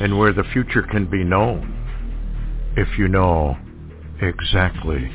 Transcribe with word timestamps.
and 0.00 0.18
where 0.18 0.32
the 0.32 0.44
future 0.52 0.82
can 0.82 1.06
be 1.10 1.24
known 1.24 1.74
if 2.76 2.98
you 2.98 3.08
know 3.08 3.56
exactly 4.20 5.10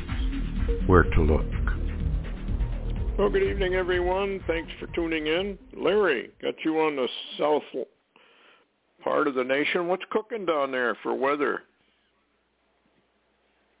where 0.86 1.04
to 1.04 1.22
look. 1.22 1.46
Well, 3.18 3.30
good 3.30 3.44
evening, 3.44 3.74
everyone. 3.74 4.40
Thanks 4.46 4.72
for 4.80 4.88
tuning 4.88 5.28
in. 5.28 5.56
Larry, 5.76 6.30
got 6.42 6.54
you 6.64 6.80
on 6.80 6.96
the 6.96 7.08
south 7.38 7.62
part 9.04 9.28
of 9.28 9.34
the 9.34 9.44
nation. 9.44 9.86
What's 9.86 10.02
cooking 10.10 10.46
down 10.46 10.72
there 10.72 10.96
for 11.02 11.14
weather? 11.14 11.62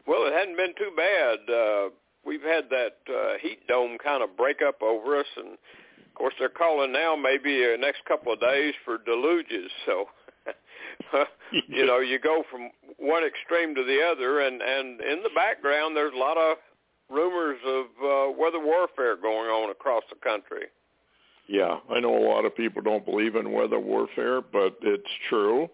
Well, 0.06 0.26
it 0.26 0.32
hadn't 0.34 0.56
been 0.56 0.74
too 0.78 0.92
bad. 0.96 1.38
Uh, 1.52 1.88
we've 2.24 2.42
had 2.42 2.64
that 2.70 2.96
uh, 3.12 3.38
heat 3.40 3.66
dome 3.66 3.96
kind 4.02 4.22
of 4.22 4.36
break 4.36 4.58
up 4.66 4.82
over 4.82 5.18
us, 5.18 5.26
and 5.36 5.48
of 5.48 6.14
course 6.14 6.34
they're 6.38 6.48
calling 6.48 6.92
now 6.92 7.16
maybe 7.16 7.56
the 7.56 7.76
next 7.78 8.04
couple 8.06 8.32
of 8.32 8.40
days 8.40 8.74
for 8.84 8.98
deluges. 8.98 9.70
So, 9.86 10.06
you 11.68 11.86
know, 11.86 12.00
you 12.00 12.18
go 12.18 12.42
from 12.50 12.70
one 12.98 13.24
extreme 13.24 13.74
to 13.74 13.84
the 13.84 14.00
other, 14.02 14.40
and 14.40 14.60
and 14.62 15.00
in 15.00 15.22
the 15.22 15.30
background 15.34 15.96
there's 15.96 16.14
a 16.14 16.18
lot 16.18 16.36
of 16.36 16.56
rumors 17.10 17.58
of 17.66 17.84
uh, 18.02 18.32
weather 18.38 18.60
warfare 18.60 19.16
going 19.16 19.48
on 19.48 19.70
across 19.70 20.02
the 20.10 20.16
country. 20.16 20.66
Yeah, 21.46 21.78
I 21.90 22.00
know 22.00 22.16
a 22.16 22.26
lot 22.26 22.46
of 22.46 22.56
people 22.56 22.80
don't 22.80 23.04
believe 23.04 23.36
in 23.36 23.52
weather 23.52 23.78
warfare, 23.78 24.40
but 24.40 24.78
it's 24.82 25.10
true. 25.28 25.68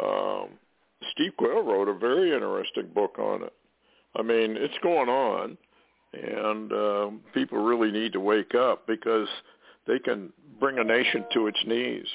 Um, 0.00 0.50
Steve 1.12 1.32
Quayle 1.36 1.62
wrote 1.62 1.88
a 1.88 1.98
very 1.98 2.32
interesting 2.32 2.88
book 2.94 3.18
on 3.18 3.42
it. 3.42 3.52
I 4.14 4.22
mean, 4.22 4.56
it's 4.56 4.78
going 4.82 5.08
on, 5.08 5.58
and 6.12 6.72
uh, 6.72 7.10
people 7.34 7.58
really 7.58 7.90
need 7.90 8.12
to 8.12 8.20
wake 8.20 8.54
up 8.54 8.86
because 8.86 9.28
they 9.86 9.98
can 9.98 10.32
bring 10.60 10.78
a 10.78 10.84
nation 10.84 11.24
to 11.34 11.48
its 11.48 11.58
knees 11.66 12.06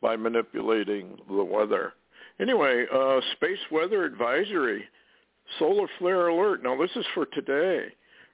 by 0.00 0.16
manipulating 0.16 1.18
the 1.28 1.44
weather. 1.44 1.92
Anyway, 2.40 2.86
uh, 2.92 3.20
space 3.32 3.58
weather 3.70 4.04
advisory, 4.04 4.84
solar 5.58 5.86
flare 5.98 6.28
alert. 6.28 6.62
Now 6.62 6.76
this 6.76 6.90
is 6.96 7.04
for 7.14 7.26
today. 7.26 7.86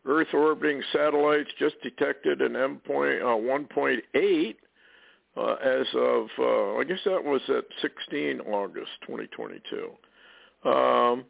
Earth 0.06 0.28
orbiting 0.32 0.82
satellites 0.92 1.50
just 1.58 1.74
detected 1.82 2.40
an 2.40 2.54
M 2.54 2.80
point, 2.86 3.20
uh, 3.22 3.36
1.8 3.36 4.56
uh, 5.36 5.54
as 5.54 5.86
of, 5.94 6.26
uh, 6.38 6.76
I 6.76 6.84
guess 6.84 7.00
that 7.04 7.22
was 7.22 7.40
at 7.48 7.64
16 7.82 8.40
August 8.42 8.90
2022. 9.06 9.90
Um, 10.68 11.24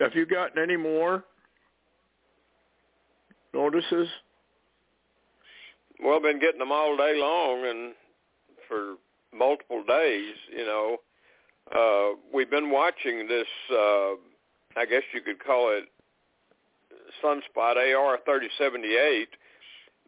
have 0.00 0.14
you 0.14 0.26
gotten 0.26 0.62
any 0.62 0.76
more 0.76 1.24
notices? 3.54 4.08
Well, 6.02 6.16
I've 6.16 6.22
been 6.22 6.40
getting 6.40 6.58
them 6.58 6.72
all 6.72 6.96
day 6.96 7.14
long 7.16 7.66
and 7.66 7.94
for 8.70 8.94
multiple 9.36 9.82
days, 9.86 10.34
you 10.50 10.64
know. 10.64 10.96
Uh, 11.70 12.16
we've 12.32 12.50
been 12.50 12.70
watching 12.70 13.28
this, 13.28 13.46
uh, 13.70 14.14
I 14.76 14.86
guess 14.88 15.02
you 15.12 15.20
could 15.20 15.44
call 15.44 15.76
it 15.76 15.84
Sunspot 17.22 17.76
AR-3078 17.76 19.26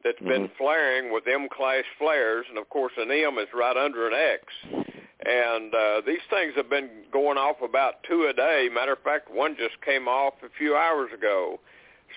that's 0.03 0.19
mm-hmm. 0.19 0.29
been 0.29 0.51
flaring 0.59 1.13
with 1.13 1.25
M-class 1.27 1.85
flares, 1.99 2.47
and 2.49 2.59
of 2.59 2.69
course 2.69 2.93
an 2.97 3.11
M 3.11 3.39
is 3.39 3.49
right 3.55 3.77
under 3.77 4.09
an 4.09 4.15
X. 4.15 4.87
And 5.25 5.73
uh, 5.73 6.01
these 6.05 6.25
things 6.31 6.55
have 6.57 6.69
been 6.69 6.91
going 7.13 7.39
off 7.39 7.57
about 7.63 8.03
two 8.09 8.27
a 8.29 8.33
day. 8.33 8.69
Matter 8.73 8.95
of 8.95 9.03
fact, 9.03 9.31
one 9.31 9.57
just 9.57 9.81
came 9.85 10.09
off 10.09 10.35
a 10.43 10.49
few 10.59 10.75
hours 10.75 11.11
ago. 11.17 11.61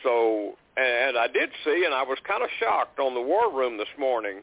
So, 0.01 0.57
and 0.75 1.15
I 1.15 1.27
did 1.27 1.51
see, 1.63 1.83
and 1.85 1.93
I 1.93 2.01
was 2.01 2.17
kind 2.27 2.41
of 2.41 2.49
shocked 2.59 2.99
on 2.99 3.13
the 3.13 3.21
war 3.21 3.53
room 3.53 3.77
this 3.77 3.93
morning. 3.99 4.41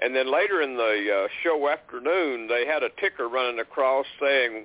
And 0.00 0.14
then 0.16 0.32
later 0.32 0.62
in 0.62 0.76
the 0.76 1.24
uh, 1.24 1.28
show 1.42 1.68
afternoon, 1.68 2.48
they 2.48 2.66
had 2.66 2.82
a 2.82 2.88
ticker 3.00 3.28
running 3.28 3.60
across 3.60 4.06
saying 4.20 4.64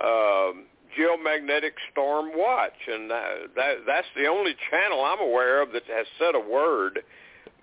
uh, 0.00 0.52
geomagnetic 0.98 1.72
storm 1.92 2.30
watch, 2.34 2.72
and 2.88 3.10
that, 3.10 3.54
that 3.56 3.74
that's 3.86 4.06
the 4.16 4.26
only 4.26 4.54
channel 4.70 5.04
I'm 5.04 5.20
aware 5.20 5.60
of 5.60 5.72
that 5.72 5.82
has 5.88 6.06
said 6.18 6.34
a 6.34 6.40
word 6.40 7.00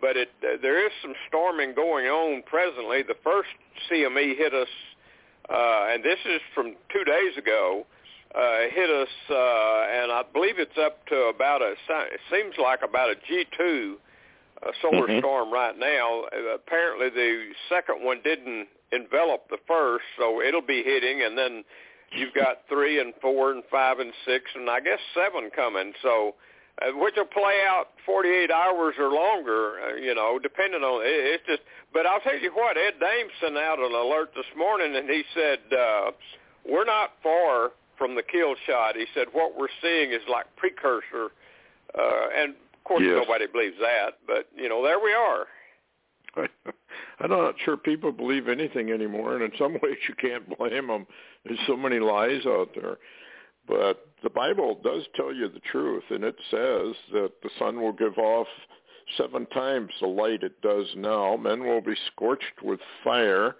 but 0.02 0.18
it 0.18 0.30
uh, 0.44 0.58
there 0.62 0.84
is 0.84 0.92
some 1.02 1.14
storming 1.28 1.74
going 1.76 2.08
on 2.08 2.42
presently. 2.44 3.04
The 3.04 3.16
first 3.24 3.50
CME 3.90 4.36
hit 4.36 4.54
us, 4.54 4.68
uh, 5.50 5.94
and 5.94 6.04
this 6.04 6.18
is 6.26 6.42
from 6.54 6.76
two 6.92 7.04
days 7.06 7.38
ago. 7.38 7.86
Uh, 8.34 8.70
hit 8.74 8.90
us, 8.90 9.10
uh, 9.30 9.84
and 9.92 10.12
I 10.12 10.24
believe 10.34 10.58
it's 10.58 10.78
up 10.78 11.06
to 11.08 11.16
about 11.36 11.62
a. 11.62 11.74
It 11.74 12.20
seems 12.32 12.56
like 12.58 12.80
about 12.82 13.10
a 13.12 13.16
G2 13.16 13.94
uh, 13.94 13.98
solar 14.82 15.08
mm-hmm. 15.08 15.20
storm 15.20 15.52
right 15.52 15.78
now. 15.78 16.24
Apparently, 16.54 17.10
the 17.10 17.52
second 17.70 18.04
one 18.04 18.22
didn't 18.24 18.68
envelop 18.92 19.50
the 19.50 19.58
first, 19.68 20.06
so 20.18 20.42
it'll 20.42 20.62
be 20.62 20.84
hitting, 20.84 21.24
and 21.24 21.38
then 21.38 21.64
you've 22.12 22.34
got 22.34 22.62
three 22.70 23.00
and 23.00 23.14
four 23.22 23.52
and 23.52 23.64
five 23.72 24.00
and 24.00 24.14
six, 24.26 24.46
and 24.56 24.70
I 24.70 24.80
guess 24.80 25.00
seven 25.16 25.50
coming. 25.56 25.94
So 26.02 26.36
uh, 26.82 26.92
which 26.96 27.16
will 27.18 27.26
play 27.26 27.62
out 27.68 27.90
48 28.06 28.50
hours 28.50 28.96
or 28.98 29.12
longer, 29.12 29.80
uh, 29.82 29.96
you 29.96 30.16
know, 30.16 30.40
depending 30.42 30.82
on 30.82 31.06
it, 31.06 31.10
it's 31.10 31.44
just. 31.46 31.62
But 31.94 32.06
I'll 32.06 32.22
tell 32.22 32.38
you 32.38 32.52
what, 32.54 32.78
Ed 32.78 33.00
Dame 33.00 33.28
sent 33.42 33.58
out 33.58 33.80
an 33.80 33.92
alert 33.92 34.32
this 34.36 34.48
morning, 34.58 34.96
and 34.96 35.10
he 35.10 35.24
said 35.36 35.60
uh, 35.72 36.12
we're 36.68 36.86
not 36.86 37.12
far 37.22 37.72
from 37.98 38.16
the 38.16 38.24
kill 38.24 38.56
shot. 38.66 38.96
He 38.96 39.06
said 39.14 39.28
what 39.34 39.58
we're 39.58 39.74
seeing 39.82 40.12
is 40.12 40.22
like 40.30 40.46
precursor, 40.56 41.30
uh, 41.94 42.28
and 42.36 42.56
course 42.91 43.03
yes. 43.06 43.24
nobody 43.25 43.47
believes 43.47 43.78
that, 43.79 44.18
but 44.28 44.47
you 44.56 44.69
know, 44.69 44.84
there 44.84 45.00
we 45.00 45.13
are. 45.13 45.47
I'm 47.19 47.29
not 47.29 47.56
sure 47.63 47.78
people 47.78 48.12
believe 48.12 48.47
anything 48.47 48.91
anymore, 48.91 49.35
and 49.35 49.44
in 49.44 49.52
some 49.57 49.74
ways 49.84 49.97
you 50.07 50.16
can't 50.19 50.57
blame 50.57 50.88
them. 50.88 51.06
There's 51.46 51.59
so 51.68 51.78
many 51.78 52.00
lies 52.00 52.46
out 52.46 52.69
there. 52.75 52.97
But 53.68 54.07
the 54.24 54.30
Bible 54.30 54.80
does 54.84 55.03
tell 55.16 55.34
you 55.34 55.47
the 55.47 55.62
truth, 55.72 56.03
and 56.09 56.24
it 56.24 56.35
says 56.50 56.96
that 57.13 57.31
the 57.44 57.50
sun 57.59 57.81
will 57.81 57.94
give 57.94 58.18
off 58.18 58.47
seven 59.18 59.46
times 59.47 59.91
the 60.00 60.07
light 60.07 60.44
it 60.44 60.62
does 60.62 60.88
now. 60.96 61.38
Men 61.38 61.63
will 61.63 61.81
be 61.81 61.96
scorched 62.07 62.63
with 62.63 62.80
fire, 63.03 63.56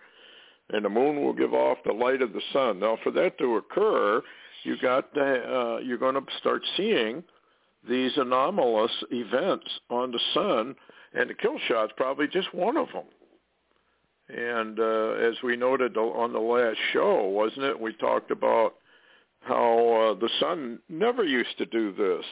and 0.72 0.84
the 0.84 0.90
moon 0.90 1.24
will 1.24 1.34
give 1.34 1.53
off 1.53 1.78
the 1.86 1.94
light 1.94 2.22
of 2.22 2.34
the 2.34 2.41
sun. 2.52 2.80
Now, 2.80 2.97
for 3.03 3.12
that 3.12 3.38
to 3.38 3.58
occur, 3.58 4.22
you 4.64 4.75
got 4.81 5.14
to, 5.14 5.22
uh, 5.22 5.78
you're 5.80 5.97
going 5.97 6.16
to 6.16 6.24
start 6.40 6.64
seeing 6.75 7.24
these 7.88 8.12
anomalous 8.18 8.92
events 9.12 9.68
on 9.90 10.12
the 10.12 10.19
sun, 10.34 10.75
and 11.14 11.30
the 11.30 11.34
kill 11.34 11.58
shot's 11.68 11.94
probably 11.97 12.28
just 12.28 12.53
one 12.53 12.78
of 12.78 12.88
them. 12.94 13.06
And 14.30 14.80
uh, 14.80 15.12
as 15.28 15.36
we 15.44 15.58
noted 15.58 15.97
on 15.97 16.31
the 16.31 16.40
last 16.40 16.78
show, 16.94 17.25
wasn't 17.25 17.66
it? 17.66 17.80
We 17.80 17.94
talked 17.94 18.31
about 18.31 18.75
how 19.41 20.14
uh, 20.16 20.20
the 20.20 20.30
sun 20.40 20.80
never 20.90 21.24
used 21.24 21.58
to 21.58 21.66
do 21.66 21.94
this. 21.94 22.25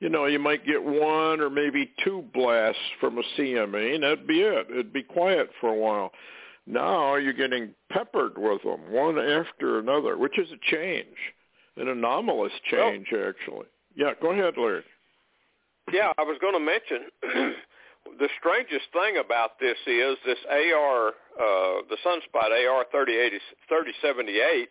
You 0.00 0.08
know, 0.08 0.26
you 0.26 0.38
might 0.38 0.66
get 0.66 0.82
one 0.82 1.40
or 1.40 1.48
maybe 1.48 1.90
two 2.04 2.24
blasts 2.34 2.80
from 3.00 3.18
a 3.18 3.22
CME, 3.36 3.94
and 3.94 4.02
that'd 4.02 4.26
be 4.26 4.40
it. 4.40 4.66
It'd 4.70 4.92
be 4.92 5.02
quiet 5.02 5.48
for 5.60 5.70
a 5.70 5.74
while. 5.74 6.10
Now 6.66 7.14
you're 7.14 7.32
getting 7.32 7.74
peppered 7.90 8.36
with 8.36 8.62
them, 8.62 8.90
one 8.90 9.18
after 9.18 9.78
another, 9.78 10.18
which 10.18 10.38
is 10.38 10.48
a 10.50 10.70
change, 10.70 11.16
an 11.76 11.88
anomalous 11.88 12.52
change, 12.70 13.06
well, 13.12 13.28
actually. 13.28 13.66
Yeah, 13.96 14.12
go 14.20 14.30
ahead, 14.30 14.54
Larry. 14.56 14.84
Yeah, 15.92 16.12
I 16.18 16.22
was 16.22 16.38
going 16.40 16.54
to 16.54 16.60
mention 16.60 17.10
the 18.18 18.28
strangest 18.38 18.86
thing 18.92 19.16
about 19.18 19.58
this 19.58 19.78
is 19.86 20.16
this 20.24 20.38
AR, 20.50 21.08
uh, 21.08 21.82
the 21.88 21.96
Sunspot 22.04 22.50
AR 22.52 22.84
3078. 22.92 24.68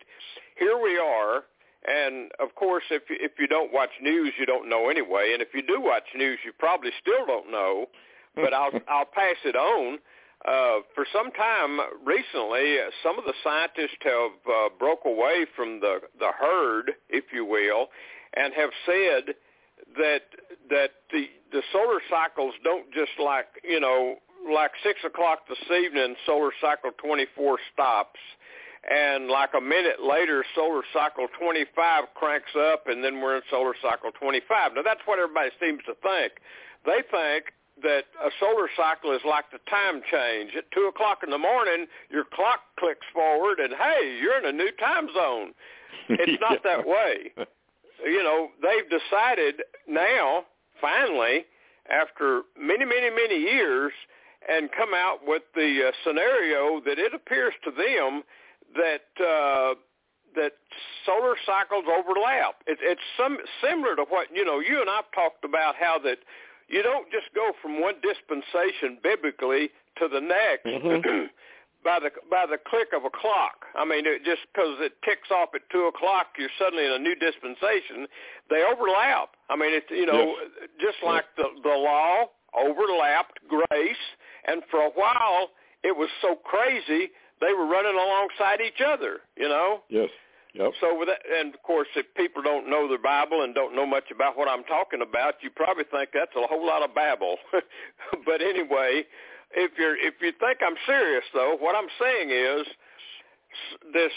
Here 0.58 0.78
we 0.80 0.96
are 0.98 1.44
and 1.86 2.32
of 2.40 2.54
course, 2.56 2.84
if 2.90 3.02
if 3.10 3.32
you 3.38 3.46
don't 3.46 3.72
watch 3.72 3.90
news, 4.02 4.32
you 4.38 4.46
don't 4.46 4.68
know 4.68 4.90
anyway. 4.90 5.30
And 5.32 5.42
if 5.42 5.48
you 5.54 5.62
do 5.62 5.80
watch 5.80 6.04
news, 6.16 6.38
you 6.44 6.52
probably 6.58 6.90
still 7.00 7.24
don't 7.26 7.50
know. 7.50 7.86
But 8.34 8.52
I'll 8.52 8.72
I'll 8.88 9.06
pass 9.06 9.36
it 9.44 9.54
on. 9.54 9.98
Uh, 10.46 10.82
for 10.94 11.06
some 11.12 11.30
time 11.32 11.80
recently, 12.04 12.76
some 13.02 13.18
of 13.18 13.24
the 13.24 13.32
scientists 13.42 13.98
have 14.02 14.32
uh, 14.46 14.68
broke 14.78 15.04
away 15.06 15.46
from 15.54 15.80
the 15.80 16.00
the 16.18 16.30
herd, 16.38 16.92
if 17.08 17.24
you 17.32 17.44
will, 17.44 17.86
and 18.34 18.52
have 18.54 18.70
said 18.84 19.34
that 19.96 20.22
that 20.70 20.90
the 21.12 21.26
the 21.52 21.62
solar 21.72 22.00
cycles 22.10 22.54
don't 22.64 22.92
just 22.92 23.12
like 23.22 23.46
you 23.64 23.80
know 23.80 24.16
like 24.52 24.72
six 24.82 25.00
o'clock 25.04 25.48
this 25.48 25.58
evening, 25.70 26.14
solar 26.24 26.52
cycle 26.60 26.90
24 27.02 27.58
stops 27.72 28.20
and 28.88 29.26
like 29.26 29.50
a 29.56 29.60
minute 29.60 30.02
later, 30.06 30.44
solar 30.54 30.82
cycle 30.92 31.26
25 31.40 32.04
cranks 32.14 32.54
up, 32.56 32.86
and 32.86 33.02
then 33.02 33.20
we're 33.20 33.36
in 33.36 33.42
solar 33.50 33.74
cycle 33.82 34.10
25. 34.12 34.74
Now 34.74 34.82
that's 34.82 35.00
what 35.06 35.18
everybody 35.18 35.50
seems 35.60 35.80
to 35.86 35.94
think. 36.02 36.34
They 36.84 37.02
think 37.10 37.52
that 37.82 38.04
a 38.24 38.30
solar 38.38 38.68
cycle 38.76 39.12
is 39.12 39.20
like 39.28 39.50
the 39.50 39.58
time 39.68 40.00
change. 40.10 40.52
At 40.56 40.70
two 40.70 40.88
o'clock 40.88 41.18
in 41.24 41.30
the 41.30 41.38
morning, 41.38 41.86
your 42.10 42.24
clock 42.24 42.60
clicks 42.78 43.06
forward, 43.12 43.58
and 43.58 43.74
hey, 43.74 44.18
you're 44.22 44.38
in 44.38 44.46
a 44.46 44.52
new 44.52 44.70
time 44.78 45.08
zone. 45.14 45.52
It's 46.08 46.40
not 46.40 46.60
Yeah. 46.64 46.76
that 46.76 46.86
way. 46.86 47.32
You 48.04 48.22
know, 48.22 48.48
they've 48.62 48.88
decided 48.88 49.62
now, 49.88 50.44
finally, 50.80 51.44
after 51.90 52.42
many, 52.58 52.84
many, 52.84 53.10
many 53.10 53.36
years, 53.36 53.92
and 54.48 54.70
come 54.72 54.94
out 54.94 55.20
with 55.26 55.42
the 55.54 55.88
uh, 55.88 55.92
scenario 56.04 56.80
that 56.84 56.98
it 56.98 57.14
appears 57.14 57.54
to 57.64 57.70
them 57.70 58.22
that 58.74 59.06
uh, 59.24 59.74
that 60.34 60.52
solar 61.06 61.34
cycles 61.46 61.84
overlap. 61.88 62.56
It, 62.66 62.78
it's 62.82 63.00
some 63.16 63.38
similar 63.64 63.96
to 63.96 64.04
what 64.08 64.28
you 64.34 64.44
know. 64.44 64.60
You 64.60 64.80
and 64.80 64.90
I've 64.90 65.10
talked 65.14 65.44
about 65.44 65.74
how 65.80 65.98
that 66.04 66.18
you 66.68 66.82
don't 66.82 67.10
just 67.10 67.32
go 67.34 67.52
from 67.62 67.80
one 67.80 67.94
dispensation 68.02 68.98
biblically 69.02 69.70
to 69.98 70.08
the 70.08 70.20
next 70.20 70.66
Mhm. 70.66 71.02
by 71.84 71.98
the 72.00 72.10
by 72.30 72.46
the 72.46 72.58
click 72.58 72.88
of 72.94 73.04
a 73.04 73.10
clock. 73.10 73.66
I 73.74 73.84
mean, 73.84 74.06
it, 74.06 74.24
just 74.24 74.42
because 74.52 74.78
it 74.80 74.92
ticks 75.04 75.30
off 75.30 75.50
at 75.54 75.62
two 75.70 75.90
o'clock, 75.92 76.34
you're 76.38 76.52
suddenly 76.58 76.86
in 76.86 76.92
a 76.92 76.98
new 76.98 77.14
dispensation. 77.14 78.06
They 78.50 78.62
overlap. 78.64 79.36
I 79.48 79.56
mean, 79.56 79.72
it's 79.72 79.90
you 79.90 80.06
know 80.06 80.34
just 80.80 80.98
like 81.04 81.24
the 81.36 81.44
the 81.62 81.76
law 81.76 82.26
overlapped 82.56 83.38
grace, 83.48 84.04
and 84.46 84.62
for 84.70 84.80
a 84.80 84.90
while 84.90 85.50
it 85.84 85.96
was 85.96 86.08
so 86.20 86.34
crazy 86.34 87.12
they 87.40 87.52
were 87.52 87.66
running 87.66 87.94
alongside 87.94 88.60
each 88.60 88.80
other. 88.84 89.20
You 89.36 89.48
know. 89.48 89.82
Yes. 89.88 90.10
Yep. 90.56 90.72
So 90.80 90.98
with 90.98 91.08
that, 91.08 91.20
and 91.28 91.54
of 91.54 91.62
course, 91.62 91.88
if 91.96 92.06
people 92.16 92.40
don't 92.40 92.68
know 92.68 92.88
their 92.88 92.98
Bible 92.98 93.42
and 93.42 93.54
don't 93.54 93.76
know 93.76 93.84
much 93.84 94.08
about 94.10 94.38
what 94.38 94.48
I'm 94.48 94.64
talking 94.64 95.02
about, 95.02 95.34
you 95.42 95.50
probably 95.50 95.84
think 95.84 96.10
that's 96.14 96.32
a 96.34 96.46
whole 96.46 96.64
lot 96.66 96.82
of 96.82 96.94
babble. 96.94 97.36
but 98.24 98.40
anyway, 98.40 99.04
if 99.56 99.72
you're 99.78 99.96
if 99.96 100.14
you 100.20 100.32
think 100.38 100.58
I'm 100.60 100.76
serious 100.86 101.24
though, 101.34 101.56
what 101.58 101.74
I'm 101.74 101.88
saying 101.98 102.30
is 102.30 102.66
this 103.92 104.12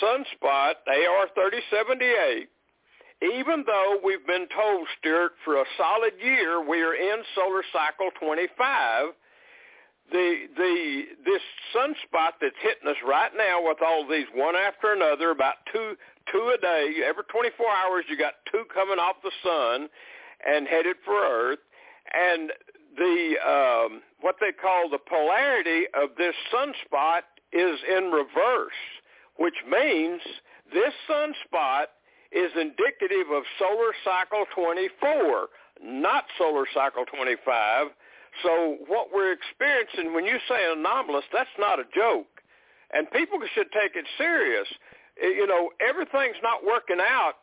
sunspot 0.00 0.74
AR3078. 0.88 2.46
Even 3.22 3.64
though 3.66 3.98
we've 4.04 4.26
been 4.26 4.46
told, 4.54 4.86
Stewart, 4.98 5.32
for 5.44 5.56
a 5.56 5.64
solid 5.78 6.12
year 6.22 6.62
we 6.66 6.82
are 6.82 6.94
in 6.94 7.22
solar 7.34 7.62
cycle 7.72 8.10
25, 8.20 9.14
the 10.12 10.46
the 10.56 11.02
this 11.24 11.42
sunspot 11.74 12.38
that's 12.40 12.56
hitting 12.62 12.88
us 12.88 12.96
right 13.06 13.30
now 13.36 13.64
with 13.66 13.78
all 13.84 14.06
these 14.06 14.26
one 14.34 14.54
after 14.54 14.92
another, 14.92 15.30
about 15.30 15.54
two 15.72 15.96
two 16.30 16.54
a 16.54 16.60
day. 16.60 17.02
Every 17.04 17.24
24 17.24 17.66
hours, 17.66 18.04
you 18.08 18.16
got 18.18 18.34
two 18.50 18.64
coming 18.72 18.98
off 18.98 19.16
the 19.22 19.32
sun 19.42 19.88
and 20.46 20.68
headed 20.68 20.96
for 21.04 21.16
Earth, 21.16 21.60
and 22.12 22.52
the 22.96 23.34
um, 23.46 24.02
what 24.20 24.36
they 24.40 24.52
call 24.52 24.88
the 24.90 24.98
polarity 24.98 25.84
of 25.94 26.10
this 26.16 26.34
sunspot 26.52 27.22
is 27.52 27.78
in 27.88 28.10
reverse, 28.10 28.80
which 29.36 29.56
means 29.68 30.20
this 30.72 30.92
sunspot 31.08 31.86
is 32.32 32.50
indicative 32.60 33.30
of 33.32 33.44
solar 33.58 33.92
cycle 34.04 34.44
24, 34.54 35.48
not 35.82 36.24
solar 36.36 36.66
cycle 36.74 37.04
25. 37.04 37.88
So 38.42 38.78
what 38.88 39.08
we're 39.14 39.32
experiencing, 39.32 40.12
when 40.14 40.24
you 40.24 40.38
say 40.48 40.66
anomalous, 40.72 41.24
that's 41.32 41.54
not 41.58 41.78
a 41.78 41.84
joke. 41.94 42.26
And 42.92 43.10
people 43.10 43.38
should 43.54 43.70
take 43.72 43.94
it 43.94 44.06
serious. 44.18 44.66
Eh, 45.22 45.28
You 45.28 45.46
know, 45.46 45.70
everything's 45.80 46.40
not 46.42 46.64
working 46.66 46.98
out 47.00 47.34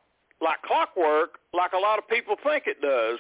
like 0.42 0.62
clockwork 0.64 1.38
like 1.54 1.74
a 1.74 1.78
lot 1.78 2.00
of 2.00 2.08
people 2.08 2.36
think 2.44 2.64
it 2.68 2.82
does. 2.82 3.20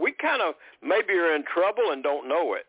We- 0.00 0.12
kind 0.12 0.40
of 0.40 0.54
maybe 0.82 1.12
are 1.14 1.34
in 1.34 1.44
trouble 1.44 1.90
and 1.90 2.02
don't 2.02 2.26
know 2.28 2.54
it. 2.54 2.66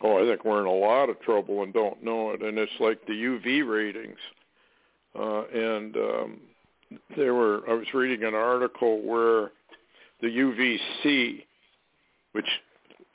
Oh, 0.00 0.22
I 0.22 0.30
think 0.30 0.44
we're 0.44 0.60
in 0.60 0.66
a 0.66 0.72
lot 0.72 1.08
of 1.08 1.20
trouble 1.20 1.64
and 1.64 1.72
don't 1.72 2.04
know 2.04 2.30
it. 2.30 2.40
And 2.40 2.56
it's 2.56 2.70
like 2.78 3.04
the 3.06 3.14
UV 3.14 3.68
ratings. 3.68 4.18
Uh, 5.18 5.42
and 5.46 5.96
um, 5.96 6.40
there 7.16 7.34
were, 7.34 7.62
I 7.68 7.72
was 7.72 7.92
reading 7.94 8.24
an 8.24 8.34
article 8.34 9.02
where 9.02 9.50
the 10.20 10.28
UVC, 10.28 11.42
which 12.32 12.46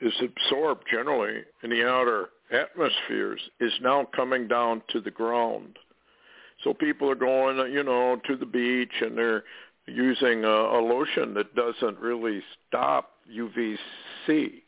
is 0.02 0.12
absorbed 0.20 0.84
generally 0.90 1.42
in 1.62 1.70
the 1.70 1.88
outer 1.88 2.28
atmospheres, 2.52 3.40
is 3.60 3.72
now 3.80 4.06
coming 4.14 4.46
down 4.46 4.82
to 4.90 5.00
the 5.00 5.10
ground. 5.10 5.78
So 6.62 6.74
people 6.74 7.10
are 7.10 7.14
going, 7.14 7.72
you 7.72 7.82
know, 7.82 8.20
to 8.26 8.36
the 8.36 8.46
beach 8.46 8.92
and 9.00 9.16
they're 9.16 9.44
using 9.86 10.44
a, 10.44 10.48
a 10.48 10.80
lotion 10.80 11.34
that 11.34 11.54
doesn't 11.54 11.98
really 11.98 12.42
stop 12.68 13.10
UVC 13.30 14.62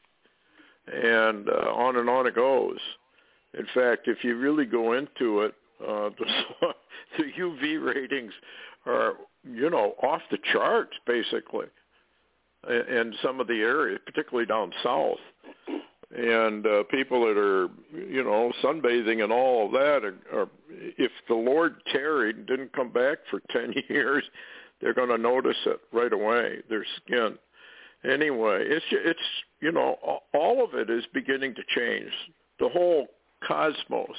and 0.93 1.49
uh, 1.49 1.73
on 1.73 1.97
and 1.97 2.09
on 2.09 2.27
it 2.27 2.35
goes. 2.35 2.79
In 3.59 3.67
fact, 3.75 4.09
if 4.09 4.23
you 4.23 4.37
really 4.37 4.67
go 4.67 4.93
into 4.93 5.41
it, 5.41 5.55
uh, 5.81 6.11
the, 6.19 6.75
the 7.19 7.25
UV 7.39 7.95
ratings 7.95 8.33
are, 8.85 9.15
you 9.45 9.71
know, 9.71 9.95
off 10.03 10.23
the 10.31 10.39
charts 10.53 10.93
basically 11.07 11.67
in 12.69 12.97
in 12.97 13.15
some 13.23 13.41
of 13.41 13.47
the 13.47 13.61
areas, 13.61 14.01
particularly 14.05 14.47
down 14.47 14.73
south. 14.83 15.19
And 16.15 16.67
uh, 16.67 16.85
people 16.85 17.27
that 17.27 17.37
are, 17.37 17.69
you 17.93 18.23
know, 18.23 18.53
sunbathing 18.63 19.25
and 19.25 19.33
all 19.33 19.67
of 19.67 19.73
that, 19.73 20.05
are, 20.05 20.41
are 20.41 20.49
if 20.71 21.11
the 21.29 21.35
Lord 21.35 21.77
tarried 21.91 22.37
and 22.37 22.47
didn't 22.47 22.73
come 22.73 22.91
back 22.91 23.19
for 23.31 23.41
10 23.51 23.75
years, 23.89 24.25
they're 24.81 24.95
going 24.95 25.09
to 25.09 25.19
notice 25.19 25.57
it 25.67 25.81
right 25.93 26.13
away, 26.13 26.63
their 26.69 26.85
skin 27.05 27.39
anyway, 28.05 28.65
it's 28.67 28.85
it's 28.91 29.21
you 29.61 29.73
know 29.73 29.97
all 30.35 30.65
of 30.65 30.75
it 30.75 30.91
is 30.91 31.05
beginning 31.13 31.55
to 31.55 31.63
change. 31.69 32.13
The 32.59 32.69
whole 32.69 33.09
cosmos 33.47 34.17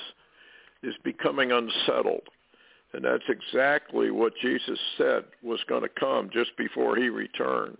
is 0.83 0.95
becoming 1.03 1.51
unsettled, 1.51 2.27
and 2.93 3.03
that's 3.03 3.23
exactly 3.29 4.11
what 4.11 4.33
Jesus 4.41 4.79
said 4.97 5.25
was 5.43 5.59
going 5.67 5.83
to 5.83 5.89
come 5.89 6.29
just 6.31 6.55
before 6.57 6.95
he 6.95 7.09
returned. 7.09 7.77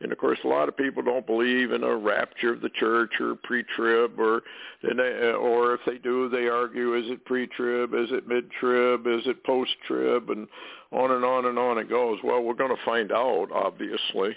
And 0.00 0.10
of 0.12 0.18
course, 0.18 0.38
a 0.44 0.48
lot 0.48 0.68
of 0.68 0.76
people 0.76 1.02
don't 1.02 1.26
believe 1.26 1.70
in 1.70 1.84
a 1.84 1.96
rapture 1.96 2.52
of 2.52 2.60
the 2.60 2.68
church 2.70 3.12
or 3.20 3.36
pre-trib, 3.36 4.18
or 4.18 4.42
or 4.82 5.74
if 5.74 5.80
they 5.86 5.98
do, 5.98 6.28
they 6.28 6.48
argue: 6.48 6.94
is 6.94 7.08
it 7.08 7.24
pre-trib? 7.24 7.94
Is 7.94 8.10
it 8.10 8.26
mid-trib? 8.26 9.06
Is 9.06 9.22
it 9.26 9.44
post-trib? 9.44 10.30
And 10.30 10.48
on 10.90 11.12
and 11.12 11.24
on 11.24 11.46
and 11.46 11.58
on 11.58 11.78
it 11.78 11.88
goes. 11.88 12.18
Well, 12.24 12.42
we're 12.42 12.54
going 12.54 12.74
to 12.74 12.84
find 12.84 13.12
out, 13.12 13.48
obviously, 13.54 14.36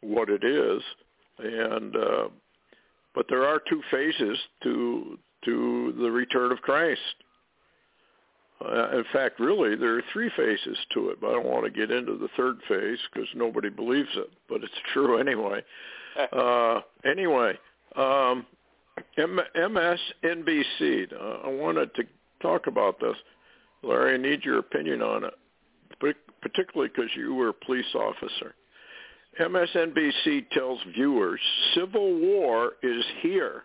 what 0.00 0.28
it 0.30 0.44
is, 0.44 0.82
and 1.38 1.96
uh, 1.96 2.28
but 3.14 3.26
there 3.28 3.46
are 3.46 3.60
two 3.68 3.82
phases 3.90 4.38
to 4.62 5.18
to 5.44 5.94
the 6.00 6.10
return 6.10 6.52
of 6.52 6.62
Christ. 6.62 7.00
Uh, 8.64 8.98
in 8.98 9.04
fact, 9.12 9.40
really, 9.40 9.76
there 9.76 9.96
are 9.96 10.02
three 10.12 10.30
phases 10.36 10.78
to 10.92 11.10
it, 11.10 11.20
but 11.20 11.30
I 11.30 11.32
don't 11.34 11.46
want 11.46 11.64
to 11.64 11.70
get 11.70 11.90
into 11.90 12.16
the 12.16 12.28
third 12.36 12.58
phase 12.68 12.98
because 13.12 13.28
nobody 13.34 13.68
believes 13.70 14.10
it, 14.14 14.30
but 14.48 14.62
it's 14.62 14.72
true 14.92 15.18
anyway. 15.18 15.62
Uh, 16.30 16.82
anyway, 17.06 17.58
um, 17.96 18.44
M- 19.16 19.40
MSNBC. 19.56 21.10
Uh, 21.10 21.46
I 21.46 21.48
wanted 21.48 21.94
to 21.94 22.02
talk 22.42 22.66
about 22.66 23.00
this. 23.00 23.16
Larry, 23.82 24.14
I 24.14 24.16
need 24.18 24.44
your 24.44 24.58
opinion 24.58 25.00
on 25.00 25.24
it, 25.24 26.16
particularly 26.42 26.90
because 26.94 27.10
you 27.16 27.34
were 27.34 27.48
a 27.48 27.54
police 27.54 27.94
officer. 27.94 28.54
MSNBC 29.40 30.50
tells 30.50 30.80
viewers 30.94 31.40
civil 31.74 32.18
war 32.20 32.72
is 32.82 33.02
here 33.22 33.64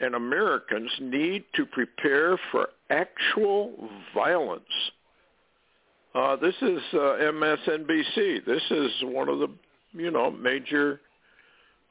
and 0.00 0.14
Americans 0.14 0.90
need 1.00 1.44
to 1.54 1.64
prepare 1.66 2.38
for 2.50 2.68
actual 2.90 3.72
violence. 4.14 4.62
Uh, 6.14 6.36
this 6.36 6.54
is 6.62 6.80
uh, 6.92 6.96
MSNBC. 6.96 8.44
This 8.44 8.62
is 8.70 8.90
one 9.02 9.28
of 9.28 9.38
the, 9.40 9.48
you 9.92 10.10
know, 10.10 10.30
major 10.30 11.00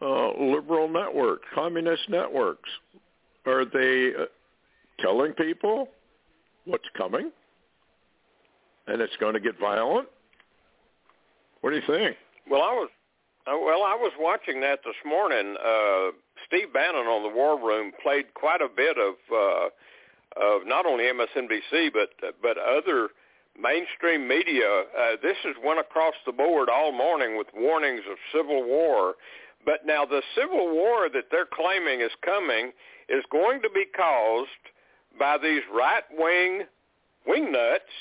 uh, 0.02 0.32
liberal 0.40 0.88
networks, 0.88 1.46
communist 1.54 2.10
networks. 2.10 2.70
Are 3.46 3.66
they 3.66 4.12
uh, 4.18 4.26
telling 5.00 5.34
people 5.34 5.90
what's 6.66 6.88
coming? 6.96 7.32
And 8.88 9.02
it's 9.02 9.16
going 9.18 9.34
to 9.34 9.40
get 9.40 9.60
violent? 9.60 10.08
What 11.62 11.70
do 11.72 11.78
you 11.78 11.84
think? 11.88 12.18
Well, 12.50 12.62
I 12.62 12.74
was 12.74 12.90
uh, 13.48 13.58
well, 13.60 13.84
I 13.84 13.96
was 13.96 14.14
watching 14.20 14.62
that 14.62 14.80
this 14.86 14.96
morning. 15.06 15.56
Uh, 15.60 16.12
Steve 16.48 16.74
Bannon 16.74 17.08
on 17.08 17.24
the 17.24 17.36
War 17.36 17.60
Room 17.60 17.92
played 18.02 18.34
quite 18.34 18.62
a 18.62 18.70
bit 18.70 18.98
of 18.98 19.16
uh, 19.32 19.70
of 20.36 20.66
not 20.66 20.86
only 20.86 21.06
MSNBC 21.06 21.92
but 21.94 22.10
but 22.42 22.58
other 22.58 23.10
mainstream 23.60 24.28
media. 24.28 24.84
Uh, 24.98 25.16
this 25.22 25.38
has 25.44 25.56
went 25.64 25.80
across 25.80 26.16
the 26.26 26.32
board 26.32 26.70
all 26.70 26.92
morning 26.92 27.38
with 27.38 27.48
warnings 27.56 28.02
of 28.10 28.18
civil 28.34 28.64
war. 28.64 29.16
But 29.66 29.86
now 29.86 30.06
the 30.06 30.22
civil 30.36 30.74
war 30.74 31.10
that 31.10 31.26
they're 31.32 31.48
claiming 31.52 32.02
is 32.02 32.12
coming 32.24 32.72
is 33.08 33.24
going 33.32 33.62
to 33.62 33.70
be 33.70 33.86
caused 33.86 34.50
by 35.18 35.38
these 35.38 35.62
right-wing 35.74 36.64
wingnuts 37.28 37.96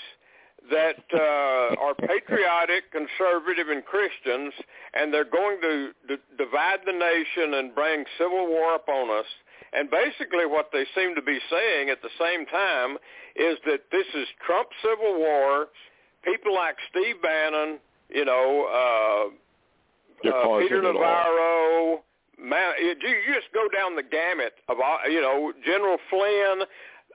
that 0.70 1.02
uh, 1.12 1.74
are 1.80 1.94
patriotic, 1.94 2.90
conservative, 2.92 3.68
and 3.68 3.84
Christians, 3.84 4.52
and 4.94 5.12
they're 5.12 5.24
going 5.24 5.60
to 5.60 5.90
d- 6.08 6.22
divide 6.38 6.80
the 6.86 6.92
nation 6.92 7.54
and 7.54 7.74
bring 7.74 8.04
civil 8.18 8.46
war 8.48 8.76
upon 8.76 9.10
us. 9.10 9.26
And 9.72 9.90
basically 9.90 10.46
what 10.46 10.70
they 10.72 10.84
seem 10.94 11.14
to 11.14 11.22
be 11.22 11.38
saying 11.50 11.88
at 11.90 12.02
the 12.02 12.10
same 12.20 12.46
time 12.46 12.96
is 13.36 13.56
that 13.66 13.80
this 13.90 14.06
is 14.14 14.28
Trump 14.46 14.68
civil 14.82 15.18
war. 15.18 15.68
People 16.22 16.54
like 16.54 16.76
Steve 16.90 17.20
Bannon, 17.22 17.78
you 18.10 18.24
know, 18.24 19.30
uh, 20.24 20.28
uh, 20.28 20.58
Peter 20.60 20.82
Navarro, 20.82 22.02
Man, 22.42 22.72
you 22.80 22.94
just 23.32 23.52
go 23.54 23.68
down 23.68 23.94
the 23.94 24.02
gamut 24.02 24.54
of 24.68 24.78
you 25.08 25.20
know, 25.20 25.52
General 25.64 25.96
Flynn. 26.10 26.66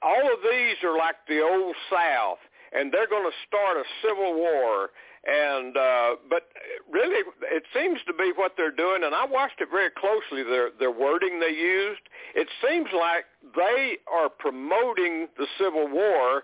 All 0.02 0.34
of 0.34 0.40
these 0.44 0.78
are 0.84 0.98
like 0.98 1.16
the 1.28 1.42
old 1.42 1.76
South, 1.92 2.38
and 2.74 2.92
they're 2.92 3.08
going 3.08 3.30
to 3.30 3.36
start 3.48 3.78
a 3.78 3.84
civil 4.02 4.36
war. 4.36 4.90
And 5.28 5.76
uh, 5.76 6.16
but 6.30 6.48
really, 6.90 7.24
it 7.52 7.64
seems 7.74 8.00
to 8.08 8.14
be 8.14 8.32
what 8.36 8.54
they're 8.56 8.72
doing. 8.72 9.04
And 9.04 9.14
I 9.14 9.26
watched 9.26 9.60
it 9.60 9.68
very 9.70 9.90
closely. 9.90 10.44
Their 10.44 10.70
their 10.80 10.92
wording 10.92 11.40
they 11.40 11.52
used. 11.52 12.02
It 12.34 12.48
seems 12.66 12.88
like 12.94 13.26
they 13.56 13.98
are 14.12 14.30
promoting 14.30 15.28
the 15.38 15.48
civil 15.58 15.90
war 15.90 16.44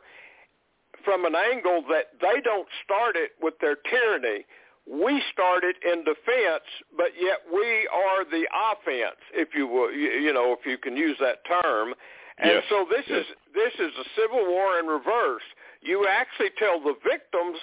from 1.06 1.25
an 1.25 1.36
angle 1.36 1.84
that 1.89 2.20
they 2.20 2.42
don't 2.42 2.68
start 2.84 3.15
it 3.15 3.32
with 3.42 3.53
their 3.60 3.75
tyranny 3.75 4.46
we 4.89 5.22
started 5.32 5.75
in 5.84 6.03
defense, 6.03 6.68
but 6.96 7.15
yet 7.20 7.39
we 7.51 7.88
are 7.88 8.25
the 8.25 8.44
offense, 8.51 9.20
if 9.34 9.50
you 9.56 9.68
will, 9.68 9.92
you, 9.92 10.10
you 10.10 10.34
know, 10.34 10.56
if 10.60 10.65
you 10.65 10.77
can 10.77 10.98
use 10.98 11.18
that 11.22 11.46
term. 11.46 11.94
And 12.38 12.51
yes. 12.51 12.63
so 12.70 12.86
this 12.89 13.06
yes. 13.08 13.22
is 13.22 13.25
this 13.53 13.74
is 13.80 13.94
a 13.96 14.06
civil 14.20 14.46
war 14.46 14.80
in 14.80 14.88
reverse. 14.88 15.44
You 15.83 16.07
actually 16.07 16.51
tell 16.57 16.79
the 16.79 16.95
victims 17.03 17.59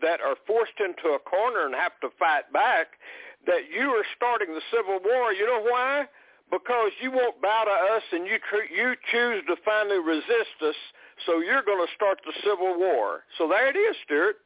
that 0.00 0.20
are 0.20 0.36
forced 0.46 0.78
into 0.80 1.14
a 1.14 1.18
corner 1.18 1.66
and 1.66 1.74
have 1.74 1.98
to 2.00 2.08
fight 2.18 2.50
back 2.52 2.96
that 3.46 3.70
you 3.72 3.90
are 3.90 4.04
starting 4.16 4.54
the 4.54 4.62
civil 4.72 4.98
war. 5.04 5.32
You 5.32 5.46
know 5.46 5.62
why? 5.62 6.06
Because 6.50 6.92
you 7.02 7.10
won't 7.10 7.42
bow 7.42 7.64
to 7.64 7.94
us 7.96 8.02
and 8.12 8.26
you 8.26 8.38
tr- 8.48 8.72
you 8.72 8.94
choose 9.12 9.44
to 9.48 9.56
finally 9.64 9.98
resist 9.98 10.56
us, 10.62 10.74
so 11.26 11.40
you're 11.40 11.62
going 11.62 11.84
to 11.84 11.92
start 11.94 12.20
the 12.24 12.32
civil 12.42 12.78
war. 12.78 13.24
So 13.36 13.48
there 13.48 13.68
it 13.68 13.76
is, 13.76 13.96
Stewart. 14.04 14.36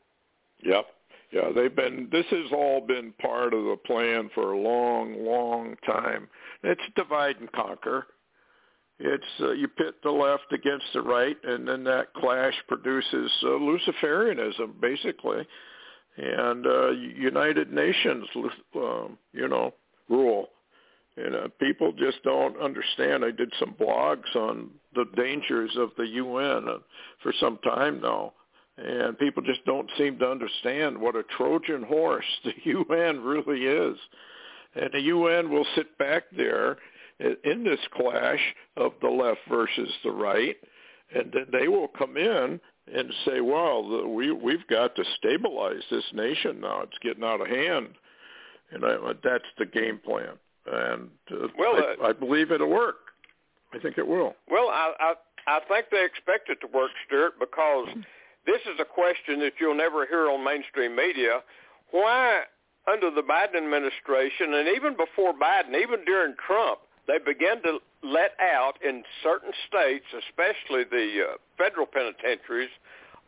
Yep. 0.64 0.86
Yeah, 1.30 1.50
they've 1.54 1.74
been. 1.74 2.08
This 2.12 2.26
has 2.30 2.52
all 2.52 2.80
been 2.80 3.12
part 3.20 3.54
of 3.54 3.64
the 3.64 3.76
plan 3.86 4.30
for 4.34 4.52
a 4.52 4.58
long, 4.58 5.24
long 5.24 5.76
time. 5.86 6.28
It's 6.62 6.82
divide 6.94 7.36
and 7.40 7.50
conquer. 7.52 8.06
It's 9.04 9.24
uh, 9.40 9.50
you 9.52 9.66
pit 9.68 9.96
the 10.04 10.10
left 10.10 10.52
against 10.52 10.86
the 10.94 11.02
right, 11.02 11.36
and 11.42 11.66
then 11.66 11.82
that 11.84 12.14
clash 12.14 12.54
produces 12.68 13.30
uh, 13.42 13.48
Luciferianism, 13.48 14.80
basically, 14.80 15.46
and 16.16 16.66
uh, 16.66 16.90
United 16.90 17.72
Nations, 17.72 18.26
um, 18.76 19.18
you 19.32 19.48
know, 19.48 19.74
rule. 20.08 20.48
And 21.16 21.34
uh, 21.34 21.48
people 21.60 21.92
just 21.92 22.22
don't 22.22 22.58
understand. 22.60 23.24
I 23.24 23.32
did 23.32 23.52
some 23.58 23.74
blogs 23.74 24.34
on 24.36 24.70
the 24.94 25.04
dangers 25.16 25.72
of 25.76 25.90
the 25.98 26.06
UN 26.06 26.68
uh, 26.68 26.78
for 27.22 27.32
some 27.40 27.58
time 27.58 28.00
now 28.00 28.32
and 28.78 29.18
people 29.18 29.42
just 29.42 29.64
don't 29.64 29.90
seem 29.98 30.18
to 30.18 30.30
understand 30.30 30.98
what 30.98 31.16
a 31.16 31.22
Trojan 31.36 31.82
horse 31.82 32.24
the 32.44 32.54
UN 32.64 33.20
really 33.20 33.64
is. 33.66 33.96
And 34.74 34.90
the 34.92 35.02
UN 35.02 35.50
will 35.50 35.66
sit 35.76 35.96
back 35.98 36.24
there 36.34 36.78
in 37.44 37.64
this 37.64 37.80
clash 37.94 38.54
of 38.76 38.92
the 39.00 39.08
left 39.08 39.40
versus 39.48 39.90
the 40.04 40.10
right, 40.10 40.56
and 41.14 41.32
then 41.32 41.46
they 41.52 41.68
will 41.68 41.88
come 41.88 42.16
in 42.16 42.60
and 42.92 43.12
say, 43.24 43.40
"Well, 43.40 44.08
we 44.08 44.32
we've 44.32 44.66
got 44.68 44.96
to 44.96 45.04
stabilize 45.16 45.82
this 45.90 46.04
nation 46.12 46.60
now. 46.60 46.82
It's 46.82 46.98
getting 47.02 47.24
out 47.24 47.40
of 47.40 47.46
hand," 47.46 47.88
and 48.70 48.84
I, 48.84 48.96
that's 49.22 49.44
the 49.58 49.66
game 49.66 49.98
plan. 50.04 50.38
And 50.66 51.10
uh, 51.30 51.48
well, 51.58 51.76
I, 51.76 52.04
uh, 52.04 52.08
I 52.08 52.12
believe 52.12 52.50
it'll 52.50 52.68
work. 52.68 52.96
I 53.72 53.78
think 53.78 53.98
it 53.98 54.06
will. 54.06 54.34
Well, 54.50 54.68
I 54.68 54.92
I, 55.00 55.14
I 55.46 55.60
think 55.68 55.86
they 55.90 56.04
expect 56.04 56.50
it 56.50 56.60
to 56.60 56.66
work, 56.66 56.90
Stewart, 57.06 57.38
because 57.38 57.88
this 58.46 58.60
is 58.62 58.78
a 58.80 58.84
question 58.84 59.40
that 59.40 59.54
you'll 59.60 59.76
never 59.76 60.06
hear 60.06 60.28
on 60.28 60.44
mainstream 60.44 60.96
media. 60.96 61.40
Why, 61.90 62.42
under 62.90 63.10
the 63.10 63.22
Biden 63.22 63.56
administration, 63.56 64.54
and 64.54 64.68
even 64.68 64.96
before 64.96 65.32
Biden, 65.32 65.80
even 65.80 66.04
during 66.04 66.34
Trump, 66.46 66.80
they 67.06 67.18
began 67.18 67.62
to 67.62 67.78
let 68.02 68.32
out 68.40 68.74
in 68.84 69.02
certain 69.22 69.52
states, 69.68 70.04
especially 70.28 70.84
the 70.84 71.32
uh, 71.32 71.36
federal 71.58 71.86
penitentiaries, 71.86 72.70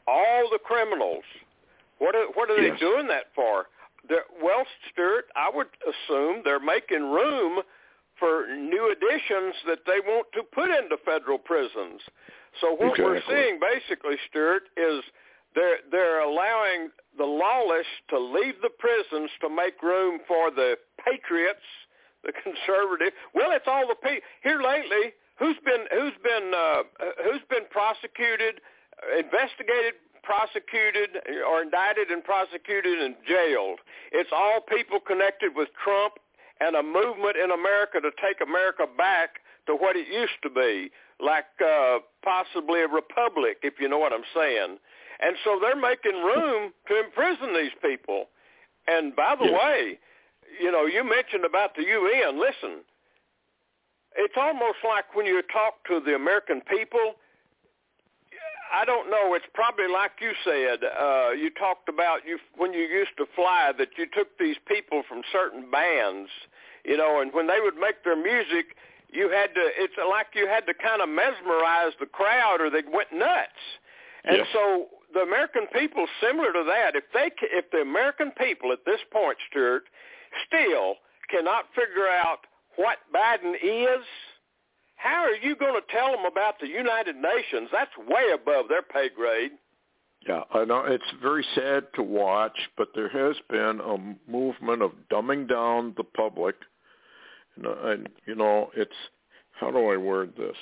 all 0.07 0.49
the 0.51 0.59
criminals. 0.59 1.25
What 1.99 2.15
are, 2.15 2.27
what 2.35 2.51
are 2.51 2.61
yes. 2.61 2.79
they 2.79 2.87
doing 2.87 3.07
that 3.09 3.27
for? 3.35 3.67
They're, 4.09 4.25
well, 4.43 4.65
Stewart, 4.93 5.27
I 5.37 5.51
would 5.53 5.69
assume 5.83 6.43
they're 6.45 6.61
making 6.61 7.03
room 7.03 7.63
for 8.19 8.47
new 8.55 8.93
additions 8.93 9.55
that 9.67 9.81
they 9.87 10.01
want 10.05 10.27
to 10.35 10.43
put 10.43 10.71
into 10.71 10.97
federal 11.05 11.39
prisons. 11.39 12.01
So 12.61 12.75
what 12.75 12.99
exactly. 12.99 13.05
we're 13.05 13.23
seeing 13.29 13.59
basically, 13.59 14.17
Stewart, 14.31 14.65
is 14.77 15.03
they're 15.55 15.79
they're 15.91 16.21
allowing 16.21 16.91
the 17.17 17.25
lawless 17.25 17.87
to 18.11 18.19
leave 18.19 18.55
the 18.63 18.71
prisons 18.79 19.31
to 19.41 19.49
make 19.49 19.83
room 19.83 20.21
for 20.27 20.51
the 20.51 20.77
patriots, 21.05 21.67
the 22.25 22.33
conservative. 22.33 23.13
Well, 23.35 23.53
it's 23.53 23.69
all 23.69 23.87
the 23.87 23.97
people 23.97 24.25
here 24.43 24.61
lately. 24.63 25.13
Who's 25.39 25.59
been 25.65 25.87
who's 25.91 26.17
been 26.23 26.53
uh, 26.55 26.83
who's 27.25 27.43
been 27.51 27.67
prosecuted, 27.71 28.61
investigated, 29.13 29.99
prosecuted, 30.23 31.21
or 31.47 31.63
indicted 31.63 32.09
and 32.11 32.23
prosecuted 32.23 33.01
and 33.03 33.15
jailed? 33.27 33.81
It's 34.13 34.31
all 34.33 34.61
people 34.63 35.01
connected 35.01 35.53
with 35.55 35.69
Trump 35.83 36.15
and 36.61 36.77
a 36.77 36.83
movement 36.83 37.37
in 37.37 37.51
America 37.51 38.01
to 38.01 38.11
take 38.23 38.41
America 38.41 38.87
back 38.87 39.43
to 39.67 39.75
what 39.75 39.97
it 39.97 40.07
used 40.07 40.39
to 40.43 40.51
be 40.51 40.91
like 41.21 41.51
uh, 41.65 41.99
possibly 42.23 42.81
a 42.81 42.89
republic, 42.89 43.59
if 43.63 43.75
you 43.81 43.89
know 43.89 43.99
what 43.99 44.13
I'm 44.13 44.27
saying. 44.35 44.79
And 45.21 45.37
so 45.45 45.59
they're 45.61 45.77
making 45.77 46.15
room 46.23 46.73
to 46.89 47.01
imprison 47.01 47.55
these 47.55 47.75
people. 47.83 48.27
And 48.87 49.15
by 49.15 49.37
the 49.39 49.47
yes. 49.47 49.55
way, 49.55 49.99
you 50.61 50.71
know, 50.71 50.87
you 50.87 51.05
mentioned 51.05 51.45
about 51.45 51.77
the 51.77 51.83
UN. 51.83 52.39
Listen, 52.39 52.85
it's 54.17 54.35
almost 54.37 54.79
like 54.87 55.15
when 55.15 55.27
you 55.27 55.43
talk 55.43 55.85
to 55.89 56.01
the 56.05 56.15
American 56.15 56.61
people, 56.63 57.15
I 58.73 58.85
don't 58.85 59.11
know. 59.11 59.35
It's 59.35 59.47
probably 59.55 59.89
like 59.89 60.13
you 60.21 60.33
said. 60.45 60.81
Uh, 60.85 61.31
you 61.31 61.51
talked 61.51 61.89
about 61.89 62.27
you 62.27 62.39
when 62.57 62.73
you 62.73 62.83
used 62.83 63.17
to 63.19 63.27
fly 63.35 63.73
that 63.77 63.89
you 63.97 64.07
took 64.07 64.39
these 64.39 64.57
people 64.67 65.03
from 65.09 65.23
certain 65.31 65.71
bands, 65.71 66.31
you 66.85 66.97
know, 66.97 67.21
and 67.21 67.33
when 67.33 67.47
they 67.47 67.61
would 67.61 67.77
make 67.77 68.03
their 68.05 68.17
music, 68.17 68.77
you 69.15 69.31
had 69.31 69.55
to 69.55 69.63
it's 69.79 69.95
like 69.97 70.35
you 70.35 70.47
had 70.47 70.67
to 70.67 70.75
kind 70.75 71.01
of 71.01 71.09
mesmerize 71.09 71.95
the 72.01 72.07
crowd 72.07 72.61
or 72.61 72.69
they 72.69 72.83
went 72.83 73.09
nuts 73.15 73.63
and 74.25 74.39
yes. 74.39 74.47
so 74.53 74.87
the 75.15 75.21
american 75.21 75.67
people 75.73 76.07
similar 76.21 76.53
to 76.53 76.65
that 76.67 76.97
if 76.99 77.05
they 77.15 77.31
if 77.55 77.71
the 77.71 77.79
american 77.79 78.33
people 78.33 78.73
at 78.73 78.85
this 78.85 79.01
point 79.11 79.39
stewart 79.49 79.85
still 80.47 80.97
cannot 81.31 81.65
figure 81.75 82.09
out 82.09 82.41
what 82.77 82.99
biden 83.15 83.55
is 83.63 84.05
how 84.97 85.23
are 85.25 85.37
you 85.37 85.55
going 85.55 85.75
to 85.75 85.93
tell 85.93 86.13
them 86.13 86.25
about 86.25 86.59
the 86.61 86.67
united 86.67 87.17
nations? 87.17 87.69
That's 87.71 87.91
way 88.09 88.31
above 88.35 88.69
their 88.69 88.83
pay 88.83 89.11
grade. 89.15 89.53
Yeah, 90.27 90.45
I 90.55 90.65
know 90.65 90.79
uh, 90.79 90.85
it's 90.85 91.05
very 91.21 91.45
sad 91.55 91.89
to 91.97 92.03
watch, 92.03 92.57
but 92.79 92.89
there 92.95 93.11
has 93.11 93.37
been 93.51 93.81
a 93.81 94.31
movement 94.31 94.81
of 94.81 94.93
dumbing 95.13 95.47
down 95.47 95.93
the 95.99 96.05
public. 96.05 96.55
And 97.57 97.67
uh, 97.67 98.09
you 98.27 98.35
know, 98.35 98.71
it's 98.75 98.95
how 99.61 99.71
do 99.71 99.91
I 99.91 99.99
word 99.99 100.33
this? 100.39 100.57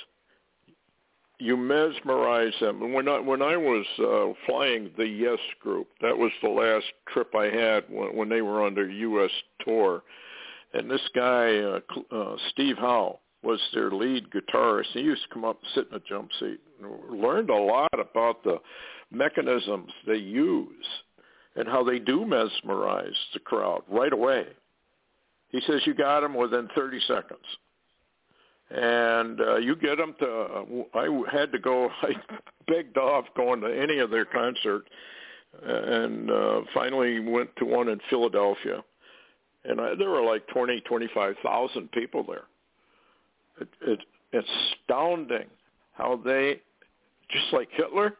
You 1.43 1.57
mesmerize 1.57 2.53
them. 2.61 2.93
When 2.93 3.09
I 3.09 3.19
when 3.19 3.41
I 3.41 3.57
was 3.57 3.85
uh, 3.99 4.33
flying 4.45 4.91
the 4.97 5.05
Yes 5.05 5.39
Group, 5.59 5.89
that 5.99 6.17
was 6.17 6.31
the 6.41 6.49
last 6.49 6.85
trip 7.11 7.35
I 7.35 7.45
had 7.45 7.83
when, 7.89 8.15
when 8.15 8.29
they 8.29 8.41
were 8.41 8.63
on 8.63 8.73
their 8.73 8.89
U.S. 8.89 9.31
tour, 9.59 10.03
and 10.73 10.89
this 10.89 11.01
guy 11.13 11.57
uh, 11.57 11.79
uh, 12.15 12.37
Steve 12.51 12.77
Howe 12.77 13.19
was 13.43 13.59
their 13.73 13.91
lead 13.91 14.29
guitarist. 14.31 14.93
He 14.93 15.01
used 15.01 15.23
to 15.23 15.33
come 15.33 15.43
up 15.43 15.59
and 15.61 15.71
sit 15.75 15.87
in 15.91 15.97
a 15.97 15.99
jump 16.07 16.29
seat. 16.39 16.61
And 16.81 17.21
learned 17.21 17.49
a 17.49 17.55
lot 17.55 17.91
about 17.99 18.43
the 18.43 18.59
mechanisms 19.11 19.91
they 20.07 20.15
use 20.15 20.85
and 21.55 21.67
how 21.67 21.83
they 21.83 21.99
do 21.99 22.25
mesmerize 22.25 23.17
the 23.33 23.39
crowd 23.39 23.81
right 23.89 24.13
away. 24.13 24.45
He 25.49 25.61
says 25.67 25.81
you 25.85 25.93
got 25.93 26.21
them 26.21 26.33
within 26.33 26.69
30 26.75 26.99
seconds. 27.01 27.45
And 28.73 29.39
uh, 29.39 29.57
you 29.57 29.75
get 29.75 29.97
them 29.97 30.15
to, 30.19 30.27
uh, 30.27 30.63
I 30.95 31.21
had 31.31 31.51
to 31.51 31.59
go, 31.59 31.89
I 32.01 32.13
begged 32.67 32.97
off 32.97 33.25
going 33.35 33.61
to 33.61 33.67
any 33.67 33.99
of 33.99 34.09
their 34.09 34.25
concerts 34.25 34.87
and 35.61 36.31
uh, 36.31 36.61
finally 36.73 37.19
went 37.19 37.55
to 37.57 37.65
one 37.65 37.89
in 37.89 37.99
Philadelphia. 38.09 38.83
And 39.65 39.79
I, 39.79 39.95
there 39.95 40.09
were 40.09 40.23
like 40.23 40.47
20, 40.47 40.81
25,000 40.81 41.91
people 41.91 42.25
there. 42.27 42.45
It, 43.61 43.69
it, 43.81 43.99
it's 44.31 44.49
astounding 44.81 45.45
how 45.93 46.19
they, 46.25 46.59
just 47.29 47.53
like 47.53 47.69
Hitler, 47.73 48.15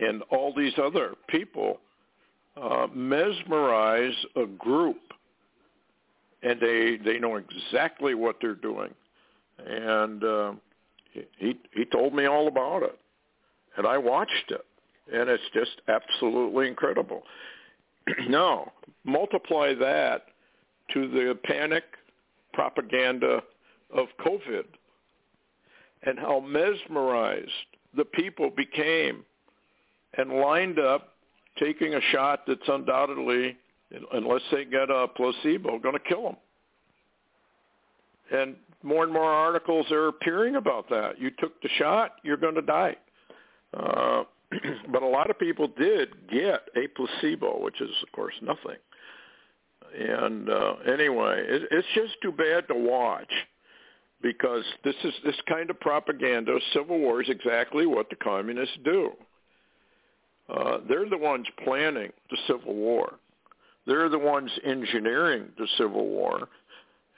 and 0.00 0.22
all 0.30 0.54
these 0.56 0.72
other 0.82 1.14
people 1.28 1.80
uh, 2.60 2.86
mesmerize 2.94 4.14
a 4.36 4.46
group, 4.46 4.98
and 6.42 6.60
they 6.60 6.98
they 7.04 7.18
know 7.18 7.36
exactly 7.36 8.14
what 8.14 8.36
they're 8.40 8.54
doing. 8.54 8.90
And 9.58 10.24
uh, 10.24 10.52
he 11.38 11.56
he 11.72 11.84
told 11.92 12.14
me 12.14 12.26
all 12.26 12.48
about 12.48 12.82
it, 12.82 12.98
and 13.76 13.86
I 13.86 13.98
watched 13.98 14.50
it, 14.50 14.64
and 15.12 15.28
it's 15.28 15.42
just 15.52 15.80
absolutely 15.88 16.68
incredible. 16.68 17.22
now 18.28 18.72
multiply 19.04 19.74
that 19.74 20.26
to 20.92 21.08
the 21.08 21.38
panic 21.44 21.84
propaganda 22.52 23.42
of 23.92 24.06
COVID 24.24 24.64
and 26.02 26.18
how 26.18 26.40
mesmerized 26.40 27.50
the 27.96 28.04
people 28.04 28.50
became 28.50 29.24
and 30.16 30.30
lined 30.30 30.78
up 30.78 31.14
taking 31.58 31.94
a 31.94 32.00
shot 32.12 32.40
that's 32.46 32.68
undoubtedly, 32.68 33.56
unless 34.12 34.42
they 34.50 34.64
get 34.64 34.90
a 34.90 35.06
placebo, 35.08 35.78
going 35.78 35.94
to 35.94 36.08
kill 36.08 36.22
them. 36.24 36.36
And 38.34 38.56
more 38.82 39.04
and 39.04 39.12
more 39.12 39.30
articles 39.30 39.90
are 39.90 40.08
appearing 40.08 40.56
about 40.56 40.88
that. 40.90 41.18
You 41.18 41.30
took 41.38 41.60
the 41.62 41.68
shot, 41.78 42.16
you're 42.22 42.36
going 42.36 42.54
to 42.54 42.62
die. 42.62 42.96
Uh, 43.72 44.24
but 44.92 45.02
a 45.02 45.06
lot 45.06 45.30
of 45.30 45.38
people 45.38 45.68
did 45.78 46.10
get 46.30 46.68
a 46.76 46.86
placebo, 46.94 47.62
which 47.62 47.80
is, 47.80 47.90
of 48.02 48.12
course, 48.12 48.34
nothing. 48.42 48.78
And 49.98 50.50
uh, 50.50 50.74
anyway, 50.92 51.44
it, 51.46 51.62
it's 51.70 51.88
just 51.94 52.14
too 52.22 52.32
bad 52.32 52.66
to 52.68 52.74
watch 52.74 53.30
because 54.22 54.64
this 54.82 54.94
is 55.04 55.12
this 55.24 55.36
kind 55.48 55.70
of 55.70 55.78
propaganda. 55.80 56.58
Civil 56.72 56.98
war 56.98 57.22
is 57.22 57.28
exactly 57.28 57.86
what 57.86 58.10
the 58.10 58.16
communists 58.16 58.76
do. 58.84 59.12
Uh, 60.48 60.78
they're 60.88 61.08
the 61.08 61.16
ones 61.16 61.46
planning 61.62 62.10
the 62.30 62.38
Civil 62.46 62.74
War. 62.74 63.14
They're 63.86 64.08
the 64.08 64.18
ones 64.18 64.50
engineering 64.64 65.48
the 65.58 65.68
Civil 65.78 66.06
War. 66.06 66.48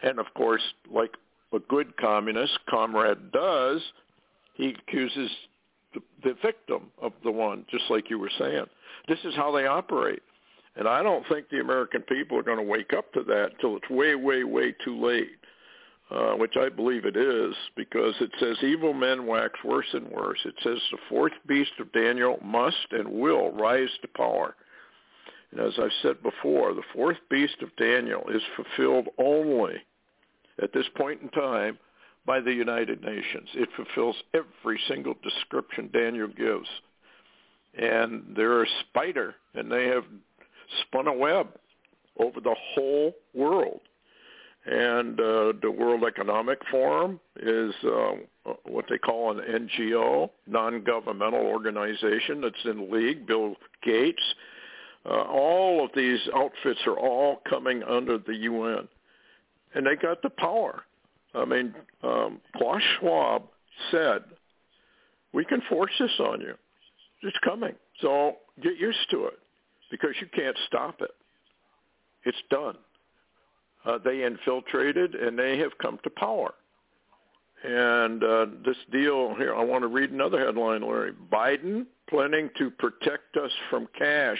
And 0.02 0.18
of 0.18 0.26
course, 0.34 0.62
like 0.92 1.12
a 1.52 1.58
good 1.58 1.96
communist 1.96 2.58
comrade 2.68 3.32
does, 3.32 3.80
he 4.54 4.70
accuses 4.70 5.30
the, 5.94 6.00
the 6.22 6.34
victim 6.42 6.90
of 7.00 7.12
the 7.24 7.30
one, 7.30 7.64
just 7.70 7.84
like 7.90 8.10
you 8.10 8.18
were 8.18 8.30
saying. 8.38 8.66
This 9.08 9.18
is 9.24 9.34
how 9.34 9.52
they 9.52 9.66
operate. 9.66 10.22
And 10.76 10.86
I 10.86 11.02
don't 11.02 11.26
think 11.28 11.48
the 11.48 11.60
American 11.60 12.02
people 12.02 12.38
are 12.38 12.42
going 12.42 12.58
to 12.58 12.62
wake 12.62 12.92
up 12.92 13.12
to 13.14 13.22
that 13.24 13.52
until 13.54 13.76
it's 13.76 13.88
way, 13.88 14.14
way, 14.14 14.44
way 14.44 14.74
too 14.84 15.04
late. 15.04 15.30
Uh, 16.08 16.34
which 16.34 16.54
I 16.56 16.68
believe 16.68 17.04
it 17.04 17.16
is, 17.16 17.52
because 17.74 18.14
it 18.20 18.30
says 18.38 18.56
evil 18.62 18.94
men 18.94 19.26
wax 19.26 19.54
worse 19.64 19.88
and 19.92 20.08
worse. 20.08 20.38
It 20.44 20.54
says 20.62 20.78
the 20.92 20.98
fourth 21.08 21.32
beast 21.48 21.72
of 21.80 21.90
Daniel 21.90 22.38
must 22.44 22.76
and 22.92 23.08
will 23.08 23.50
rise 23.50 23.88
to 24.02 24.08
power. 24.16 24.54
And 25.56 25.66
as 25.66 25.74
I've 25.78 25.90
said 26.02 26.22
before, 26.22 26.74
the 26.74 26.82
fourth 26.92 27.16
beast 27.30 27.56
of 27.62 27.74
Daniel 27.76 28.24
is 28.28 28.42
fulfilled 28.56 29.08
only 29.18 29.74
at 30.62 30.72
this 30.72 30.86
point 30.96 31.22
in 31.22 31.28
time 31.30 31.78
by 32.26 32.40
the 32.40 32.52
United 32.52 33.02
Nations. 33.02 33.48
It 33.54 33.68
fulfills 33.76 34.16
every 34.34 34.78
single 34.88 35.14
description 35.22 35.88
Daniel 35.92 36.28
gives. 36.28 36.68
And 37.78 38.34
they're 38.36 38.64
a 38.64 38.68
spider, 38.80 39.34
and 39.54 39.70
they 39.70 39.86
have 39.86 40.04
spun 40.82 41.06
a 41.06 41.12
web 41.12 41.48
over 42.18 42.40
the 42.40 42.56
whole 42.74 43.14
world 43.34 43.80
and 44.66 45.20
uh, 45.20 45.52
the 45.62 45.70
World 45.70 46.02
Economic 46.04 46.58
Forum 46.70 47.20
is 47.40 47.72
uh, 47.84 48.14
what 48.64 48.86
they 48.90 48.98
call 48.98 49.30
an 49.30 49.38
NGO, 49.38 50.28
non-governmental 50.48 51.40
organization 51.40 52.40
that's 52.40 52.64
in 52.64 52.90
league. 52.90 53.28
Bill 53.28 53.54
Gates, 53.84 54.22
uh, 55.08 55.22
all 55.22 55.84
of 55.84 55.90
these 55.94 56.20
outfits 56.34 56.80
are 56.86 56.98
all 56.98 57.42
coming 57.48 57.82
under 57.82 58.18
the 58.18 58.34
UN, 58.34 58.88
and 59.74 59.86
they 59.86 59.96
got 59.96 60.22
the 60.22 60.30
power. 60.30 60.82
I 61.34 61.44
mean, 61.44 61.74
um, 62.02 62.40
Klaus 62.56 62.82
Schwab 62.98 63.42
said, 63.90 64.24
"We 65.32 65.44
can 65.44 65.60
force 65.68 65.92
this 65.98 66.18
on 66.20 66.40
you. 66.40 66.54
It's 67.22 67.38
coming, 67.44 67.74
so 68.00 68.36
get 68.62 68.76
used 68.78 69.10
to 69.10 69.26
it 69.26 69.38
because 69.90 70.14
you 70.20 70.26
can't 70.34 70.56
stop 70.66 71.00
it. 71.00 71.14
It's 72.24 72.42
done." 72.50 72.76
uh, 73.86 73.98
they 74.04 74.24
infiltrated 74.24 75.14
and 75.14 75.38
they 75.38 75.58
have 75.58 75.78
come 75.78 75.98
to 76.02 76.10
power. 76.10 76.54
And 77.64 78.22
uh, 78.22 78.46
this 78.64 78.76
deal 78.92 79.34
here, 79.36 79.54
I 79.54 79.64
want 79.64 79.82
to 79.82 79.88
read 79.88 80.10
another 80.10 80.38
headline, 80.44 80.82
Larry. 80.82 81.12
Biden 81.32 81.86
planning 82.08 82.50
to 82.58 82.70
protect 82.70 83.36
us 83.36 83.50
from 83.70 83.88
cash 83.98 84.38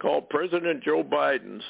called 0.01 0.29
President 0.29 0.83
Joe 0.83 1.03
Biden's 1.03 1.63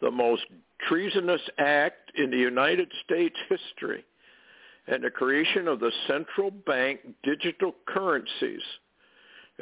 the 0.00 0.10
most 0.10 0.42
treasonous 0.88 1.40
act 1.58 2.12
in 2.16 2.30
the 2.30 2.36
United 2.36 2.90
States 3.04 3.36
history 3.48 4.04
and 4.86 5.02
the 5.02 5.10
creation 5.10 5.68
of 5.68 5.80
the 5.80 5.92
central 6.06 6.50
bank 6.50 7.00
digital 7.22 7.74
currencies 7.86 8.62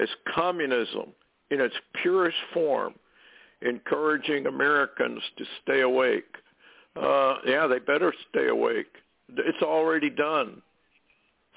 as 0.01 0.09
communism 0.35 1.13
in 1.51 1.61
its 1.61 1.75
purest 2.03 2.37
form 2.53 2.95
encouraging 3.63 4.47
Americans 4.47 5.23
to 5.39 5.45
stay 5.63 5.81
awake. 5.81 6.37
Uh, 6.97 7.37
yeah, 7.47 7.67
they 7.67 7.79
better 7.79 8.13
stay 8.31 8.49
awake. 8.49 8.93
It's 9.37 9.63
already 9.63 10.11
done. 10.11 10.61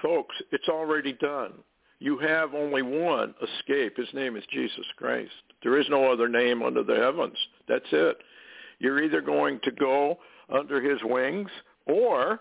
Folks, 0.00 0.34
it's 0.52 0.68
already 0.68 1.12
done. 1.12 1.52
You 2.00 2.18
have 2.18 2.54
only 2.54 2.82
one 2.82 3.34
escape. 3.42 3.96
His 3.96 4.12
name 4.14 4.36
is 4.36 4.44
Jesus 4.52 4.86
Christ. 4.96 5.32
There 5.62 5.78
is 5.78 5.86
no 5.88 6.12
other 6.12 6.28
name 6.28 6.62
under 6.62 6.84
the 6.84 6.96
heavens. 6.96 7.36
That's 7.66 7.84
it. 7.90 8.18
You're 8.78 9.02
either 9.02 9.20
going 9.20 9.60
to 9.64 9.72
go 9.72 10.18
under 10.48 10.80
his 10.80 11.00
wings 11.02 11.50
or 11.86 12.40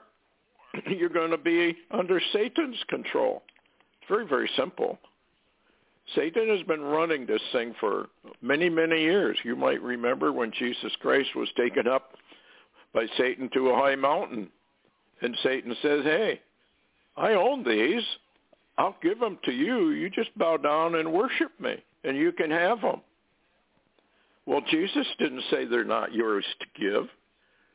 you're 0.88 1.10
going 1.10 1.32
to 1.32 1.38
be 1.38 1.76
under 1.91 2.22
Satan's 2.34 2.78
control. 2.88 3.41
It's 4.00 4.10
very, 4.10 4.28
very 4.28 4.50
simple. 4.56 5.00
Satan 6.15 6.48
has 6.50 6.65
been 6.67 6.82
running 6.82 7.26
this 7.26 7.41
thing 7.52 7.74
for 7.80 8.08
many, 8.41 8.70
many 8.70 9.02
years. 9.02 9.38
You 9.43 9.56
might 9.56 9.82
remember 9.82 10.32
when 10.32 10.52
Jesus 10.58 10.91
Christ 11.02 11.30
was 11.36 11.50
taken 11.58 11.88
up 11.88 12.13
by 12.93 13.08
Satan 13.17 13.50
to 13.54 13.70
a 13.70 13.76
high 13.76 13.96
mountain. 13.96 14.50
And 15.22 15.36
Satan 15.43 15.76
says, 15.82 16.04
hey, 16.04 16.39
I 17.17 17.34
own 17.34 17.63
these. 17.63 18.04
I'll 18.78 18.96
give 19.02 19.20
them 19.20 19.40
to 19.46 19.52
you. 19.52 19.90
You 19.90 20.10
just 20.10 20.38
bow 20.38 20.58
down 20.58 20.96
and 20.96 21.12
worship 21.12 21.52
me, 21.60 21.84
and 22.04 22.16
you 22.16 22.32
can 22.32 22.52
have 22.52 22.82
them. 22.82 23.02
Well, 24.46 24.62
Jesus 24.70 25.08
didn't 25.20 25.44
say 25.52 25.66
they're 25.66 25.84
not 25.84 26.13
yours 26.13 26.46
to 26.60 26.82
give 26.82 27.08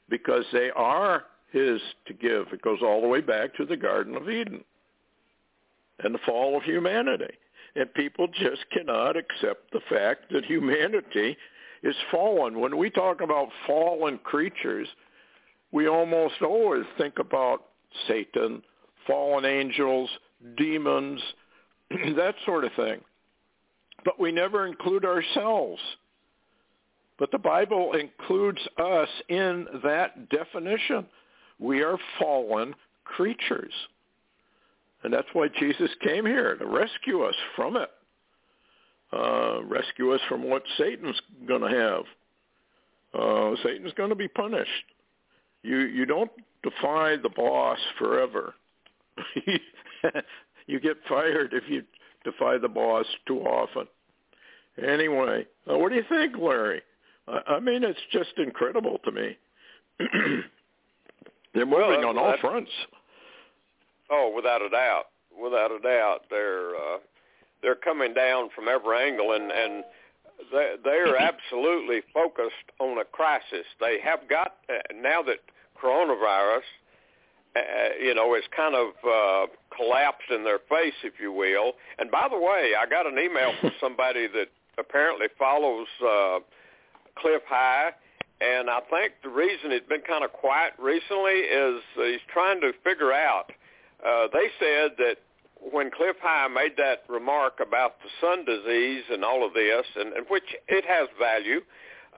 because 0.08 0.44
they 0.52 0.70
are 0.70 1.24
his 1.52 1.80
to 2.06 2.14
give. 2.14 2.46
It 2.52 2.62
goes 2.62 2.78
all 2.82 3.02
the 3.02 3.08
way 3.08 3.20
back 3.20 3.54
to 3.56 3.66
the 3.66 3.76
Garden 3.76 4.16
of 4.16 4.30
Eden 4.30 4.64
and 6.02 6.14
the 6.14 6.20
fall 6.24 6.56
of 6.56 6.62
humanity. 6.62 7.34
And 7.74 7.92
people 7.94 8.26
just 8.28 8.64
cannot 8.70 9.16
accept 9.16 9.70
the 9.72 9.80
fact 9.88 10.30
that 10.32 10.44
humanity 10.44 11.36
is 11.82 11.96
fallen. 12.10 12.60
When 12.60 12.76
we 12.76 12.90
talk 12.90 13.20
about 13.20 13.48
fallen 13.66 14.18
creatures, 14.18 14.88
we 15.72 15.88
almost 15.88 16.42
always 16.42 16.84
think 16.98 17.18
about 17.18 17.64
Satan, 18.06 18.62
fallen 19.06 19.44
angels, 19.44 20.10
demons, 20.56 21.20
that 21.90 22.34
sort 22.44 22.64
of 22.64 22.72
thing. 22.74 23.00
But 24.04 24.18
we 24.18 24.32
never 24.32 24.66
include 24.66 25.04
ourselves. 25.04 25.80
But 27.18 27.30
the 27.30 27.38
Bible 27.38 27.92
includes 27.92 28.60
us 28.78 29.08
in 29.28 29.66
that 29.84 30.28
definition. 30.28 31.06
We 31.58 31.82
are 31.82 31.98
fallen 32.18 32.74
creatures. 33.04 33.72
And 35.04 35.12
that's 35.12 35.28
why 35.32 35.48
Jesus 35.58 35.90
came 36.00 36.26
here, 36.26 36.56
to 36.56 36.66
rescue 36.66 37.22
us 37.22 37.34
from 37.56 37.76
it. 37.76 37.90
Uh, 39.12 39.62
rescue 39.64 40.14
us 40.14 40.20
from 40.28 40.48
what 40.48 40.62
Satan's 40.78 41.20
going 41.46 41.60
to 41.60 41.68
have. 41.68 42.04
Uh, 43.14 43.56
Satan's 43.62 43.92
going 43.92 44.08
to 44.08 44.16
be 44.16 44.28
punished. 44.28 44.70
You 45.62 45.80
you 45.80 46.06
don't 46.06 46.30
defy 46.62 47.16
the 47.16 47.28
boss 47.28 47.78
forever. 47.98 48.54
you 50.66 50.80
get 50.80 50.96
fired 51.08 51.52
if 51.52 51.64
you 51.68 51.82
defy 52.24 52.58
the 52.58 52.68
boss 52.68 53.06
too 53.26 53.40
often. 53.40 53.86
Anyway, 54.82 55.46
uh, 55.70 55.76
what 55.76 55.90
do 55.90 55.96
you 55.96 56.04
think, 56.08 56.36
Larry? 56.38 56.82
I, 57.28 57.54
I 57.54 57.60
mean, 57.60 57.84
it's 57.84 58.00
just 58.10 58.32
incredible 58.38 58.98
to 59.04 59.12
me. 59.12 59.36
They're 61.54 61.66
moving 61.66 62.00
well, 62.00 62.08
on 62.08 62.18
all 62.18 62.34
fronts. 62.40 62.70
Oh, 64.10 64.32
without 64.34 64.62
a 64.62 64.70
doubt, 64.70 65.04
without 65.40 65.70
a 65.70 65.78
doubt, 65.78 66.20
they're 66.30 66.74
uh, 66.74 66.98
they're 67.62 67.74
coming 67.74 68.14
down 68.14 68.48
from 68.54 68.68
every 68.68 69.06
angle, 69.06 69.32
and 69.32 69.50
and 69.50 69.84
they 70.50 70.74
they're 70.82 71.16
absolutely 71.20 72.00
focused 72.12 72.72
on 72.78 72.98
a 72.98 73.04
crisis. 73.04 73.66
They 73.80 73.98
have 74.02 74.28
got 74.28 74.56
uh, 74.68 74.80
now 74.94 75.22
that 75.22 75.38
coronavirus, 75.82 76.62
uh, 77.54 77.60
you 78.00 78.14
know, 78.14 78.34
is 78.34 78.44
kind 78.56 78.74
of 78.74 78.88
uh, 79.04 79.46
collapsed 79.76 80.30
in 80.30 80.44
their 80.44 80.58
face, 80.70 80.94
if 81.04 81.14
you 81.20 81.32
will. 81.32 81.72
And 81.98 82.10
by 82.10 82.26
the 82.30 82.38
way, 82.38 82.72
I 82.78 82.88
got 82.88 83.06
an 83.06 83.18
email 83.18 83.52
from 83.60 83.72
somebody 83.80 84.26
that 84.28 84.48
apparently 84.78 85.26
follows 85.38 85.86
uh, 86.00 86.38
Cliff 87.18 87.42
High, 87.46 87.92
and 88.40 88.70
I 88.70 88.80
think 88.90 89.14
the 89.22 89.28
reason 89.28 89.70
it's 89.70 89.86
been 89.86 90.00
kind 90.00 90.24
of 90.24 90.32
quiet 90.32 90.72
recently 90.78 91.44
is 91.46 91.82
he's 91.94 92.24
trying 92.32 92.60
to 92.62 92.72
figure 92.82 93.12
out. 93.12 93.52
Uh, 94.04 94.26
they 94.32 94.48
said 94.58 94.92
that 94.98 95.16
when 95.70 95.90
Cliff 95.90 96.16
High 96.20 96.48
made 96.48 96.76
that 96.78 97.04
remark 97.08 97.60
about 97.60 97.96
the 98.02 98.08
sun 98.20 98.44
disease 98.44 99.04
and 99.10 99.24
all 99.24 99.46
of 99.46 99.54
this, 99.54 99.84
and, 99.94 100.12
and 100.14 100.26
which 100.28 100.56
it 100.68 100.84
has 100.86 101.08
value, 101.20 101.60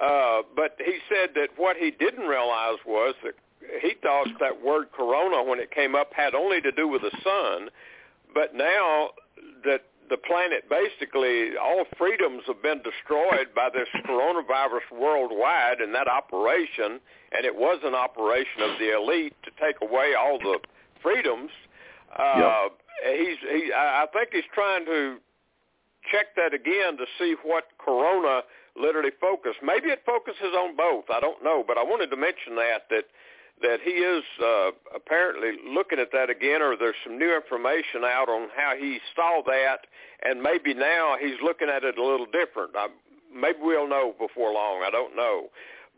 uh, 0.00 0.42
but 0.56 0.76
he 0.78 0.98
said 1.08 1.30
that 1.34 1.48
what 1.56 1.76
he 1.76 1.90
didn't 1.90 2.26
realize 2.26 2.78
was 2.86 3.14
that 3.22 3.34
he 3.80 3.94
thought 4.02 4.28
that 4.40 4.64
word 4.64 4.86
corona 4.92 5.42
when 5.42 5.58
it 5.58 5.70
came 5.70 5.94
up 5.94 6.12
had 6.14 6.34
only 6.34 6.60
to 6.60 6.72
do 6.72 6.88
with 6.88 7.02
the 7.02 7.10
sun, 7.22 7.70
but 8.34 8.54
now 8.54 9.10
that 9.64 9.82
the 10.10 10.16
planet 10.16 10.68
basically 10.68 11.56
all 11.56 11.84
freedoms 11.96 12.42
have 12.46 12.62
been 12.62 12.82
destroyed 12.82 13.48
by 13.54 13.70
this 13.72 13.88
coronavirus 14.06 14.84
worldwide 14.92 15.80
and 15.80 15.94
that 15.94 16.08
operation 16.08 17.00
and 17.32 17.44
it 17.44 17.54
was 17.54 17.80
an 17.84 17.94
operation 17.94 18.60
of 18.60 18.78
the 18.78 18.94
elite 18.94 19.34
to 19.42 19.50
take 19.58 19.76
away 19.80 20.12
all 20.14 20.38
the 20.38 20.58
freedoms 21.02 21.50
uh 22.18 22.68
yep. 22.68 23.16
he's 23.16 23.38
he 23.50 23.72
I 23.74 24.04
think 24.12 24.28
he's 24.32 24.44
trying 24.52 24.84
to 24.84 25.16
check 26.12 26.36
that 26.36 26.52
again 26.52 26.98
to 26.98 27.06
see 27.18 27.34
what 27.42 27.64
corona 27.78 28.42
literally 28.76 29.10
focused 29.20 29.58
maybe 29.62 29.88
it 29.88 30.02
focuses 30.04 30.52
on 30.56 30.76
both. 30.76 31.04
I 31.10 31.20
don't 31.20 31.42
know. 31.42 31.64
But 31.66 31.78
I 31.78 31.82
wanted 31.82 32.10
to 32.10 32.16
mention 32.16 32.56
that 32.56 32.90
that 32.90 33.04
that 33.62 33.78
he 33.82 33.90
is 33.90 34.24
uh, 34.42 34.70
apparently 34.94 35.52
looking 35.72 35.98
at 35.98 36.10
that 36.12 36.30
again, 36.30 36.60
or 36.60 36.76
there's 36.76 36.96
some 37.04 37.18
new 37.18 37.34
information 37.34 38.04
out 38.04 38.28
on 38.28 38.48
how 38.56 38.74
he 38.78 38.98
saw 39.14 39.42
that, 39.46 39.86
and 40.22 40.42
maybe 40.42 40.74
now 40.74 41.16
he's 41.20 41.38
looking 41.42 41.68
at 41.68 41.84
it 41.84 41.96
a 41.96 42.04
little 42.04 42.26
different. 42.26 42.72
I, 42.76 42.88
maybe 43.32 43.58
we'll 43.60 43.88
know 43.88 44.14
before 44.18 44.52
long. 44.52 44.82
I 44.86 44.90
don't 44.90 45.16
know. 45.16 45.48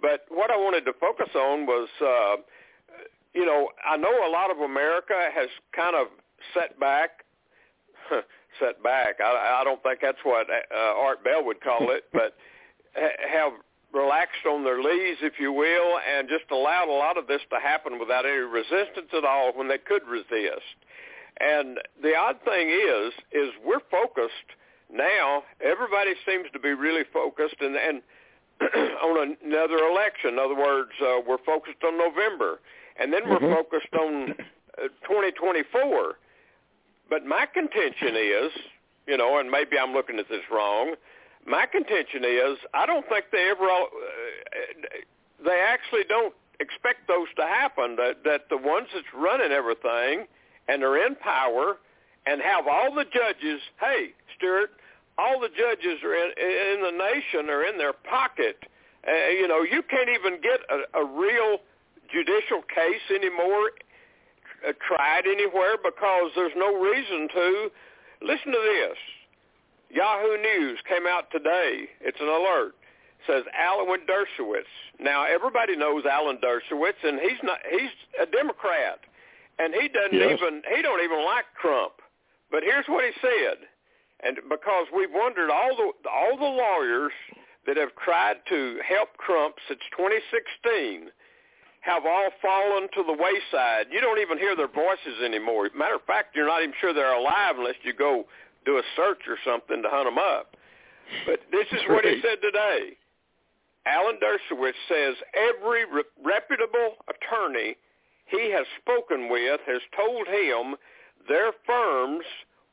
But 0.01 0.27
what 0.29 0.51
I 0.51 0.57
wanted 0.57 0.85
to 0.85 0.92
focus 1.01 1.35
on 1.35 1.66
was, 1.66 1.88
uh, 2.01 2.37
you 3.35 3.47
know, 3.47 3.71
I 3.85 3.97
know 3.97 4.27
a 4.27 4.31
lot 4.31 4.51
of 4.51 4.59
America 4.59 5.14
has 5.35 5.49
kind 5.75 5.97
of 5.97 6.09
set 6.53 6.79
back. 6.79 7.25
set 8.61 8.83
back. 8.83 9.16
I, 9.21 9.61
I 9.61 9.64
don't 9.64 9.83
think 9.83 10.01
that's 10.03 10.19
what 10.23 10.47
uh, 10.51 10.79
Art 10.79 11.25
Bell 11.25 11.45
would 11.45 11.61
call 11.61 11.90
it, 11.90 12.05
but 12.12 12.35
have 12.95 13.53
relaxed 13.96 14.44
on 14.46 14.62
their 14.62 14.82
leaves, 14.82 15.18
if 15.22 15.40
you 15.40 15.52
will, 15.52 15.98
and 15.98 16.28
just 16.28 16.44
allowed 16.50 16.88
a 16.88 16.92
lot 16.92 17.16
of 17.16 17.26
this 17.26 17.40
to 17.50 17.59
happen 17.59 17.98
without 17.98 18.26
any 18.26 18.44
resistance 18.44 19.09
at 19.16 19.24
all 19.24 19.52
when 19.54 19.68
they 19.68 19.78
could 19.78 20.06
resist. 20.06 20.76
And 21.40 21.78
the 22.02 22.14
odd 22.14 22.37
thing 22.44 22.68
is, 22.68 23.12
is 23.32 23.50
we're 23.64 23.85
focused 23.90 24.52
now. 24.92 25.42
Everybody 25.61 26.12
seems 26.26 26.46
to 26.52 26.59
be 26.59 26.70
really 26.70 27.04
focused, 27.12 27.56
and, 27.61 27.76
and 27.76 28.02
on 29.02 29.37
another 29.44 29.78
election. 29.78 30.35
In 30.35 30.38
other 30.38 30.56
words, 30.56 30.92
uh, 31.02 31.20
we're 31.26 31.42
focused 31.44 31.82
on 31.85 31.98
November, 31.98 32.61
and 33.00 33.12
then 33.12 33.28
we're 33.28 33.38
mm-hmm. 33.38 33.54
focused 33.54 33.92
on 33.98 34.35
uh, 34.78 34.88
2024. 35.09 36.14
But 37.09 37.24
my 37.24 37.46
contention 37.46 38.16
is, 38.16 38.52
you 39.06 39.16
know, 39.16 39.38
and 39.38 39.50
maybe 39.50 39.78
I'm 39.78 39.92
looking 39.92 40.18
at 40.18 40.28
this 40.28 40.42
wrong 40.50 40.96
my 41.46 41.66
contention 41.66 42.24
is 42.24 42.59
I 42.74 42.87
don't 42.87 43.06
think 43.09 43.26
they 43.30 43.48
ever 43.50 43.64
uh, 43.64 43.87
they 45.44 45.64
actually 45.66 46.04
don't 46.09 46.35
expect 46.61 47.06
those 47.06 47.28
to 47.37 47.42
happen 47.42 47.96
that 47.96 48.24
that 48.24 48.48
the 48.50 48.56
ones 48.56 48.88
that's 48.92 49.06
running 49.14 49.52
everything 49.52 50.26
and 50.68 50.82
are 50.82 50.98
in 50.98 51.14
power 51.16 51.78
and 52.26 52.42
have 52.42 52.66
all 52.66 52.92
the 52.94 53.04
judges 53.04 53.61
hey 53.80 54.12
Stewart 54.37 54.70
all 55.18 55.40
the 55.40 55.48
judges 55.48 56.02
are 56.04 56.14
in, 56.14 56.30
in 56.37 56.82
the 56.82 56.92
nation 56.92 57.48
are 57.48 57.64
in 57.64 57.78
their 57.78 57.94
pocket. 57.94 58.64
Uh, 59.06 59.30
you 59.30 59.46
know 59.46 59.62
you 59.62 59.82
can't 59.88 60.11
even 60.11 60.40
get 60.42 60.61
a, 60.68 61.00
a 61.00 61.04
real 61.04 61.59
judicial 62.11 62.62
case 62.62 63.06
anymore 63.14 63.70
uh, 64.66 64.72
tried 64.87 65.26
anywhere 65.26 65.76
because 65.82 66.30
there's 66.35 66.56
no 66.56 66.74
reason 66.74 67.28
to. 67.32 67.70
Listen 68.22 68.50
to 68.50 68.59
this 68.64 68.96
Yahoo 69.90 70.37
News 70.37 70.79
came 70.88 71.07
out 71.07 71.31
today. 71.31 71.88
It's 72.01 72.20
an 72.20 72.29
alert. 72.29 72.75
It 73.20 73.25
says 73.27 73.44
Alan 73.57 74.01
Dershowitz. 74.07 74.70
Now 75.01 75.25
everybody 75.25 75.77
knows 75.77 76.05
Alan 76.05 76.38
Dershowitz, 76.38 77.03
and 77.03 77.20
he's 77.20 77.40
not. 77.42 77.59
He's 77.70 77.90
a 78.20 78.27
Democrat, 78.27 79.01
and 79.59 79.75
he 79.75 79.88
doesn't 79.88 80.18
yes. 80.18 80.38
even. 80.38 80.62
He 80.75 80.83
don't 80.83 81.03
even 81.03 81.25
like 81.25 81.46
Trump. 81.61 81.94
But 82.51 82.62
here's 82.62 82.87
what 82.87 83.05
he 83.05 83.11
said, 83.20 83.66
and 84.22 84.38
because 84.49 84.87
we've 84.94 85.12
wondered 85.12 85.51
all 85.51 85.77
the 85.77 86.09
all 86.09 86.37
the 86.37 86.44
lawyers 86.44 87.12
that 87.66 87.77
have 87.77 87.94
tried 88.05 88.37
to 88.49 88.79
help 88.87 89.09
Trump 89.27 89.57
since 89.68 89.81
2016 89.96 91.11
have 91.81 92.05
all 92.05 92.31
fallen 92.42 92.88
to 92.94 93.03
the 93.07 93.14
wayside. 93.14 93.87
You 93.90 94.01
don't 94.01 94.18
even 94.18 94.38
hear 94.38 94.57
their 94.57 94.70
voices 94.70 95.22
anymore. 95.25 95.70
Matter 95.75 95.94
of 95.94 96.03
fact, 96.03 96.35
you're 96.35 96.46
not 96.46 96.62
even 96.62 96.75
sure 96.81 96.92
they're 96.92 97.14
alive 97.14 97.55
unless 97.59 97.79
you 97.83 97.94
go 97.94 98.27
do 98.66 98.76
a 98.79 98.83
search 98.96 99.22
or 99.29 99.38
something 99.46 99.83
to 99.83 99.88
hunt 99.88 100.07
them 100.07 100.18
up. 100.18 100.57
But 101.24 101.40
this 101.50 101.66
is 101.72 101.87
what 101.88 102.05
he 102.05 102.20
said 102.20 102.42
today. 102.42 102.98
Alan 103.87 104.18
Dershowitz 104.18 104.74
says 104.90 105.14
every 105.33 105.85
re- 105.87 106.02
reputable 106.22 106.98
attorney 107.07 107.76
he 108.26 108.50
has 108.50 108.66
spoken 108.83 109.31
with 109.31 109.61
has 109.66 109.81
told 109.94 110.26
him 110.26 110.74
their 111.29 111.52
firms 111.64 112.24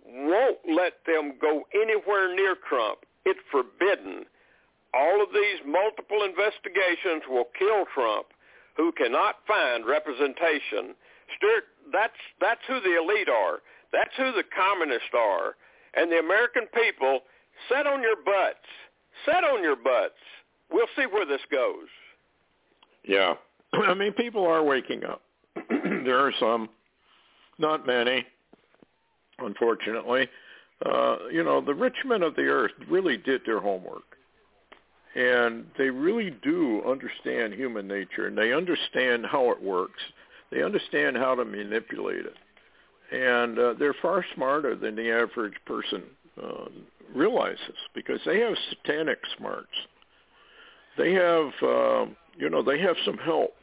won't 0.03 0.57
let 0.67 0.93
them 1.05 1.33
go 1.39 1.63
anywhere 1.73 2.35
near 2.35 2.55
Trump. 2.67 3.05
It's 3.25 3.39
forbidden. 3.51 4.25
All 4.93 5.21
of 5.21 5.29
these 5.29 5.61
multiple 5.65 6.25
investigations 6.25 7.23
will 7.29 7.49
kill 7.57 7.85
Trump, 7.93 8.27
who 8.75 8.91
cannot 8.91 9.37
find 9.47 9.85
representation. 9.85 10.97
Stewart, 11.37 11.69
that's 11.93 12.19
that's 12.41 12.61
who 12.67 12.81
the 12.81 12.97
elite 12.97 13.29
are. 13.29 13.61
That's 13.93 14.13
who 14.17 14.31
the 14.33 14.43
communists 14.49 15.13
are 15.13 15.55
and 15.95 16.11
the 16.11 16.19
American 16.19 16.63
people, 16.73 17.19
set 17.69 17.87
on 17.87 18.01
your 18.01 18.15
butts. 18.15 18.65
Set 19.25 19.43
on 19.43 19.63
your 19.63 19.75
butts. 19.75 20.13
We'll 20.71 20.87
see 20.95 21.05
where 21.05 21.25
this 21.25 21.41
goes. 21.51 21.87
Yeah. 23.07 23.35
I 23.73 23.93
mean, 23.93 24.13
people 24.13 24.45
are 24.45 24.63
waking 24.63 25.03
up. 25.03 25.21
there 25.55 26.19
are 26.19 26.33
some, 26.39 26.69
not 27.59 27.85
many, 27.85 28.25
unfortunately. 29.39 30.27
Uh, 30.85 31.17
you 31.31 31.43
know, 31.43 31.61
the 31.61 31.73
rich 31.73 31.95
men 32.05 32.23
of 32.23 32.35
the 32.35 32.43
earth 32.43 32.71
really 32.89 33.17
did 33.17 33.41
their 33.45 33.59
homework. 33.59 34.03
And 35.15 35.65
they 35.77 35.91
really 35.91 36.31
do 36.41 36.81
understand 36.87 37.53
human 37.53 37.87
nature, 37.87 38.27
and 38.27 38.35
they 38.35 38.51
understand 38.51 39.27
how 39.27 39.51
it 39.51 39.61
works. 39.61 40.01
They 40.51 40.63
understand 40.63 41.17
how 41.17 41.35
to 41.35 41.45
manipulate 41.45 42.25
it 42.25 42.35
and 43.11 43.59
uh, 43.59 43.73
they're 43.79 43.95
far 44.01 44.25
smarter 44.35 44.75
than 44.75 44.95
the 44.95 45.11
average 45.11 45.55
person 45.65 46.03
uh, 46.41 46.65
realizes 47.15 47.77
because 47.93 48.19
they 48.25 48.39
have 48.39 48.55
satanic 48.69 49.19
smarts. 49.37 49.67
They 50.97 51.13
have, 51.13 51.51
uh, 51.63 52.05
you 52.37 52.49
know, 52.49 52.63
they 52.63 52.79
have 52.79 52.95
some 53.05 53.17
help, 53.17 53.55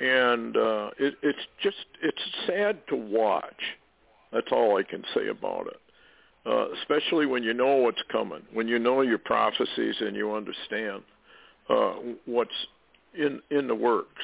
and 0.00 0.56
uh, 0.56 0.90
it, 0.98 1.14
it's 1.22 1.46
just 1.62 1.76
it's 2.02 2.22
sad 2.46 2.78
to 2.88 2.96
watch. 2.96 3.62
That's 4.32 4.48
all 4.52 4.78
I 4.78 4.82
can 4.82 5.04
say 5.14 5.28
about 5.28 5.66
it. 5.68 5.76
uh, 6.46 6.66
especially 6.80 7.26
when 7.26 7.42
you 7.42 7.54
know 7.54 7.76
what's 7.76 8.02
coming, 8.10 8.42
when 8.52 8.66
you 8.68 8.78
know 8.78 9.02
your 9.02 9.18
prophecies 9.18 9.96
and 10.00 10.16
you 10.16 10.34
understand 10.34 11.02
uh, 11.68 11.94
what's 12.26 12.50
in 13.14 13.40
in 13.50 13.68
the 13.68 13.74
works. 13.74 14.22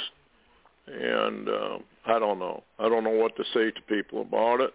And 0.93 1.49
uh, 1.49 1.79
I 2.07 2.19
don't 2.19 2.39
know. 2.39 2.63
I 2.79 2.89
don't 2.89 3.05
know 3.05 3.11
what 3.11 3.37
to 3.37 3.45
say 3.55 3.71
to 3.71 3.83
people 3.89 4.23
about 4.23 4.61
it, 4.61 4.73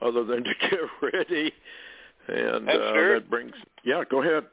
other 0.00 0.24
than 0.24 0.44
to 0.44 0.54
get 0.60 0.80
ready. 1.12 1.52
And 2.28 2.68
uh, 2.68 2.72
that 2.72 3.24
brings. 3.28 3.52
Yeah, 3.84 4.02
go 4.10 4.22
ahead. 4.22 4.44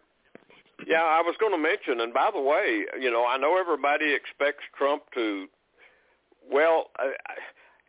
Yeah, 0.87 1.03
I 1.03 1.21
was 1.21 1.35
going 1.39 1.51
to 1.51 1.57
mention, 1.57 2.01
and 2.01 2.13
by 2.13 2.29
the 2.33 2.41
way, 2.41 2.85
you 2.99 3.11
know, 3.11 3.25
I 3.25 3.37
know 3.37 3.59
everybody 3.59 4.13
expects 4.13 4.63
Trump 4.77 5.03
to. 5.13 5.47
Well, 6.51 6.85
I, 6.97 7.11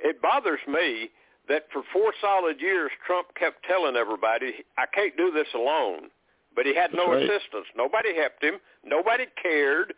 it 0.01 0.21
bothers 0.21 0.61
me 0.67 1.11
that 1.49 1.67
for 1.73 1.83
four 1.93 2.13
solid 2.21 2.61
years 2.61 2.91
Trump 3.07 3.29
kept 3.39 3.65
telling 3.65 3.97
everybody, 3.97 4.65
"I 4.77 4.87
can't 4.93 5.17
do 5.17 5.31
this 5.31 5.49
alone." 5.55 6.11
But 6.57 6.67
he 6.67 6.75
had 6.75 6.93
no 6.93 7.13
right. 7.13 7.23
assistance. 7.23 7.67
Nobody 7.77 8.15
helped 8.15 8.43
him. 8.43 8.55
Nobody 8.85 9.27
cared. 9.41 9.95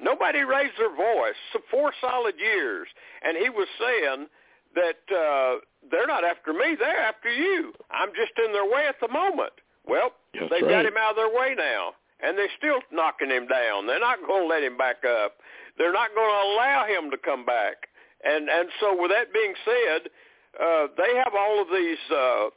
Nobody 0.00 0.40
raised 0.40 0.74
their 0.78 0.94
voice. 0.94 1.38
So 1.52 1.60
four 1.70 1.92
solid 2.00 2.34
years, 2.38 2.86
and 3.22 3.36
he 3.36 3.48
was 3.48 3.66
saying 3.80 4.26
that 4.74 5.00
uh, 5.08 5.60
they're 5.90 6.06
not 6.06 6.24
after 6.24 6.52
me; 6.52 6.76
they're 6.78 7.00
after 7.00 7.30
you. 7.30 7.72
I'm 7.90 8.10
just 8.10 8.32
in 8.44 8.52
their 8.52 8.68
way 8.68 8.84
at 8.88 8.96
the 9.00 9.08
moment. 9.08 9.52
Well, 9.86 10.12
That's 10.34 10.50
they've 10.50 10.62
right. 10.62 10.84
got 10.84 10.86
him 10.86 10.98
out 10.98 11.10
of 11.10 11.16
their 11.16 11.32
way 11.32 11.54
now, 11.56 11.94
and 12.20 12.36
they're 12.36 12.52
still 12.58 12.80
knocking 12.92 13.30
him 13.30 13.46
down. 13.46 13.86
They're 13.86 14.00
not 14.00 14.18
going 14.26 14.42
to 14.42 14.48
let 14.48 14.62
him 14.62 14.76
back 14.76 15.04
up. 15.04 15.36
They're 15.78 15.92
not 15.92 16.10
going 16.14 16.28
to 16.28 16.42
allow 16.52 16.84
him 16.84 17.10
to 17.10 17.16
come 17.16 17.46
back. 17.46 17.88
And 18.24 18.48
and 18.50 18.68
so, 18.80 19.00
with 19.00 19.10
that 19.12 19.32
being 19.32 19.54
said, 19.64 20.10
uh, 20.60 20.86
they 20.96 21.16
have 21.16 21.32
all 21.32 21.62
of 21.62 21.68
these 21.68 22.04
uh, 22.12 22.52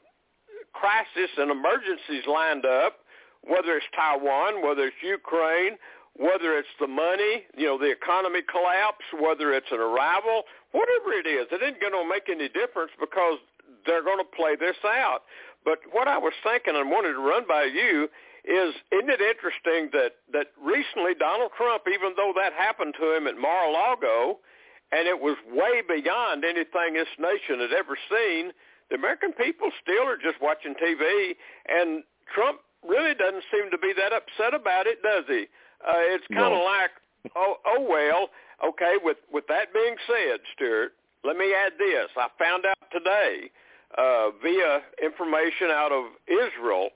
crises 0.73 1.31
and 1.37 1.51
emergencies 1.51 2.27
lined 2.27 2.65
up. 2.65 2.99
Whether 3.47 3.77
it's 3.77 3.85
Taiwan, 3.95 4.61
whether 4.67 4.87
it's 4.87 4.99
Ukraine, 5.01 5.77
whether 6.19 6.59
it's 6.59 6.75
the 6.83 6.87
money, 6.87 7.47
you 7.55 7.63
know, 7.63 7.79
the 7.79 7.89
economy 7.89 8.43
collapse, 8.43 9.07
whether 9.15 9.55
it's 9.55 9.71
an 9.71 9.79
arrival, 9.79 10.43
whatever 10.75 11.15
it 11.15 11.23
is, 11.23 11.47
it 11.47 11.63
isn't 11.63 11.79
going 11.79 11.95
to 11.95 12.03
make 12.03 12.27
any 12.27 12.51
difference 12.51 12.91
because 12.99 13.39
they're 13.87 14.03
going 14.03 14.19
to 14.19 14.27
play 14.35 14.59
this 14.59 14.75
out. 14.83 15.23
But 15.63 15.79
what 15.95 16.11
I 16.11 16.19
was 16.19 16.35
thinking 16.43 16.75
and 16.75 16.91
wanted 16.91 17.15
to 17.15 17.23
run 17.23 17.47
by 17.47 17.71
you 17.71 18.11
is, 18.43 18.75
isn't 18.91 19.07
it 19.07 19.23
interesting 19.23 19.95
that, 19.95 20.19
that 20.35 20.51
recently 20.59 21.15
Donald 21.15 21.55
Trump, 21.55 21.87
even 21.87 22.11
though 22.19 22.35
that 22.35 22.51
happened 22.51 22.99
to 22.99 23.15
him 23.15 23.23
at 23.23 23.39
Mar-a-Lago, 23.39 24.43
and 24.91 25.07
it 25.07 25.23
was 25.23 25.39
way 25.47 25.79
beyond 25.87 26.43
anything 26.43 26.99
this 26.99 27.15
nation 27.15 27.63
had 27.63 27.71
ever 27.71 27.95
seen, 28.11 28.51
the 28.91 28.99
American 28.99 29.31
people 29.31 29.71
still 29.79 30.03
are 30.03 30.19
just 30.19 30.43
watching 30.43 30.75
TV, 30.75 31.39
and 31.71 32.03
Trump 32.27 32.59
really 32.83 33.15
doesn't 33.15 33.47
seem 33.47 33.71
to 33.71 33.77
be 33.77 33.93
that 33.95 34.11
upset 34.11 34.51
about 34.51 34.83
it, 34.83 34.99
does 34.99 35.23
he? 35.31 35.47
Uh, 35.85 36.03
it's 36.13 36.25
kind 36.27 36.53
of 36.53 36.59
No. 36.59 36.63
like, 36.65 36.91
oh, 37.35 37.55
oh 37.65 37.81
well, 37.81 38.29
okay. 38.67 38.95
With 39.01 39.17
with 39.31 39.45
that 39.47 39.73
being 39.73 39.95
said, 40.07 40.39
Stewart, 40.55 40.93
let 41.23 41.37
me 41.37 41.53
add 41.53 41.73
this. 41.77 42.09
I 42.17 42.27
found 42.37 42.65
out 42.65 42.77
today 42.91 43.49
uh, 43.97 44.29
via 44.43 44.81
information 45.01 45.69
out 45.71 45.91
of 45.91 46.05
Israel 46.27 46.89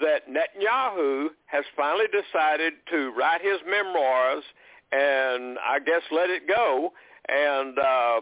that 0.00 0.28
Netanyahu 0.28 1.28
has 1.46 1.64
finally 1.76 2.06
decided 2.06 2.74
to 2.90 3.12
write 3.16 3.42
his 3.42 3.58
memoirs 3.68 4.44
and 4.92 5.58
I 5.58 5.78
guess 5.78 6.02
let 6.10 6.30
it 6.30 6.48
go. 6.48 6.92
And 7.28 7.78
uh, 7.78 8.20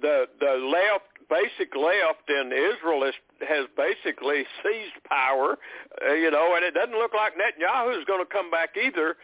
the 0.00 0.26
the 0.40 0.52
left, 0.54 1.09
basic 1.30 1.74
left 1.76 2.28
in 2.28 2.52
Israel 2.52 3.04
is, 3.04 3.14
has 3.46 3.66
basically 3.76 4.44
seized 4.62 4.98
power, 5.08 5.56
uh, 6.04 6.12
you 6.12 6.30
know, 6.30 6.54
and 6.56 6.64
it 6.64 6.74
doesn't 6.74 6.98
look 6.98 7.14
like 7.14 7.34
Netanyahu 7.34 7.98
is 7.98 8.04
going 8.04 8.20
to 8.20 8.30
come 8.30 8.50
back 8.50 8.70
either. 8.76 9.16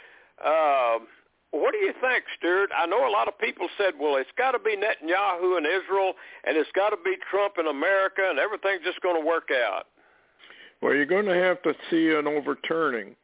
Uh, 0.42 0.99
what 1.51 1.73
do 1.73 1.79
you 1.79 1.92
think, 2.01 2.25
Stewart? 2.38 2.71
I 2.77 2.87
know 2.87 3.09
a 3.09 3.11
lot 3.11 3.29
of 3.29 3.38
people 3.38 3.69
said, 3.79 3.95
well, 3.99 4.16
it's 4.16 4.31
got 4.37 4.53
to 4.53 4.59
be 4.59 4.77
Netanyahu 4.77 5.59
in 5.59 5.64
Israel, 5.64 6.12
and 6.45 6.57
it's 6.57 6.71
got 6.75 6.90
to 6.90 6.97
be 7.05 7.16
Trump 7.31 7.55
in 7.59 7.66
America, 7.66 8.23
and 8.29 8.38
everything's 8.38 8.85
just 8.85 9.01
going 9.01 9.21
to 9.21 9.27
work 9.27 9.49
out. 9.51 9.85
Well, 10.83 10.95
you're 10.95 11.07
going 11.07 11.27
to 11.27 11.35
have 11.35 11.62
to 11.62 11.73
see 11.90 12.11
an 12.11 12.27
overturning, 12.27 13.16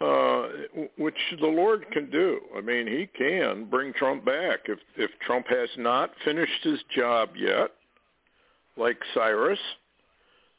uh, 0.00 0.48
which 0.96 1.18
the 1.40 1.46
Lord 1.46 1.84
can 1.92 2.10
do. 2.10 2.40
I 2.56 2.60
mean, 2.60 2.86
He 2.86 3.06
can 3.06 3.66
bring 3.66 3.92
Trump 3.92 4.24
back 4.24 4.60
if 4.66 4.78
if 4.96 5.10
Trump 5.26 5.46
has 5.48 5.68
not 5.76 6.10
finished 6.24 6.62
his 6.62 6.78
job 6.94 7.30
yet, 7.36 7.70
like 8.76 8.98
Cyrus. 9.14 9.58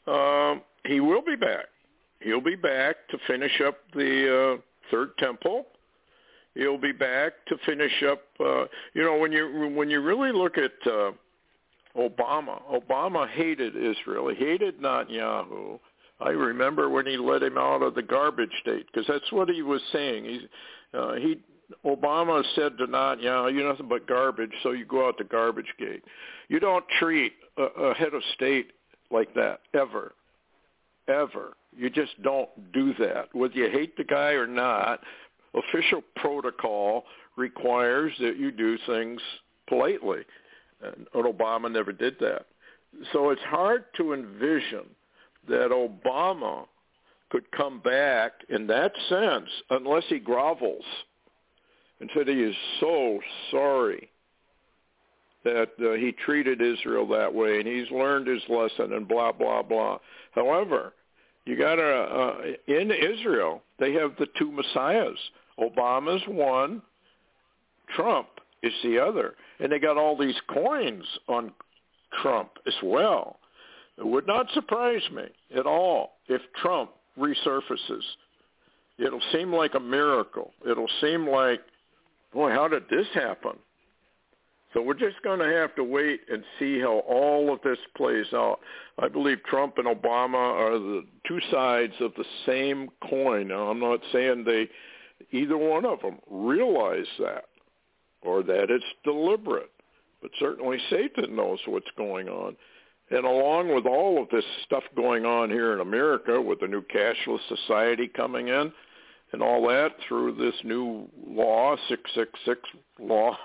Um, 0.07 0.61
he 0.85 0.99
will 0.99 1.21
be 1.21 1.35
back. 1.35 1.65
He'll 2.21 2.41
be 2.41 2.55
back 2.55 2.95
to 3.09 3.17
finish 3.27 3.61
up 3.65 3.77
the 3.93 4.57
uh, 4.57 4.61
third 4.89 5.17
temple. 5.17 5.67
He'll 6.55 6.79
be 6.79 6.91
back 6.91 7.33
to 7.47 7.57
finish 7.65 8.03
up. 8.09 8.23
Uh, 8.39 8.65
you 8.93 9.03
know, 9.03 9.17
when 9.17 9.31
you 9.31 9.71
when 9.75 9.89
you 9.89 10.01
really 10.01 10.31
look 10.31 10.57
at 10.57 10.71
uh, 10.91 11.11
Obama, 11.95 12.61
Obama 12.71 13.27
hated 13.29 13.75
Israel. 13.75 14.29
He 14.29 14.35
hated 14.35 14.79
Netanyahu. 14.81 15.79
I 16.19 16.29
remember 16.29 16.89
when 16.89 17.05
he 17.05 17.17
let 17.17 17.43
him 17.43 17.57
out 17.57 17.83
of 17.83 17.93
the 17.93 18.01
garbage 18.01 18.51
state 18.61 18.87
because 18.87 19.05
that's 19.07 19.31
what 19.31 19.49
he 19.49 19.61
was 19.61 19.81
saying. 19.91 20.25
He, 20.25 20.47
uh, 20.93 21.13
he 21.13 21.39
Obama 21.85 22.43
said 22.55 22.77
to 22.77 22.87
Netanyahu, 22.87 23.53
"You're 23.53 23.69
nothing 23.69 23.89
but 23.89 24.07
garbage, 24.07 24.53
so 24.63 24.71
you 24.71 24.85
go 24.85 25.07
out 25.07 25.17
the 25.17 25.25
garbage 25.25 25.71
gate. 25.77 26.03
You 26.47 26.59
don't 26.59 26.85
treat 26.99 27.33
a, 27.57 27.63
a 27.63 27.93
head 27.93 28.13
of 28.13 28.21
state 28.33 28.71
like 29.11 29.33
that 29.35 29.61
ever, 29.73 30.13
ever. 31.07 31.53
You 31.75 31.89
just 31.89 32.21
don't 32.23 32.49
do 32.73 32.93
that. 32.99 33.33
Whether 33.33 33.55
you 33.55 33.69
hate 33.69 33.95
the 33.97 34.03
guy 34.03 34.31
or 34.31 34.47
not, 34.47 35.01
official 35.53 36.01
protocol 36.15 37.03
requires 37.35 38.13
that 38.19 38.37
you 38.37 38.51
do 38.51 38.77
things 38.87 39.21
politely, 39.67 40.21
and 40.81 41.07
Obama 41.13 41.71
never 41.71 41.91
did 41.91 42.15
that. 42.19 42.45
So 43.13 43.29
it's 43.29 43.41
hard 43.43 43.85
to 43.97 44.13
envision 44.13 44.85
that 45.47 45.69
Obama 45.71 46.65
could 47.29 47.49
come 47.51 47.79
back 47.79 48.31
in 48.49 48.67
that 48.67 48.91
sense 49.09 49.49
unless 49.69 50.03
he 50.07 50.19
grovels 50.19 50.83
and 51.99 52.09
said 52.15 52.27
he 52.27 52.41
is 52.41 52.55
so 52.79 53.19
sorry 53.51 54.09
that 55.47 55.69
uh, 55.79 55.93
he 55.93 56.11
treated 56.11 56.61
Israel 56.61 57.07
that 57.07 57.33
way 57.33 57.59
and 57.59 57.67
he's 57.67 57.89
learned 57.91 58.27
his 58.27 58.41
lesson 58.49 58.93
and 58.93 59.07
blah 59.07 59.31
blah 59.31 59.61
blah. 59.61 59.97
However, 60.31 60.93
you 61.45 61.57
got 61.57 61.75
to 61.75 61.83
uh, 61.83 62.37
in 62.67 62.91
Israel 62.91 63.61
they 63.79 63.93
have 63.93 64.11
the 64.17 64.27
two 64.37 64.51
messiahs. 64.51 65.17
Obama's 65.59 66.21
one, 66.27 66.81
Trump 67.95 68.27
is 68.61 68.73
the 68.83 68.99
other, 68.99 69.33
and 69.59 69.71
they 69.71 69.79
got 69.79 69.97
all 69.97 70.17
these 70.17 70.39
coins 70.53 71.05
on 71.27 71.51
Trump 72.21 72.49
as 72.67 72.75
well. 72.83 73.39
It 73.97 74.05
would 74.05 74.27
not 74.27 74.47
surprise 74.53 75.01
me 75.11 75.23
at 75.55 75.65
all 75.65 76.17
if 76.27 76.41
Trump 76.61 76.91
resurfaces. 77.17 78.03
It'll 78.99 79.21
seem 79.31 79.53
like 79.53 79.73
a 79.75 79.79
miracle. 79.79 80.51
It'll 80.69 80.89
seem 81.01 81.27
like, 81.27 81.61
boy, 82.33 82.51
how 82.51 82.67
did 82.67 82.83
this 82.89 83.07
happen? 83.13 83.53
So 84.77 84.83
we're 84.83 84.93
just 84.93 85.19
going 85.23 85.39
to 85.39 85.47
have 85.47 85.73
to 85.77 85.83
wait 85.83 86.21
and 86.31 86.43
see 86.59 86.79
how 86.79 86.99
all 87.09 87.51
of 87.51 87.59
this 87.63 87.79
plays 87.95 88.27
out. 88.31 88.59
I 88.99 89.07
believe 89.07 89.39
Trump 89.45 89.79
and 89.79 89.87
Obama 89.87 90.35
are 90.35 90.77
the 90.77 91.03
two 91.27 91.39
sides 91.49 91.93
of 91.99 92.11
the 92.15 92.25
same 92.45 92.87
coin. 93.09 93.47
Now, 93.47 93.71
I'm 93.71 93.79
not 93.79 94.01
saying 94.13 94.43
they, 94.43 94.69
either 95.31 95.57
one 95.57 95.83
of 95.83 95.99
them, 96.01 96.19
realize 96.29 97.07
that 97.17 97.45
or 98.21 98.43
that 98.43 98.69
it's 98.69 98.85
deliberate, 99.03 99.71
but 100.21 100.29
certainly 100.37 100.77
Satan 100.91 101.35
knows 101.35 101.57
what's 101.65 101.89
going 101.97 102.29
on. 102.29 102.55
And 103.09 103.25
along 103.25 103.73
with 103.73 103.87
all 103.87 104.21
of 104.21 104.29
this 104.29 104.45
stuff 104.65 104.83
going 104.95 105.25
on 105.25 105.49
here 105.49 105.73
in 105.73 105.79
America 105.79 106.39
with 106.39 106.59
the 106.59 106.67
new 106.67 106.83
cashless 106.83 107.39
society 107.47 108.07
coming 108.15 108.49
in 108.49 108.71
and 109.33 109.41
all 109.41 109.67
that 109.69 109.93
through 110.07 110.35
this 110.35 110.55
new 110.63 111.09
law, 111.27 111.75
666 111.89 112.61
law, 112.99 113.35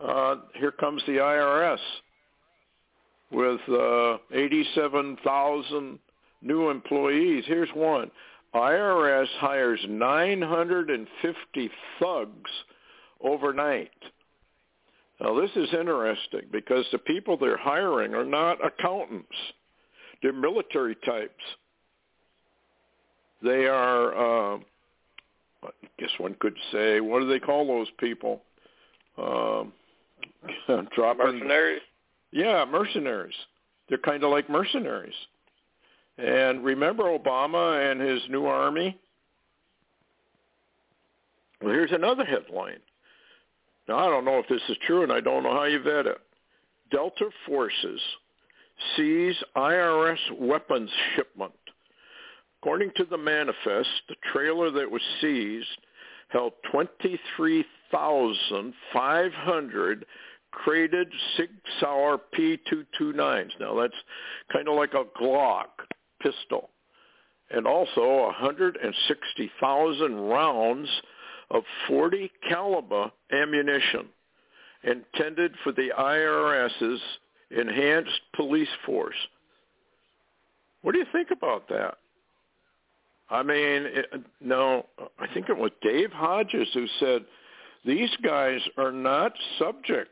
uh, 0.00 0.36
here 0.54 0.72
comes 0.72 1.02
the 1.06 1.12
IRS 1.12 1.78
with 3.30 3.60
uh, 3.68 4.18
87,000 4.32 5.98
new 6.42 6.70
employees. 6.70 7.44
Here's 7.46 7.70
one. 7.70 8.10
IRS 8.54 9.26
hires 9.38 9.80
950 9.88 11.70
thugs 12.00 12.50
overnight. 13.22 13.90
Now 15.20 15.38
this 15.38 15.50
is 15.56 15.68
interesting 15.72 16.42
because 16.52 16.84
the 16.92 16.98
people 16.98 17.36
they're 17.36 17.56
hiring 17.56 18.14
are 18.14 18.24
not 18.24 18.64
accountants. 18.64 19.28
They're 20.22 20.32
military 20.32 20.96
types. 21.06 21.42
They 23.42 23.66
are, 23.66 24.54
uh, 24.54 24.58
I 25.64 25.70
guess 25.98 26.10
one 26.18 26.36
could 26.40 26.56
say, 26.72 27.00
what 27.00 27.20
do 27.20 27.28
they 27.28 27.38
call 27.38 27.66
those 27.66 27.88
people? 27.98 28.42
Um, 29.18 29.72
dropping, 30.94 31.38
Mercenaries. 31.38 31.82
Yeah, 32.32 32.64
mercenaries. 32.64 33.34
They're 33.88 33.98
kind 33.98 34.24
of 34.24 34.30
like 34.30 34.50
mercenaries. 34.50 35.14
And 36.18 36.64
remember 36.64 37.04
Obama 37.04 37.90
and 37.90 38.00
his 38.00 38.20
new 38.30 38.46
army? 38.46 38.98
Well, 41.62 41.72
here's 41.72 41.92
another 41.92 42.24
headline. 42.24 42.80
Now, 43.88 43.98
I 43.98 44.06
don't 44.06 44.24
know 44.24 44.38
if 44.38 44.48
this 44.48 44.62
is 44.68 44.76
true, 44.86 45.02
and 45.02 45.12
I 45.12 45.20
don't 45.20 45.42
know 45.42 45.52
how 45.52 45.64
you 45.64 45.80
vet 45.80 46.06
it. 46.06 46.18
Delta 46.90 47.30
forces 47.46 48.00
seize 48.96 49.36
IRS 49.56 50.18
weapons 50.38 50.90
shipment. 51.14 51.52
According 52.60 52.92
to 52.96 53.04
the 53.04 53.18
manifest, 53.18 53.88
the 54.08 54.16
trailer 54.32 54.70
that 54.70 54.90
was 54.90 55.02
seized 55.20 55.68
held 56.28 56.52
23,500 57.90 60.06
crated 60.52 61.08
Sig 61.36 61.50
Sauer 61.80 62.20
P229s. 62.36 63.50
Now 63.60 63.78
that's 63.78 63.94
kind 64.52 64.68
of 64.68 64.76
like 64.76 64.94
a 64.94 65.04
Glock 65.20 65.66
pistol. 66.20 66.70
And 67.50 67.66
also 67.66 68.26
160,000 68.26 70.14
rounds 70.14 70.88
of 71.50 71.62
40 71.86 72.30
caliber 72.48 73.10
ammunition 73.32 74.06
intended 74.82 75.54
for 75.62 75.72
the 75.72 75.92
IRS's 75.96 77.00
enhanced 77.50 78.20
police 78.34 78.68
force. 78.84 79.14
What 80.82 80.92
do 80.92 80.98
you 80.98 81.06
think 81.12 81.30
about 81.30 81.68
that? 81.68 81.98
I 83.28 83.42
mean, 83.42 83.86
it, 83.86 84.06
no, 84.40 84.86
I 85.18 85.26
think 85.32 85.48
it 85.48 85.56
was 85.56 85.70
Dave 85.82 86.12
Hodges 86.12 86.68
who 86.74 86.86
said 87.00 87.24
these 87.86 88.10
guys 88.22 88.60
are 88.76 88.92
not 88.92 89.32
subject 89.58 90.10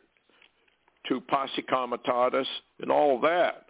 to 1.09 1.21
posse 1.21 1.63
comitatus 1.63 2.47
and 2.81 2.91
all 2.91 3.21
that. 3.21 3.67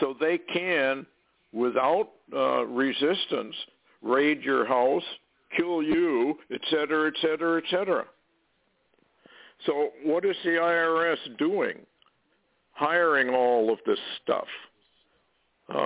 So 0.00 0.14
they 0.18 0.38
can, 0.38 1.06
without 1.52 2.10
uh, 2.34 2.64
resistance, 2.66 3.54
raid 4.02 4.42
your 4.42 4.66
house, 4.66 5.04
kill 5.56 5.82
you, 5.82 6.38
et 6.50 6.60
cetera, 6.70 7.08
et 7.08 7.14
cetera, 7.20 7.58
et 7.58 7.64
cetera. 7.70 8.04
So 9.66 9.90
what 10.04 10.24
is 10.24 10.36
the 10.44 10.50
IRS 10.50 11.38
doing? 11.38 11.78
Hiring 12.72 13.30
all 13.30 13.72
of 13.72 13.78
this 13.86 13.98
stuff. 14.22 14.46
Uh, 15.72 15.78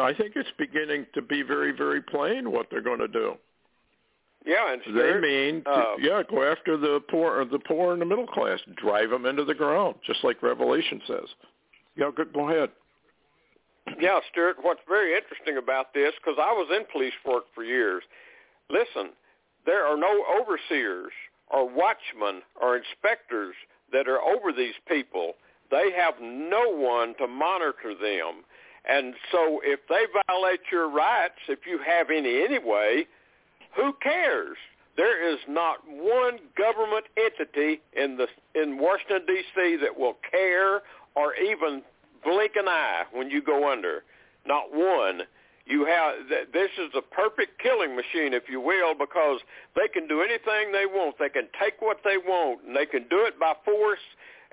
I 0.00 0.14
think 0.16 0.32
it's 0.36 0.48
beginning 0.58 1.06
to 1.14 1.22
be 1.22 1.42
very, 1.42 1.72
very 1.72 2.00
plain 2.00 2.50
what 2.50 2.68
they're 2.70 2.80
going 2.80 3.00
to 3.00 3.08
do. 3.08 3.34
Yeah, 4.48 4.72
and 4.72 4.96
they 4.96 5.20
mean 5.20 5.62
to, 5.64 5.70
uh, 5.70 5.96
yeah, 6.00 6.22
go 6.28 6.42
after 6.42 6.78
the 6.78 7.00
poor, 7.10 7.44
the 7.44 7.58
poor 7.58 7.92
and 7.92 8.00
the 8.00 8.06
middle 8.06 8.26
class, 8.26 8.58
drive 8.76 9.10
them 9.10 9.26
into 9.26 9.44
the 9.44 9.54
ground, 9.54 9.96
just 10.06 10.24
like 10.24 10.42
Revelation 10.42 11.02
says. 11.06 11.28
Yeah, 11.96 12.10
good. 12.16 12.32
Go 12.32 12.48
ahead. 12.48 12.70
Yeah, 14.00 14.20
Stewart. 14.32 14.56
What's 14.62 14.80
very 14.88 15.14
interesting 15.14 15.58
about 15.58 15.92
this, 15.92 16.14
because 16.16 16.38
I 16.40 16.50
was 16.52 16.66
in 16.74 16.86
police 16.90 17.12
work 17.26 17.44
for 17.54 17.62
years. 17.62 18.02
Listen, 18.70 19.10
there 19.66 19.84
are 19.84 19.98
no 19.98 20.24
overseers 20.40 21.12
or 21.50 21.68
watchmen 21.68 22.40
or 22.58 22.78
inspectors 22.78 23.54
that 23.92 24.08
are 24.08 24.22
over 24.22 24.50
these 24.50 24.74
people. 24.88 25.34
They 25.70 25.90
have 25.94 26.14
no 26.22 26.70
one 26.70 27.14
to 27.18 27.26
monitor 27.26 27.94
them. 28.00 28.44
And 28.88 29.12
so 29.30 29.60
if 29.62 29.80
they 29.90 30.04
violate 30.26 30.60
your 30.72 30.88
rights, 30.88 31.36
if 31.48 31.60
you 31.66 31.78
have 31.86 32.08
any 32.08 32.42
anyway, 32.42 33.06
who 33.76 33.92
cares? 34.02 34.56
There 34.96 35.32
is 35.32 35.38
not 35.48 35.78
one 35.86 36.38
government 36.56 37.06
entity 37.16 37.80
in 37.92 38.16
the 38.16 38.26
in 38.60 38.78
Washington 38.78 39.22
D.C. 39.26 39.76
that 39.76 39.96
will 39.96 40.16
care 40.28 40.82
or 41.14 41.34
even 41.36 41.82
blink 42.24 42.52
an 42.56 42.66
eye 42.66 43.04
when 43.12 43.30
you 43.30 43.40
go 43.40 43.70
under. 43.70 44.02
Not 44.44 44.74
one. 44.74 45.22
You 45.66 45.84
have 45.84 46.14
this 46.52 46.70
is 46.78 46.90
a 46.96 47.02
perfect 47.02 47.60
killing 47.62 47.94
machine, 47.94 48.34
if 48.34 48.48
you 48.48 48.60
will, 48.60 48.94
because 48.94 49.40
they 49.76 49.86
can 49.86 50.08
do 50.08 50.22
anything 50.22 50.72
they 50.72 50.86
want. 50.86 51.16
They 51.18 51.28
can 51.28 51.46
take 51.62 51.80
what 51.80 51.98
they 52.02 52.16
want, 52.16 52.64
and 52.66 52.74
they 52.74 52.86
can 52.86 53.06
do 53.08 53.24
it 53.26 53.38
by 53.38 53.54
force. 53.64 54.02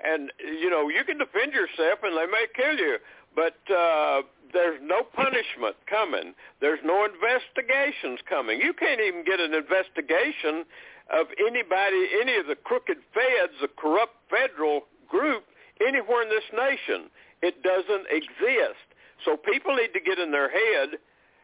And 0.04 0.30
you 0.38 0.70
know 0.70 0.88
you 0.88 1.02
can 1.04 1.18
defend 1.18 1.54
yourself, 1.54 2.00
and 2.04 2.16
they 2.16 2.26
may 2.26 2.46
kill 2.54 2.76
you 2.76 2.98
but 3.36 3.58
uh, 3.70 4.22
there's 4.56 4.80
no 4.80 5.04
punishment 5.04 5.76
coming. 5.84 6.32
There's 6.64 6.80
no 6.80 7.04
investigations 7.04 8.24
coming. 8.24 8.58
You 8.58 8.72
can't 8.72 9.00
even 9.00 9.22
get 9.24 9.38
an 9.38 9.52
investigation 9.52 10.64
of 11.12 11.28
anybody, 11.36 12.08
any 12.24 12.40
of 12.40 12.48
the 12.48 12.56
crooked 12.56 12.96
feds, 13.12 13.52
the 13.60 13.68
corrupt 13.68 14.16
federal 14.32 14.88
group, 15.06 15.44
anywhere 15.84 16.24
in 16.24 16.30
this 16.32 16.48
nation. 16.56 17.12
It 17.44 17.62
doesn't 17.62 18.08
exist. 18.08 18.80
So 19.24 19.36
people 19.36 19.76
need 19.76 19.92
to 19.92 20.00
get 20.00 20.18
in 20.18 20.32
their 20.32 20.48
head. 20.48 20.96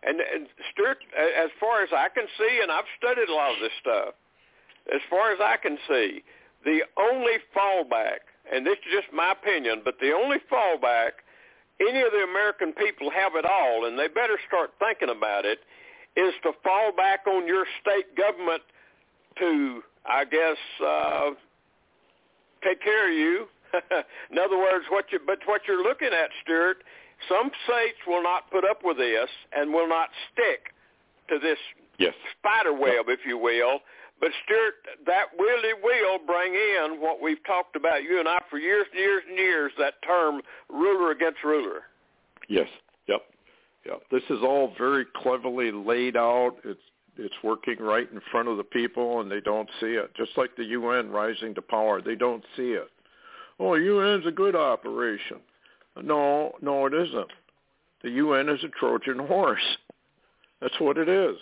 And, 0.03 0.19
and 0.19 0.49
as 0.49 1.51
far 1.61 1.85
as 1.85 1.91
I 1.93 2.09
can 2.09 2.25
see, 2.41 2.61
and 2.63 2.73
I've 2.73 2.89
studied 2.97 3.29
a 3.29 3.35
lot 3.35 3.53
of 3.53 3.61
this 3.61 3.77
stuff, 3.79 4.17
as 4.89 5.05
far 5.09 5.31
as 5.31 5.39
I 5.39 5.61
can 5.61 5.79
see, 5.87 6.25
the 6.65 6.81
only 6.97 7.39
fallback, 7.55 8.27
and 8.51 8.67
this 8.67 8.81
is 8.83 8.91
just 8.91 9.13
my 9.13 9.33
opinion, 9.33 9.83
but 9.85 10.01
the 10.01 10.11
only 10.11 10.39
fallback 10.51 11.22
any 11.89 12.01
of 12.03 12.13
the 12.13 12.25
American 12.29 12.73
people 12.73 13.11
have 13.11 13.33
it 13.35 13.45
all, 13.45 13.87
and 13.87 13.99
they 13.99 14.09
better 14.09 14.39
start 14.47 14.71
thinking 14.79 15.11
about 15.11 15.45
it, 15.45 15.59
is 16.17 16.35
to 16.43 16.53
fall 16.63 16.93
back 16.95 17.27
on 17.27 17.47
your 17.47 17.65
state 17.81 18.17
government 18.17 18.63
to, 19.39 19.83
I 20.07 20.25
guess, 20.25 20.59
uh, 20.85 21.31
take 22.63 22.83
care 22.83 23.11
of 23.11 23.17
you. 23.17 23.47
In 24.31 24.39
other 24.39 24.59
words, 24.59 24.85
what 24.91 25.07
you 25.11 25.19
but 25.27 25.39
what 25.47 25.63
you're 25.67 25.83
looking 25.83 26.11
at, 26.13 26.31
Stewart, 26.43 26.85
some 27.29 27.51
states 27.65 27.99
will 28.07 28.23
not 28.23 28.51
put 28.51 28.65
up 28.65 28.81
with 28.85 28.99
this 28.99 29.31
and 29.57 29.73
will 29.73 29.89
not 29.89 30.11
stick 30.33 30.75
to 31.29 31.39
this 31.39 31.59
yes. 31.99 32.13
spider 32.39 32.73
web, 32.73 33.07
if 33.09 33.21
you 33.27 33.39
will, 33.39 33.81
but 34.23 34.31
Stewart, 34.45 34.75
that 35.05 35.25
really 35.37 35.75
will 35.83 36.21
bring 36.25 36.55
in 36.55 37.01
what 37.01 37.21
we've 37.21 37.45
talked 37.45 37.75
about, 37.75 38.05
you 38.05 38.21
and 38.21 38.29
I, 38.29 38.39
for 38.49 38.57
years 38.57 38.87
and 38.93 39.01
years 39.01 39.23
and 39.29 39.37
years, 39.37 39.73
that 39.79 39.95
term 40.07 40.41
ruler 40.71 41.11
against 41.11 41.43
ruler. 41.43 41.83
Yes. 42.49 42.69
Yep. 43.09 43.23
Yep. 43.85 44.03
This 44.13 44.23
is 44.31 44.39
all 44.45 44.73
very 44.79 45.07
cleverly 45.17 45.73
laid 45.73 46.17
out. 46.17 46.55
It's 46.65 46.81
it's 47.19 47.35
working 47.43 47.77
right 47.79 48.09
in 48.11 48.21
front 48.31 48.49
of 48.49 48.57
the 48.57 48.65
people, 48.65 49.21
and 49.21 49.31
they 49.31 49.41
don't 49.41 49.69
see 49.81 49.95
it. 49.95 50.15
Just 50.17 50.31
like 50.37 50.57
the 50.57 50.65
UN 50.65 51.11
rising 51.11 51.53
to 51.57 51.61
power, 51.61 52.01
they 52.01 52.15
don't 52.15 52.45
see 52.57 52.71
it. 52.71 52.89
Oh, 53.59 53.75
UN's 53.75 54.25
a 54.25 54.31
good 54.31 54.55
operation. 54.55 55.39
No, 56.01 56.53
no, 56.63 56.87
it 56.87 56.95
isn't. 56.95 57.31
The 58.03 58.11
UN 58.11 58.49
is 58.49 58.65
a 58.65 58.69
Trojan 58.69 59.19
horse. 59.19 59.77
That's 60.61 60.79
what 60.79 60.97
it 60.97 61.09
is. 61.09 61.37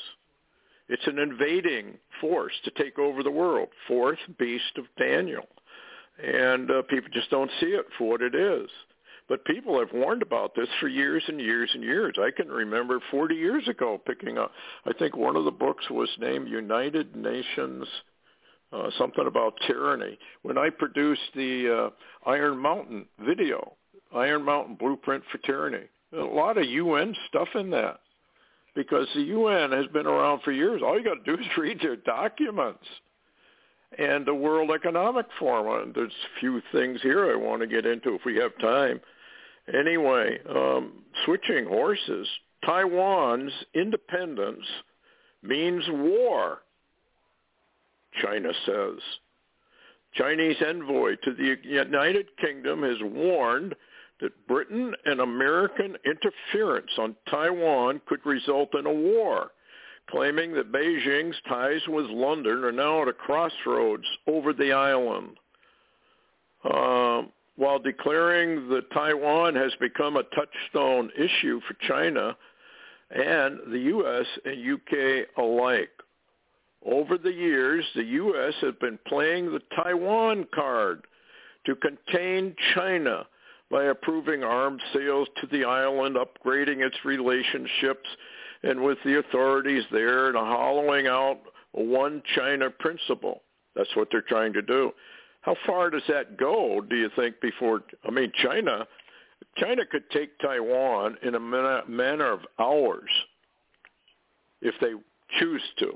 It's 0.90 1.06
an 1.06 1.20
invading 1.20 1.98
force 2.20 2.52
to 2.64 2.72
take 2.72 2.98
over 2.98 3.22
the 3.22 3.30
world, 3.30 3.68
fourth 3.86 4.18
beast 4.40 4.76
of 4.76 4.86
Daniel. 4.98 5.44
And 6.20 6.68
uh, 6.68 6.82
people 6.82 7.08
just 7.12 7.30
don't 7.30 7.50
see 7.60 7.66
it 7.68 7.86
for 7.96 8.08
what 8.08 8.22
it 8.22 8.34
is. 8.34 8.68
But 9.28 9.44
people 9.44 9.78
have 9.78 9.92
warned 9.94 10.22
about 10.22 10.56
this 10.56 10.66
for 10.80 10.88
years 10.88 11.22
and 11.28 11.40
years 11.40 11.70
and 11.74 11.84
years. 11.84 12.16
I 12.18 12.32
can 12.36 12.48
remember 12.48 12.98
40 13.12 13.36
years 13.36 13.68
ago 13.68 14.00
picking 14.04 14.36
up, 14.36 14.50
I 14.84 14.92
think 14.92 15.16
one 15.16 15.36
of 15.36 15.44
the 15.44 15.52
books 15.52 15.88
was 15.88 16.08
named 16.18 16.48
United 16.48 17.14
Nations, 17.14 17.86
uh, 18.72 18.90
something 18.98 19.28
about 19.28 19.54
tyranny. 19.68 20.18
When 20.42 20.58
I 20.58 20.70
produced 20.70 21.20
the 21.36 21.92
uh, 22.26 22.28
Iron 22.28 22.58
Mountain 22.58 23.06
video, 23.24 23.76
Iron 24.12 24.42
Mountain 24.42 24.74
Blueprint 24.74 25.22
for 25.30 25.38
Tyranny, 25.38 25.86
a 26.12 26.16
lot 26.16 26.58
of 26.58 26.64
UN 26.64 27.14
stuff 27.28 27.48
in 27.54 27.70
that 27.70 28.00
because 28.74 29.06
the 29.14 29.22
UN 29.22 29.72
has 29.72 29.86
been 29.92 30.06
around 30.06 30.42
for 30.42 30.52
years. 30.52 30.82
All 30.84 30.98
you 30.98 31.04
got 31.04 31.24
to 31.24 31.36
do 31.36 31.40
is 31.40 31.48
read 31.58 31.80
their 31.80 31.96
documents 31.96 32.84
and 33.98 34.24
the 34.24 34.34
World 34.34 34.70
Economic 34.70 35.26
Forum. 35.38 35.92
There's 35.94 36.12
a 36.12 36.40
few 36.40 36.62
things 36.72 37.00
here 37.02 37.30
I 37.30 37.36
want 37.36 37.60
to 37.62 37.66
get 37.66 37.86
into 37.86 38.14
if 38.14 38.24
we 38.24 38.36
have 38.36 38.56
time. 38.60 39.00
Anyway, 39.72 40.38
um, 40.48 41.04
switching 41.24 41.66
horses, 41.66 42.28
Taiwan's 42.64 43.52
independence 43.74 44.64
means 45.42 45.84
war, 45.88 46.58
China 48.22 48.52
says. 48.66 48.98
Chinese 50.14 50.56
envoy 50.66 51.14
to 51.22 51.32
the 51.34 51.56
United 51.62 52.26
Kingdom 52.40 52.82
has 52.82 52.96
warned 53.02 53.74
that 54.20 54.46
Britain 54.46 54.94
and 55.04 55.20
American 55.20 55.96
interference 56.04 56.90
on 56.98 57.16
Taiwan 57.28 58.00
could 58.06 58.24
result 58.24 58.74
in 58.74 58.86
a 58.86 58.92
war, 58.92 59.50
claiming 60.08 60.52
that 60.54 60.72
Beijing's 60.72 61.36
ties 61.48 61.80
with 61.88 62.06
London 62.06 62.64
are 62.64 62.72
now 62.72 63.02
at 63.02 63.08
a 63.08 63.12
crossroads 63.12 64.06
over 64.26 64.52
the 64.52 64.72
island. 64.72 65.36
Uh, 66.64 67.22
while 67.56 67.78
declaring 67.78 68.68
that 68.70 68.90
Taiwan 68.90 69.54
has 69.54 69.72
become 69.80 70.16
a 70.16 70.22
touchstone 70.22 71.10
issue 71.16 71.60
for 71.68 71.74
China 71.86 72.36
and 73.10 73.58
the 73.70 73.78
U.S. 73.78 74.26
and 74.44 74.74
UK 74.74 75.28
alike. 75.36 75.90
Over 76.84 77.18
the 77.18 77.32
years, 77.32 77.84
the 77.94 78.04
U.S. 78.04 78.54
has 78.62 78.74
been 78.80 78.98
playing 79.06 79.52
the 79.52 79.60
Taiwan 79.76 80.46
card 80.54 81.06
to 81.66 81.74
contain 81.76 82.54
China 82.74 83.26
by 83.70 83.84
approving 83.84 84.42
arms 84.42 84.82
sales 84.92 85.28
to 85.40 85.46
the 85.46 85.64
island, 85.64 86.16
upgrading 86.16 86.84
its 86.84 86.96
relationships 87.04 88.08
and 88.62 88.82
with 88.82 88.98
the 89.04 89.18
authorities 89.18 89.84
there 89.92 90.28
and 90.28 90.36
hollowing 90.36 91.06
out 91.06 91.38
a 91.74 91.82
one 91.82 92.22
China 92.34 92.68
principle. 92.70 93.42
That's 93.76 93.94
what 93.94 94.08
they're 94.10 94.22
trying 94.22 94.52
to 94.54 94.62
do. 94.62 94.92
How 95.42 95.56
far 95.66 95.88
does 95.88 96.02
that 96.08 96.36
go, 96.36 96.80
do 96.80 96.96
you 96.96 97.10
think, 97.16 97.40
before, 97.40 97.82
I 98.06 98.10
mean, 98.10 98.30
China, 98.42 98.86
China 99.56 99.82
could 99.90 100.10
take 100.10 100.38
Taiwan 100.40 101.16
in 101.22 101.34
a 101.34 101.40
matter 101.40 102.32
of 102.32 102.40
hours 102.58 103.08
if 104.60 104.74
they 104.80 104.92
choose 105.38 105.62
to. 105.78 105.92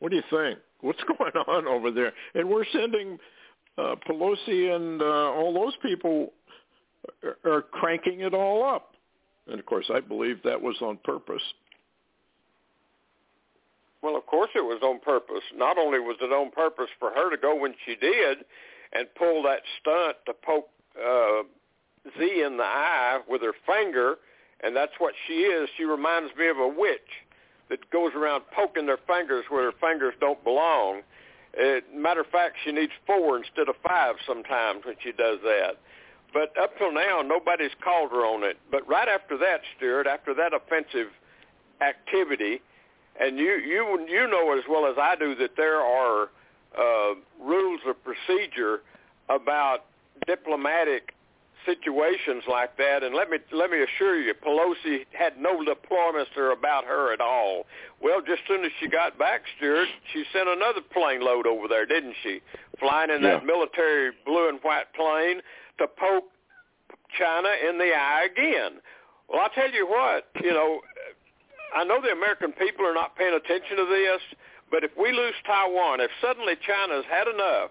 What 0.00 0.10
do 0.10 0.16
you 0.16 0.22
think? 0.30 0.58
What's 0.80 1.02
going 1.18 1.32
on 1.46 1.66
over 1.66 1.90
there? 1.90 2.12
And 2.34 2.48
we're 2.48 2.64
sending 2.72 3.18
uh, 3.76 3.94
Pelosi 4.08 4.74
and 4.74 5.00
uh, 5.00 5.04
all 5.04 5.54
those 5.54 5.74
people 5.82 6.32
are, 7.44 7.62
cranking 7.62 8.20
it 8.20 8.34
all 8.34 8.64
up. 8.64 8.94
And 9.46 9.58
of 9.58 9.66
course, 9.66 9.90
I 9.92 10.00
believe 10.00 10.42
that 10.44 10.60
was 10.60 10.76
on 10.80 10.98
purpose. 11.04 11.42
Well, 14.02 14.16
of 14.16 14.26
course 14.26 14.50
it 14.54 14.60
was 14.60 14.80
on 14.82 15.00
purpose. 15.00 15.42
Not 15.54 15.78
only 15.78 15.98
was 15.98 16.16
it 16.20 16.32
on 16.32 16.50
purpose 16.50 16.88
for 16.98 17.10
her 17.10 17.30
to 17.30 17.36
go 17.36 17.56
when 17.56 17.74
she 17.84 17.96
did 17.96 18.38
and 18.92 19.06
pull 19.16 19.42
that 19.42 19.60
stunt 19.80 20.16
to 20.26 20.32
poke 20.44 20.68
uh, 20.96 21.42
Xi 22.16 22.42
in 22.42 22.56
the 22.56 22.64
eye 22.64 23.20
with 23.28 23.42
her 23.42 23.54
finger, 23.66 24.16
and 24.62 24.74
that's 24.74 24.92
what 24.98 25.14
she 25.26 25.34
is. 25.34 25.68
She 25.76 25.84
reminds 25.84 26.34
me 26.36 26.48
of 26.48 26.58
a 26.58 26.68
witch 26.68 27.00
that 27.70 27.90
goes 27.90 28.12
around 28.14 28.44
poking 28.54 28.86
their 28.86 28.98
fingers 29.06 29.44
where 29.48 29.62
their 29.62 29.90
fingers 29.90 30.14
don't 30.20 30.42
belong. 30.44 31.02
Uh, 31.58 31.80
matter 31.94 32.20
of 32.20 32.26
fact, 32.28 32.56
she 32.64 32.72
needs 32.72 32.92
four 33.06 33.36
instead 33.36 33.68
of 33.68 33.74
five 33.86 34.16
sometimes 34.26 34.84
when 34.84 34.96
she 35.02 35.12
does 35.12 35.38
that. 35.42 35.76
But 36.32 36.56
up 36.58 36.76
till 36.78 36.92
now, 36.92 37.22
nobody's 37.24 37.70
called 37.82 38.10
her 38.10 38.24
on 38.24 38.44
it. 38.44 38.58
But 38.70 38.86
right 38.88 39.08
after 39.08 39.36
that, 39.38 39.60
Stewart, 39.76 40.06
after 40.06 40.34
that 40.34 40.52
offensive 40.52 41.08
activity, 41.80 42.60
and 43.20 43.38
you 43.38 43.56
you 43.56 44.06
you 44.08 44.28
know 44.28 44.56
as 44.56 44.64
well 44.68 44.86
as 44.86 44.96
I 44.98 45.16
do 45.16 45.34
that 45.36 45.56
there 45.56 45.80
are 45.80 46.28
uh, 46.78 47.14
rules 47.40 47.80
of 47.86 47.96
procedure 48.04 48.82
about 49.28 49.84
diplomatic 50.26 51.14
situations 51.66 52.44
like 52.48 52.76
that. 52.76 53.02
And 53.02 53.14
let 53.14 53.30
me 53.30 53.38
let 53.52 53.70
me 53.70 53.78
assure 53.82 54.20
you, 54.20 54.32
Pelosi 54.34 55.04
had 55.12 55.38
no 55.38 55.64
diplomacy 55.64 56.30
about 56.52 56.84
her 56.84 57.12
at 57.12 57.20
all. 57.20 57.66
Well, 58.00 58.20
just 58.20 58.42
soon 58.46 58.64
as 58.64 58.70
she 58.80 58.88
got 58.88 59.18
back, 59.18 59.42
Stewart, 59.56 59.88
she 60.12 60.24
sent 60.32 60.48
another 60.48 60.80
plane 60.80 61.20
load 61.20 61.46
over 61.46 61.68
there, 61.68 61.86
didn't 61.86 62.14
she? 62.22 62.40
Flying 62.78 63.10
in 63.10 63.22
yeah. 63.22 63.38
that 63.38 63.46
military 63.46 64.12
blue 64.24 64.48
and 64.48 64.58
white 64.62 64.92
plane 64.94 65.40
to 65.78 65.86
poke 65.86 66.30
China 67.18 67.48
in 67.68 67.78
the 67.78 67.90
eye 67.94 68.28
again. 68.30 68.80
Well, 69.28 69.40
I'll 69.40 69.50
tell 69.50 69.70
you 69.70 69.86
what, 69.86 70.26
you 70.42 70.52
know, 70.52 70.80
I 71.74 71.84
know 71.84 72.00
the 72.00 72.12
American 72.12 72.52
people 72.52 72.86
are 72.86 72.94
not 72.94 73.16
paying 73.16 73.34
attention 73.34 73.76
to 73.76 73.86
this, 73.86 74.22
but 74.70 74.84
if 74.84 74.90
we 74.98 75.12
lose 75.12 75.34
Taiwan, 75.46 76.00
if 76.00 76.10
suddenly 76.20 76.54
China's 76.64 77.04
had 77.10 77.28
enough, 77.28 77.70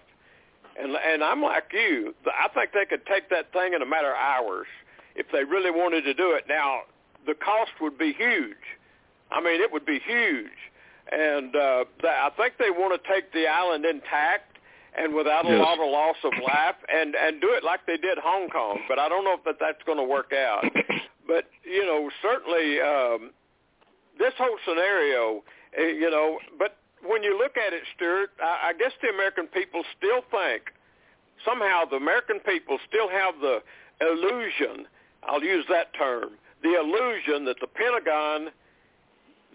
and 0.78 0.94
and 0.94 1.24
I'm 1.24 1.42
like 1.42 1.72
you, 1.72 2.14
I 2.26 2.48
think 2.54 2.70
they 2.72 2.84
could 2.84 3.04
take 3.06 3.28
that 3.30 3.52
thing 3.52 3.74
in 3.74 3.82
a 3.82 3.86
matter 3.86 4.10
of 4.10 4.18
hours 4.18 4.66
if 5.16 5.26
they 5.32 5.42
really 5.42 5.70
wanted 5.70 6.02
to 6.02 6.14
do 6.14 6.32
it. 6.32 6.44
Now, 6.48 6.82
the 7.26 7.34
cost 7.34 7.72
would 7.80 7.98
be 7.98 8.12
huge. 8.12 8.78
I 9.30 9.40
mean, 9.40 9.60
it 9.60 9.72
would 9.72 9.84
be 9.84 9.98
huge, 9.98 10.58
and 11.10 11.54
uh, 11.54 11.84
I 12.04 12.30
think 12.36 12.54
they 12.58 12.70
want 12.70 13.00
to 13.00 13.12
take 13.12 13.32
the 13.32 13.46
island 13.46 13.84
intact 13.84 14.47
and 14.98 15.14
without 15.14 15.46
a 15.46 15.50
yes. 15.50 15.60
lot 15.60 15.78
of 15.78 15.90
loss 15.90 16.16
of 16.24 16.32
life, 16.42 16.76
and 16.92 17.14
and 17.14 17.40
do 17.40 17.52
it 17.52 17.64
like 17.64 17.86
they 17.86 17.96
did 17.96 18.18
Hong 18.18 18.48
Kong. 18.48 18.80
But 18.88 18.98
I 18.98 19.08
don't 19.08 19.24
know 19.24 19.34
if 19.34 19.44
that 19.44 19.56
that's 19.60 19.82
going 19.86 19.98
to 19.98 20.04
work 20.04 20.32
out. 20.32 20.64
But 21.28 21.44
you 21.62 21.84
know, 21.84 22.08
certainly 22.22 22.80
um, 22.80 23.32
this 24.18 24.32
whole 24.38 24.56
scenario, 24.66 25.44
uh, 25.78 25.82
you 25.82 26.10
know, 26.10 26.38
but 26.58 26.78
when 27.04 27.22
you 27.22 27.36
look 27.36 27.58
at 27.58 27.74
it, 27.74 27.82
Stewart, 27.94 28.30
I, 28.42 28.70
I 28.70 28.72
guess 28.72 28.92
the 29.02 29.10
American 29.10 29.46
people 29.46 29.82
still 29.98 30.22
think 30.30 30.72
somehow 31.44 31.84
the 31.84 31.96
American 31.96 32.40
people 32.40 32.78
still 32.88 33.08
have 33.08 33.34
the 33.40 33.60
illusion. 34.00 34.86
I'll 35.22 35.42
use 35.42 35.64
that 35.68 35.92
term. 35.94 36.30
The 36.62 36.80
illusion 36.80 37.44
that 37.44 37.56
the 37.60 37.66
Pentagon, 37.66 38.48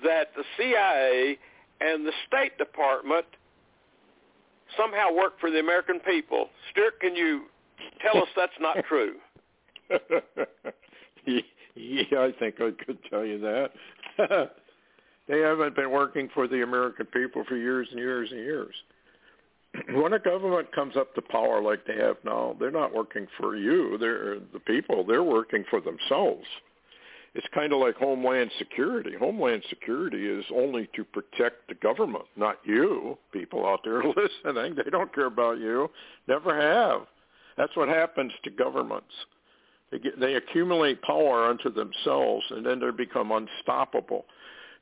that 0.03 0.31
the 0.35 0.43
CIA, 0.57 1.37
and 1.81 2.05
the 2.05 2.13
State 2.27 2.57
Department 2.57 3.25
somehow 4.77 5.13
work 5.13 5.39
for 5.39 5.51
the 5.51 5.59
American 5.59 5.99
people. 5.99 6.49
Stewart, 6.71 6.99
can 6.99 7.15
you 7.15 7.43
tell 8.01 8.21
us 8.21 8.29
that's 8.35 8.51
not 8.59 8.77
true? 8.87 9.15
yeah, 11.25 12.19
I 12.19 12.31
think 12.39 12.55
I 12.59 12.71
could 12.85 12.97
tell 13.09 13.25
you 13.25 13.39
that. 13.39 13.71
they 15.27 15.39
haven't 15.39 15.75
been 15.75 15.91
working 15.91 16.29
for 16.33 16.47
the 16.47 16.63
American 16.63 17.05
people 17.07 17.43
for 17.47 17.57
years 17.57 17.87
and 17.91 17.99
years 17.99 18.29
and 18.31 18.39
years. 18.39 18.75
When 19.93 20.13
a 20.13 20.19
government 20.19 20.71
comes 20.71 20.95
up 20.95 21.15
to 21.15 21.21
power 21.23 21.59
like 21.59 21.83
they 21.87 21.95
have 21.95 22.17
now, 22.23 22.55
they're 22.59 22.69
not 22.69 22.93
working 22.93 23.25
for 23.39 23.55
you. 23.55 23.97
They're 23.97 24.37
the 24.39 24.59
people. 24.59 25.03
They're 25.03 25.23
working 25.23 25.65
for 25.67 25.81
themselves 25.81 26.45
it's 27.35 27.47
kind 27.53 27.73
of 27.73 27.79
like 27.79 27.95
Homeland 27.95 28.51
Security. 28.59 29.11
Homeland 29.19 29.63
Security 29.69 30.27
is 30.27 30.45
only 30.53 30.87
to 30.95 31.03
protect 31.03 31.67
the 31.67 31.73
government, 31.75 32.25
not 32.35 32.57
you, 32.63 33.17
people 33.31 33.65
out 33.65 33.79
there 33.83 34.03
listening. 34.45 34.75
They 34.75 34.89
don't 34.91 35.13
care 35.13 35.25
about 35.25 35.57
you. 35.57 35.89
Never 36.27 36.55
have. 36.59 37.07
That's 37.57 37.75
what 37.75 37.89
happens 37.89 38.31
to 38.43 38.51
governments. 38.51 39.13
They, 39.91 39.99
get, 39.99 40.19
they 40.19 40.35
accumulate 40.35 41.01
power 41.01 41.45
unto 41.45 41.71
themselves, 41.71 42.43
and 42.51 42.65
then 42.65 42.79
they 42.79 42.91
become 42.91 43.31
unstoppable. 43.31 44.25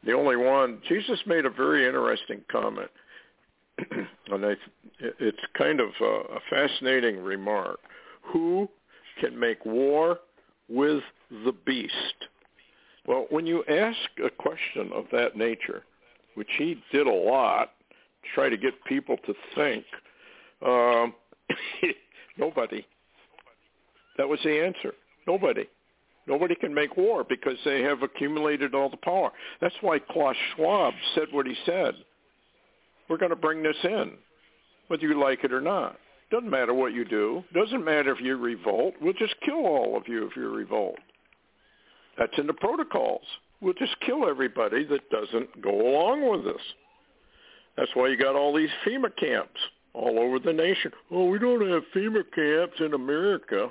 The 0.05 0.13
only 0.13 0.35
one, 0.35 0.81
Jesus 0.87 1.19
made 1.25 1.45
a 1.45 1.49
very 1.49 1.85
interesting 1.85 2.41
comment, 2.51 2.89
and 4.27 4.45
I, 4.45 4.55
it's 4.99 5.37
kind 5.57 5.79
of 5.79 5.89
a, 6.01 6.05
a 6.05 6.39
fascinating 6.49 7.17
remark. 7.17 7.79
Who 8.33 8.67
can 9.19 9.39
make 9.39 9.65
war 9.65 10.19
with 10.67 11.03
the 11.45 11.53
beast? 11.65 11.91
Well, 13.07 13.25
when 13.29 13.45
you 13.45 13.63
ask 13.67 13.97
a 14.23 14.29
question 14.29 14.91
of 14.93 15.05
that 15.11 15.35
nature, 15.35 15.83
which 16.35 16.49
he 16.57 16.81
did 16.91 17.07
a 17.07 17.13
lot, 17.13 17.71
try 18.35 18.49
to 18.49 18.57
get 18.57 18.73
people 18.85 19.17
to 19.25 19.33
think, 19.55 19.85
um, 20.65 21.13
nobody. 22.37 22.85
That 24.17 24.29
was 24.29 24.39
the 24.43 24.63
answer. 24.63 24.93
Nobody. 25.27 25.67
Nobody 26.27 26.55
can 26.55 26.73
make 26.73 26.95
war 26.95 27.25
because 27.27 27.57
they 27.65 27.81
have 27.81 28.03
accumulated 28.03 28.75
all 28.75 28.89
the 28.89 28.97
power. 28.97 29.31
That's 29.59 29.75
why 29.81 29.99
Klaus 29.99 30.35
Schwab 30.55 30.93
said 31.15 31.27
what 31.31 31.47
he 31.47 31.55
said. 31.65 31.95
We're 33.09 33.17
going 33.17 33.31
to 33.31 33.35
bring 33.35 33.63
this 33.63 33.75
in, 33.83 34.13
whether 34.87 35.03
you 35.03 35.19
like 35.19 35.43
it 35.43 35.51
or 35.51 35.61
not. 35.61 35.97
Doesn't 36.31 36.49
matter 36.49 36.73
what 36.73 36.93
you 36.93 37.03
do. 37.03 37.43
Doesn't 37.53 37.83
matter 37.83 38.13
if 38.13 38.21
you 38.21 38.37
revolt. 38.37 38.93
We'll 39.01 39.13
just 39.13 39.35
kill 39.43 39.65
all 39.65 39.97
of 39.97 40.07
you 40.07 40.27
if 40.27 40.35
you 40.35 40.49
revolt. 40.49 40.95
That's 42.17 42.37
in 42.37 42.47
the 42.47 42.53
protocols. 42.53 43.25
We'll 43.61 43.73
just 43.73 43.99
kill 44.05 44.27
everybody 44.27 44.83
that 44.85 45.09
doesn't 45.09 45.61
go 45.61 45.69
along 45.69 46.29
with 46.29 46.43
this. 46.43 46.61
That's 47.77 47.91
why 47.93 48.09
you 48.09 48.17
got 48.17 48.35
all 48.35 48.55
these 48.55 48.69
FEMA 48.85 49.15
camps 49.15 49.59
all 49.93 50.19
over 50.19 50.39
the 50.39 50.53
nation. 50.53 50.91
Oh, 51.11 51.25
we 51.25 51.39
don't 51.39 51.67
have 51.69 51.83
FEMA 51.95 52.23
camps 52.33 52.79
in 52.79 52.93
America. 52.93 53.69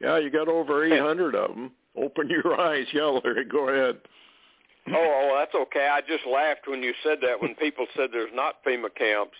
Yeah, 0.00 0.18
you 0.18 0.30
got 0.30 0.48
over 0.48 0.84
800 0.92 1.34
of 1.34 1.48
them. 1.54 1.72
Open 1.96 2.28
your 2.28 2.58
eyes. 2.60 2.86
Yeah, 2.92 3.20
Larry, 3.24 3.44
go 3.44 3.68
ahead. 3.68 3.96
Oh, 4.88 4.92
oh, 4.96 5.36
that's 5.38 5.54
okay. 5.54 5.88
I 5.90 6.00
just 6.00 6.26
laughed 6.26 6.68
when 6.68 6.82
you 6.82 6.92
said 7.02 7.18
that 7.22 7.40
when 7.40 7.54
people 7.54 7.86
said 7.96 8.10
there's 8.12 8.30
not 8.34 8.62
FEMA 8.64 8.94
camps. 8.94 9.36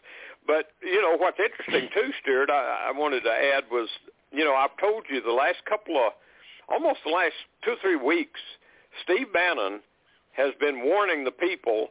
But, 0.47 0.73
you 0.83 1.01
know, 1.01 1.17
what's 1.17 1.39
interesting 1.39 1.89
too, 1.95 2.11
Stewart, 2.23 2.51
I, 2.51 2.89
I 2.89 2.99
wanted 2.99 3.23
to 3.25 3.31
add 3.31 3.65
was, 3.71 3.89
you 4.31 4.45
know, 4.45 4.55
I've 4.55 4.77
told 4.79 5.05
you 5.09 5.23
the 5.23 5.33
last 5.33 5.59
couple 5.69 5.97
of– 5.97 6.13
almost 6.69 7.01
the 7.05 7.13
last 7.13 7.35
two 7.65 7.73
or 7.73 7.77
three 7.81 7.97
weeks, 7.97 8.41
Steve 9.03 9.33
Bannon 9.33 9.81
has 10.33 10.53
been 10.61 10.85
warning 10.85 11.25
the 11.25 11.31
people 11.31 11.89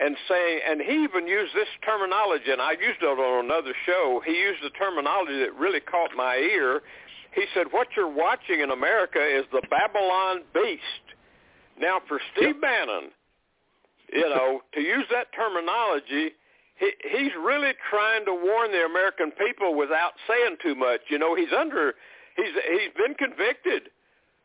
and 0.00 0.16
saying, 0.28 0.60
and 0.68 0.80
he 0.80 1.04
even 1.04 1.26
used 1.26 1.54
this 1.54 1.68
terminology, 1.84 2.50
and 2.50 2.60
I 2.60 2.72
used 2.72 3.00
it 3.00 3.06
on 3.06 3.44
another 3.44 3.74
show. 3.86 4.20
He 4.26 4.32
used 4.32 4.62
the 4.62 4.70
terminology 4.70 5.38
that 5.38 5.54
really 5.54 5.80
caught 5.80 6.10
my 6.16 6.36
ear. 6.36 6.82
He 7.32 7.44
said, 7.54 7.68
what 7.70 7.88
you're 7.96 8.10
watching 8.10 8.60
in 8.60 8.70
America 8.70 9.22
is 9.22 9.44
the 9.52 9.62
Babylon 9.70 10.42
beast. 10.52 11.06
Now, 11.78 12.00
for 12.08 12.20
Steve 12.34 12.58
yep. 12.58 12.60
Bannon, 12.60 13.10
you 14.12 14.28
know, 14.28 14.62
to 14.74 14.80
use 14.80 15.06
that 15.12 15.28
terminology, 15.34 16.34
he, 16.74 16.90
he's 17.10 17.32
really 17.38 17.72
trying 17.90 18.24
to 18.26 18.34
warn 18.34 18.72
the 18.72 18.84
American 18.84 19.30
people 19.30 19.76
without 19.76 20.12
saying 20.26 20.56
too 20.60 20.74
much. 20.74 21.02
You 21.08 21.18
know, 21.18 21.36
he's 21.36 21.52
under, 21.56 21.94
he's 22.36 22.54
he's 22.66 22.90
been 22.96 23.14
convicted 23.14 23.93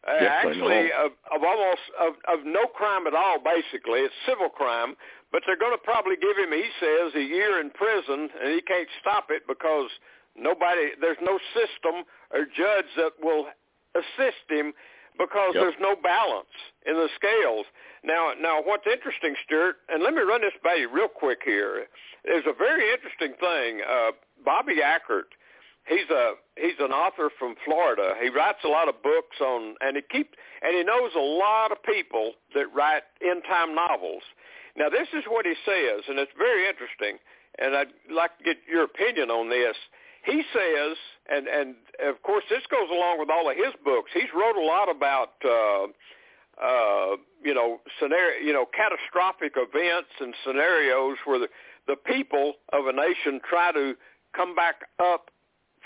uh, 0.08 0.24
actually, 0.24 0.92
of, 0.96 1.12
of 1.34 1.44
almost 1.44 1.82
of, 2.00 2.14
of 2.28 2.46
no 2.46 2.66
crime 2.68 3.08
at 3.08 3.14
all. 3.14 3.38
Basically, 3.40 4.00
it's 4.00 4.14
civil 4.26 4.50
crime, 4.50 4.96
but 5.32 5.44
they're 5.46 5.60
going 5.60 5.76
to 5.76 5.84
probably 5.84 6.16
give 6.16 6.38
him, 6.38 6.52
he 6.52 6.70
says, 6.80 7.14
a 7.16 7.24
year 7.24 7.60
in 7.60 7.70
prison, 7.72 8.30
and 8.42 8.54
he 8.54 8.62
can't 8.62 8.88
stop 9.02 9.28
it 9.30 9.44
because 9.48 9.90
nobody, 10.38 10.96
there's 11.02 11.20
no 11.22 11.38
system 11.54 12.04
or 12.32 12.46
judge 12.46 12.88
that 12.96 13.12
will 13.22 13.48
assist 13.96 14.48
him 14.50 14.74
because 15.18 15.52
Yep. 15.54 15.62
there's 15.64 15.82
no 15.82 15.96
balance 15.98 16.56
in 16.86 16.96
the 16.96 17.10
scales. 17.16 17.66
Now, 18.04 18.32
now, 18.40 18.62
what's 18.64 18.88
interesting, 18.88 19.36
Stewart, 19.44 19.78
and 19.90 20.02
let 20.02 20.14
me 20.14 20.22
run 20.22 20.42
this 20.42 20.54
by 20.64 20.76
you 20.76 20.88
real 20.90 21.10
quick 21.10 21.40
here. 21.44 21.88
There's 22.24 22.46
a 22.48 22.54
very 22.54 22.90
interesting 22.94 23.34
thing. 23.36 23.82
Uh, 23.84 24.12
Bobby 24.46 24.78
Akart, 24.80 25.28
he's 25.88 26.10
a 26.10 26.34
he's 26.60 26.80
an 26.80 26.92
author 26.92 27.30
from 27.40 27.56
Florida. 27.66 28.14
He 28.22 28.30
writes 28.30 28.60
a 28.64 28.68
lot 28.68 28.90
of 28.90 29.02
books 29.02 29.38
on, 29.42 29.76
and 29.82 29.96
he 29.96 30.04
keep 30.10 30.36
and 30.62 30.76
he 30.76 30.84
knows 30.84 31.12
a 31.16 31.20
lot 31.20 31.72
of 31.72 31.82
people 31.84 32.34
that 32.54 32.68
write 32.74 33.04
end 33.22 33.44
time 33.48 33.76
novels. 33.76 34.24
Now, 34.76 34.90
this 34.90 35.08
is 35.14 35.24
what 35.28 35.46
he 35.46 35.56
says, 35.66 36.04
and 36.08 36.20
it's 36.20 36.32
very 36.38 36.68
interesting. 36.68 37.18
And 37.58 37.76
I'd 37.76 37.92
like 38.12 38.38
to 38.38 38.44
get 38.44 38.58
your 38.70 38.84
opinion 38.84 39.30
on 39.30 39.50
this. 39.50 39.76
He 40.24 40.44
says, 40.54 40.98
and 41.30 41.48
and 41.48 41.76
of 42.04 42.22
course 42.24 42.44
this 42.50 42.64
goes 42.70 42.90
along 42.92 43.20
with 43.20 43.30
all 43.30 43.50
of 43.50 43.56
his 43.56 43.74
books. 43.84 44.12
He's 44.14 44.32
wrote 44.36 44.58
a 44.58 44.66
lot 44.66 44.90
about. 44.90 45.34
Uh, 45.44 45.88
uh, 46.62 47.16
you 47.42 47.54
know, 47.54 47.80
scenario, 48.02 48.46
you 48.46 48.52
know, 48.52 48.66
catastrophic 48.76 49.54
events 49.56 50.10
and 50.20 50.34
scenarios 50.46 51.16
where 51.24 51.40
the, 51.40 51.48
the 51.88 51.96
people 51.96 52.56
of 52.74 52.86
a 52.86 52.92
nation 52.92 53.40
try 53.50 53.72
to 53.72 53.96
come 54.36 54.56
back 54.56 54.82
up 55.00 55.32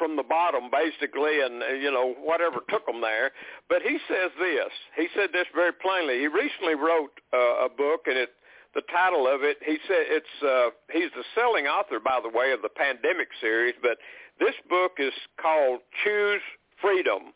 from 0.04 0.18
the 0.18 0.28
bottom, 0.28 0.68
basically, 0.68 1.40
and 1.40 1.64
uh, 1.64 1.68
you 1.80 1.92
know 1.92 2.14
whatever 2.20 2.60
took 2.68 2.86
them 2.86 3.00
there. 3.00 3.32
But 3.70 3.82
he 3.82 3.98
says 4.12 4.32
this. 4.38 4.72
He 4.98 5.08
said 5.16 5.30
this 5.32 5.48
very 5.56 5.72
plainly. 5.72 6.20
He 6.20 6.28
recently 6.28 6.76
wrote 6.76 7.16
uh, 7.32 7.64
a 7.66 7.70
book, 7.70 8.02
and 8.08 8.18
it 8.18 8.36
the 8.76 8.84
title 8.92 9.28
of 9.28 9.44
it. 9.44 9.58
He 9.64 9.78
said 9.88 10.04
it's. 10.12 10.36
Uh, 10.44 10.76
he's 10.92 11.12
the 11.16 11.24
selling 11.36 11.68
author, 11.68 12.00
by 12.04 12.20
the 12.22 12.30
way, 12.30 12.52
of 12.52 12.62
the 12.62 12.74
pandemic 12.76 13.30
series. 13.40 13.76
But 13.82 13.98
this 14.40 14.56
book 14.70 15.00
is 15.00 15.14
called 15.40 15.80
Choose 16.04 16.42
Freedom 16.82 17.32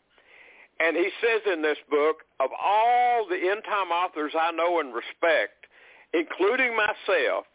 and 0.80 0.96
he 0.96 1.10
says 1.20 1.42
in 1.52 1.62
this 1.62 1.78
book, 1.90 2.18
of 2.40 2.50
all 2.54 3.26
the 3.28 3.34
end 3.34 3.62
time 3.64 3.90
authors 3.90 4.32
I 4.38 4.52
know 4.52 4.78
and 4.80 4.94
respect, 4.94 5.66
including 6.14 6.76
myself, 6.76 7.46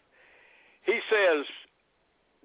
he 0.86 0.99
says 1.09 1.45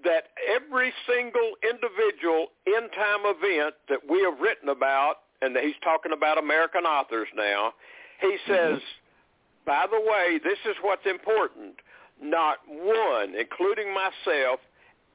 that 0.03 0.29
every 0.47 0.93
single 1.07 1.53
individual 1.63 2.47
end 2.67 2.89
time 2.95 3.23
event 3.25 3.75
that 3.89 3.99
we 4.09 4.21
have 4.21 4.39
written 4.39 4.69
about, 4.69 5.15
and 5.41 5.55
he's 5.57 5.79
talking 5.83 6.11
about 6.11 6.37
American 6.37 6.85
authors 6.85 7.27
now, 7.35 7.73
he 8.21 8.37
says, 8.47 8.79
mm-hmm. 8.79 9.65
by 9.65 9.85
the 9.89 9.99
way, 9.99 10.39
this 10.43 10.59
is 10.69 10.75
what's 10.81 11.05
important. 11.05 11.75
Not 12.21 12.57
one, 12.67 13.35
including 13.35 13.93
myself, 13.93 14.59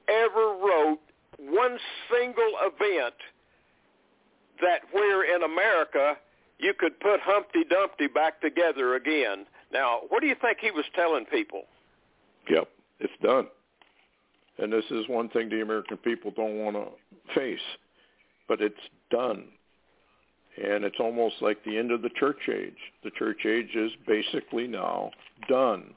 ever 0.09 0.57
wrote 0.61 1.01
one 1.39 1.78
single 2.11 2.53
event– 2.62 3.14
that 4.61 4.80
where 4.93 5.35
in 5.35 5.43
America 5.43 6.16
you 6.59 6.72
could 6.78 6.99
put 7.01 7.20
Humpty 7.20 7.64
Dumpty 7.68 8.07
back 8.07 8.41
together 8.41 8.95
again. 8.95 9.47
Now, 9.72 10.01
what 10.09 10.20
do 10.20 10.28
you 10.28 10.37
think 10.41 10.59
he 10.61 10.70
was 10.70 10.85
telling 10.95 11.24
people? 11.24 11.62
Yep, 12.49 12.68
it's 13.01 13.12
done. 13.22 13.49
And 14.59 14.72
this 14.72 14.84
is 14.90 15.09
one 15.09 15.28
thing 15.30 15.48
the 15.48 15.62
American 15.62 15.96
people 15.98 16.32
don't 16.34 16.59
want 16.59 16.76
to 16.76 17.34
face, 17.34 17.59
but 18.48 18.61
it's 18.61 18.74
done. 19.11 19.44
And 20.57 20.84
it's 20.84 21.00
almost 21.00 21.36
like 21.40 21.64
the 21.64 21.76
end 21.76 21.90
of 21.90 22.02
the 22.02 22.11
church 22.11 22.48
age. 22.48 22.76
The 23.02 23.11
church 23.11 23.44
age 23.44 23.74
is 23.74 23.90
basically 24.07 24.68
now 24.68 25.11
done. 25.48 25.94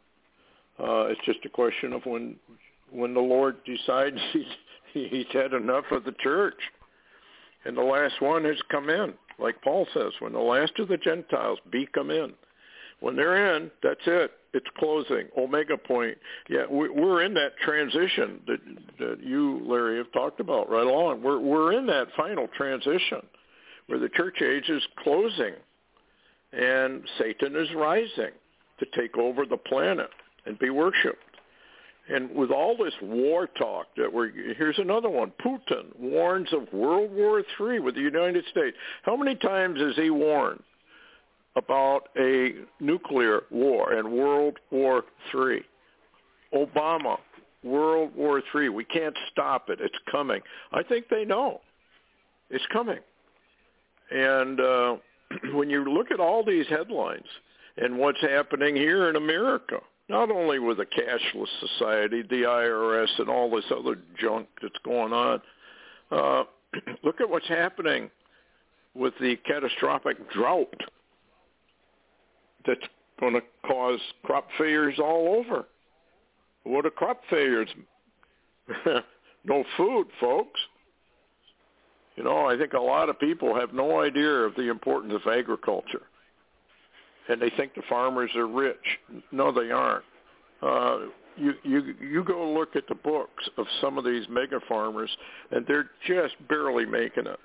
Uh, 0.79 1.05
it's 1.05 1.21
just 1.25 1.45
a 1.45 1.49
question 1.49 1.93
of 1.93 2.05
when 2.05 2.35
when 2.91 3.13
the 3.13 3.19
Lord 3.19 3.57
decides 3.65 4.17
he's 4.33 4.45
he's 4.93 5.25
had 5.31 5.53
enough 5.53 5.85
of 5.91 6.03
the 6.05 6.15
church 6.23 6.59
and 7.67 7.75
the 7.75 7.81
last 7.81 8.21
one 8.21 8.45
has 8.45 8.57
come 8.69 8.89
in. 8.89 9.13
Like 9.39 9.61
Paul 9.61 9.85
says, 9.93 10.13
when 10.19 10.33
the 10.33 10.39
last 10.39 10.79
of 10.79 10.87
the 10.87 10.97
Gentiles 10.97 11.59
be 11.69 11.87
come 11.93 12.09
in. 12.09 12.33
When 12.99 13.15
they're 13.15 13.55
in, 13.55 13.71
that's 13.83 14.01
it. 14.05 14.31
It's 14.53 14.65
closing. 14.79 15.27
Omega 15.37 15.77
point. 15.77 16.17
Yeah, 16.49 16.65
we're 16.69 17.23
in 17.23 17.33
that 17.35 17.57
transition 17.63 18.39
that 18.47 18.59
that 18.99 19.23
you, 19.23 19.61
Larry, 19.65 19.97
have 19.97 20.11
talked 20.13 20.39
about 20.39 20.69
right 20.69 20.87
along. 20.87 21.21
We're 21.21 21.39
we're 21.39 21.73
in 21.73 21.85
that 21.87 22.07
final 22.15 22.47
transition 22.55 23.21
where 23.87 23.99
the 23.99 24.09
church 24.09 24.41
age 24.41 24.69
is 24.69 24.81
closing, 25.03 25.53
and 26.53 27.03
Satan 27.19 27.55
is 27.55 27.67
rising 27.75 28.31
to 28.79 28.85
take 28.99 29.17
over 29.17 29.45
the 29.45 29.57
planet 29.57 30.09
and 30.45 30.57
be 30.57 30.69
worshipped. 30.69 31.23
And 32.09 32.33
with 32.33 32.51
all 32.51 32.77
this 32.77 32.93
war 33.01 33.47
talk 33.59 33.87
that 33.97 34.11
we're 34.11 34.31
here's 34.55 34.79
another 34.79 35.09
one. 35.09 35.33
Putin 35.45 35.99
warns 35.99 36.51
of 36.53 36.71
World 36.73 37.11
War 37.11 37.43
III 37.59 37.79
with 37.79 37.95
the 37.95 38.01
United 38.01 38.45
States. 38.49 38.77
How 39.03 39.17
many 39.17 39.35
times 39.35 39.79
has 39.81 39.95
he 39.97 40.09
warned 40.09 40.63
about 41.57 42.09
a 42.17 42.53
nuclear 42.79 43.41
war 43.51 43.93
and 43.93 44.11
World 44.11 44.57
War 44.71 45.03
III? 45.33 45.61
Obama, 46.53 47.17
World 47.63 48.11
War 48.15 48.41
III. 48.55 48.69
We 48.69 48.85
can't 48.85 49.17
stop 49.31 49.69
it. 49.69 49.79
It's 49.81 49.97
coming. 50.09 50.41
I 50.71 50.83
think 50.83 51.05
they 51.09 51.25
know. 51.25 51.61
It's 52.49 52.65
coming. 52.71 52.99
And 54.11 54.59
uh, 54.59 54.95
when 55.53 55.69
you 55.69 55.83
look 55.83 56.11
at 56.11 56.19
all 56.19 56.45
these 56.45 56.67
headlines 56.67 57.27
and 57.77 57.97
what's 57.97 58.21
happening 58.21 58.75
here 58.75 59.09
in 59.09 59.15
America, 59.15 59.79
not 60.09 60.31
only 60.31 60.59
with 60.59 60.79
a 60.79 60.85
cashless 60.85 61.47
society, 61.59 62.21
the 62.21 62.43
IRS, 62.43 63.19
and 63.19 63.29
all 63.29 63.49
this 63.49 63.65
other 63.71 63.97
junk 64.19 64.47
that's 64.61 64.77
going 64.85 65.11
on. 65.11 65.41
Uh, 66.11 66.43
look 67.03 67.19
at 67.19 67.29
what's 67.29 67.47
happening 67.47 68.09
with 68.95 69.13
the 69.19 69.35
catastrophic 69.45 70.31
drought 70.31 70.73
that's 72.67 72.87
going 73.19 73.33
to 73.33 73.41
cause 73.65 73.99
crop 74.23 74.47
failures 74.57 74.99
all 74.99 75.35
over. 75.39 75.65
What 76.63 76.85
are 76.85 76.91
crop 76.91 77.21
failures? 77.29 77.69
no 79.45 79.63
food, 79.77 80.07
folks. 80.19 80.59
You 82.15 82.23
know, 82.23 82.45
I 82.47 82.57
think 82.57 82.73
a 82.73 82.79
lot 82.79 83.09
of 83.09 83.19
people 83.19 83.55
have 83.55 83.73
no 83.73 84.01
idea 84.01 84.29
of 84.29 84.55
the 84.55 84.69
importance 84.69 85.13
of 85.13 85.31
agriculture 85.31 86.01
and 87.27 87.41
they 87.41 87.49
think 87.51 87.73
the 87.75 87.81
farmers 87.89 88.31
are 88.35 88.47
rich. 88.47 88.75
No, 89.31 89.51
they 89.51 89.71
aren't. 89.71 90.05
Uh, 90.61 90.97
you 91.35 91.53
you 91.63 91.95
you 92.01 92.23
go 92.23 92.51
look 92.51 92.75
at 92.75 92.87
the 92.87 92.95
books 92.95 93.47
of 93.57 93.65
some 93.79 93.97
of 93.97 94.05
these 94.05 94.25
mega 94.29 94.59
farmers, 94.67 95.09
and 95.51 95.65
they're 95.67 95.89
just 96.07 96.35
barely 96.47 96.85
making 96.85 97.27
it. 97.27 97.39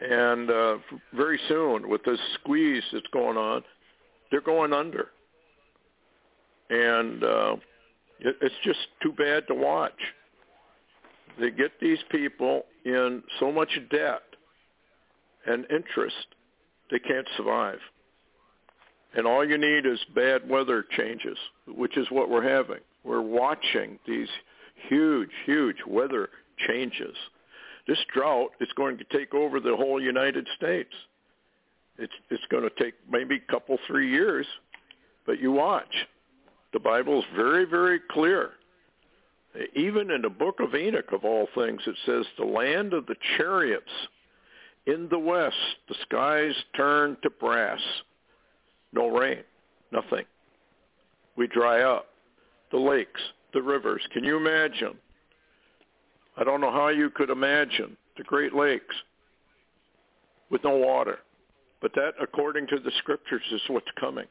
And 0.00 0.50
uh, 0.50 0.76
very 1.14 1.40
soon, 1.48 1.88
with 1.88 2.04
this 2.04 2.18
squeeze 2.34 2.82
that's 2.92 3.06
going 3.12 3.36
on, 3.36 3.62
they're 4.30 4.40
going 4.40 4.72
under. 4.72 5.08
And 6.68 7.24
uh, 7.24 7.56
it, 8.20 8.36
it's 8.40 8.54
just 8.62 8.80
too 9.02 9.12
bad 9.12 9.46
to 9.48 9.54
watch. 9.54 9.98
They 11.40 11.50
get 11.50 11.72
these 11.80 11.98
people 12.10 12.64
in 12.84 13.22
so 13.40 13.52
much 13.52 13.70
debt 13.90 14.22
and 15.46 15.64
interest, 15.70 16.26
they 16.90 16.98
can't 16.98 17.26
survive. 17.36 17.78
And 19.14 19.26
all 19.26 19.46
you 19.46 19.56
need 19.56 19.86
is 19.86 19.98
bad 20.14 20.48
weather 20.48 20.84
changes, 20.96 21.38
which 21.66 21.96
is 21.96 22.06
what 22.10 22.28
we're 22.28 22.48
having. 22.48 22.80
We're 23.04 23.22
watching 23.22 23.98
these 24.06 24.28
huge, 24.88 25.30
huge 25.46 25.76
weather 25.86 26.28
changes. 26.68 27.14
This 27.86 27.98
drought 28.12 28.50
is 28.60 28.68
going 28.76 28.98
to 28.98 29.04
take 29.04 29.34
over 29.34 29.60
the 29.60 29.76
whole 29.76 30.02
United 30.02 30.48
States. 30.56 30.92
It's 31.98 32.12
it's 32.30 32.44
going 32.50 32.64
to 32.64 32.82
take 32.82 32.94
maybe 33.10 33.36
a 33.36 33.52
couple, 33.52 33.78
three 33.86 34.10
years, 34.10 34.46
but 35.24 35.40
you 35.40 35.52
watch. 35.52 36.06
The 36.72 36.80
Bible 36.80 37.20
is 37.20 37.24
very, 37.34 37.64
very 37.64 38.00
clear. 38.10 38.50
Even 39.74 40.10
in 40.10 40.20
the 40.20 40.28
book 40.28 40.60
of 40.60 40.74
Enoch, 40.74 41.12
of 41.12 41.24
all 41.24 41.48
things, 41.54 41.80
it 41.86 41.96
says, 42.04 42.26
the 42.36 42.44
land 42.44 42.92
of 42.92 43.06
the 43.06 43.14
chariots 43.38 43.90
in 44.86 45.08
the 45.08 45.18
west, 45.18 45.56
the 45.88 45.94
skies 46.02 46.54
turn 46.76 47.16
to 47.22 47.30
brass 47.30 47.80
no 48.92 49.08
rain, 49.08 49.42
nothing. 49.92 50.24
We 51.36 51.46
dry 51.46 51.82
up. 51.82 52.06
The 52.72 52.78
lakes, 52.78 53.20
the 53.52 53.62
rivers. 53.62 54.02
Can 54.12 54.24
you 54.24 54.36
imagine? 54.36 54.96
I 56.36 56.44
don't 56.44 56.60
know 56.60 56.72
how 56.72 56.88
you 56.88 57.10
could 57.10 57.30
imagine 57.30 57.96
the 58.16 58.24
Great 58.24 58.54
Lakes 58.54 58.94
with 60.50 60.62
no 60.64 60.76
water. 60.76 61.18
But 61.80 61.94
that, 61.94 62.12
according 62.20 62.66
to 62.68 62.78
the 62.78 62.90
scriptures, 62.98 63.42
is 63.52 63.60
what's 63.68 63.86
coming. 63.98 64.26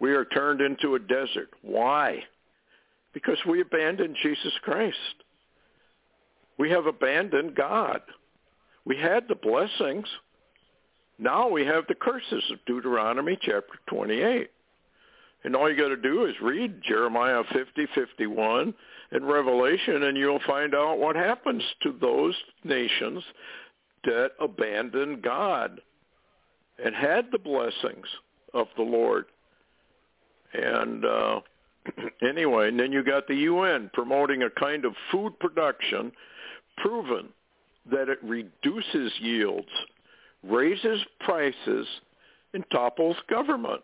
We 0.00 0.12
are 0.12 0.24
turned 0.24 0.60
into 0.60 0.94
a 0.94 0.98
desert. 0.98 1.50
Why? 1.62 2.24
Because 3.12 3.38
we 3.48 3.60
abandoned 3.60 4.16
Jesus 4.22 4.52
Christ. 4.62 4.96
We 6.58 6.70
have 6.70 6.86
abandoned 6.86 7.54
God. 7.54 8.00
We 8.84 8.96
had 8.96 9.28
the 9.28 9.34
blessings. 9.34 10.06
Now 11.18 11.48
we 11.48 11.64
have 11.64 11.86
the 11.86 11.94
curses 11.94 12.44
of 12.50 12.64
Deuteronomy 12.66 13.38
chapter 13.40 13.78
28. 13.86 14.50
And 15.44 15.54
all 15.54 15.70
you 15.70 15.76
got 15.76 15.88
to 15.88 15.96
do 15.96 16.24
is 16.24 16.34
read 16.42 16.80
Jeremiah 16.82 17.42
50, 17.52 17.86
51, 17.94 18.74
and 19.12 19.28
Revelation, 19.28 20.04
and 20.04 20.16
you'll 20.16 20.40
find 20.46 20.74
out 20.74 20.98
what 20.98 21.16
happens 21.16 21.62
to 21.82 21.94
those 22.00 22.34
nations 22.64 23.22
that 24.04 24.30
abandoned 24.40 25.22
God 25.22 25.80
and 26.82 26.94
had 26.94 27.26
the 27.30 27.38
blessings 27.38 28.06
of 28.54 28.66
the 28.76 28.82
Lord. 28.82 29.26
And 30.54 31.04
uh, 31.04 31.40
anyway, 32.28 32.68
and 32.68 32.80
then 32.80 32.92
you 32.92 33.04
got 33.04 33.26
the 33.28 33.34
UN 33.34 33.90
promoting 33.92 34.42
a 34.42 34.50
kind 34.50 34.84
of 34.84 34.94
food 35.12 35.38
production 35.40 36.10
proven 36.78 37.28
that 37.90 38.08
it 38.08 38.18
reduces 38.22 39.12
yields, 39.20 39.68
raises 40.42 41.00
prices, 41.20 41.86
and 42.54 42.64
topples 42.70 43.16
government. 43.28 43.82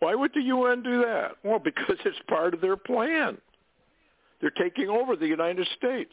Why 0.00 0.14
would 0.14 0.32
the 0.34 0.42
UN 0.42 0.82
do 0.82 1.02
that? 1.02 1.32
Well, 1.44 1.58
because 1.58 1.96
it's 2.04 2.18
part 2.28 2.54
of 2.54 2.60
their 2.60 2.76
plan. 2.76 3.38
They're 4.40 4.50
taking 4.50 4.88
over 4.88 5.14
the 5.14 5.26
United 5.26 5.68
States. 5.76 6.12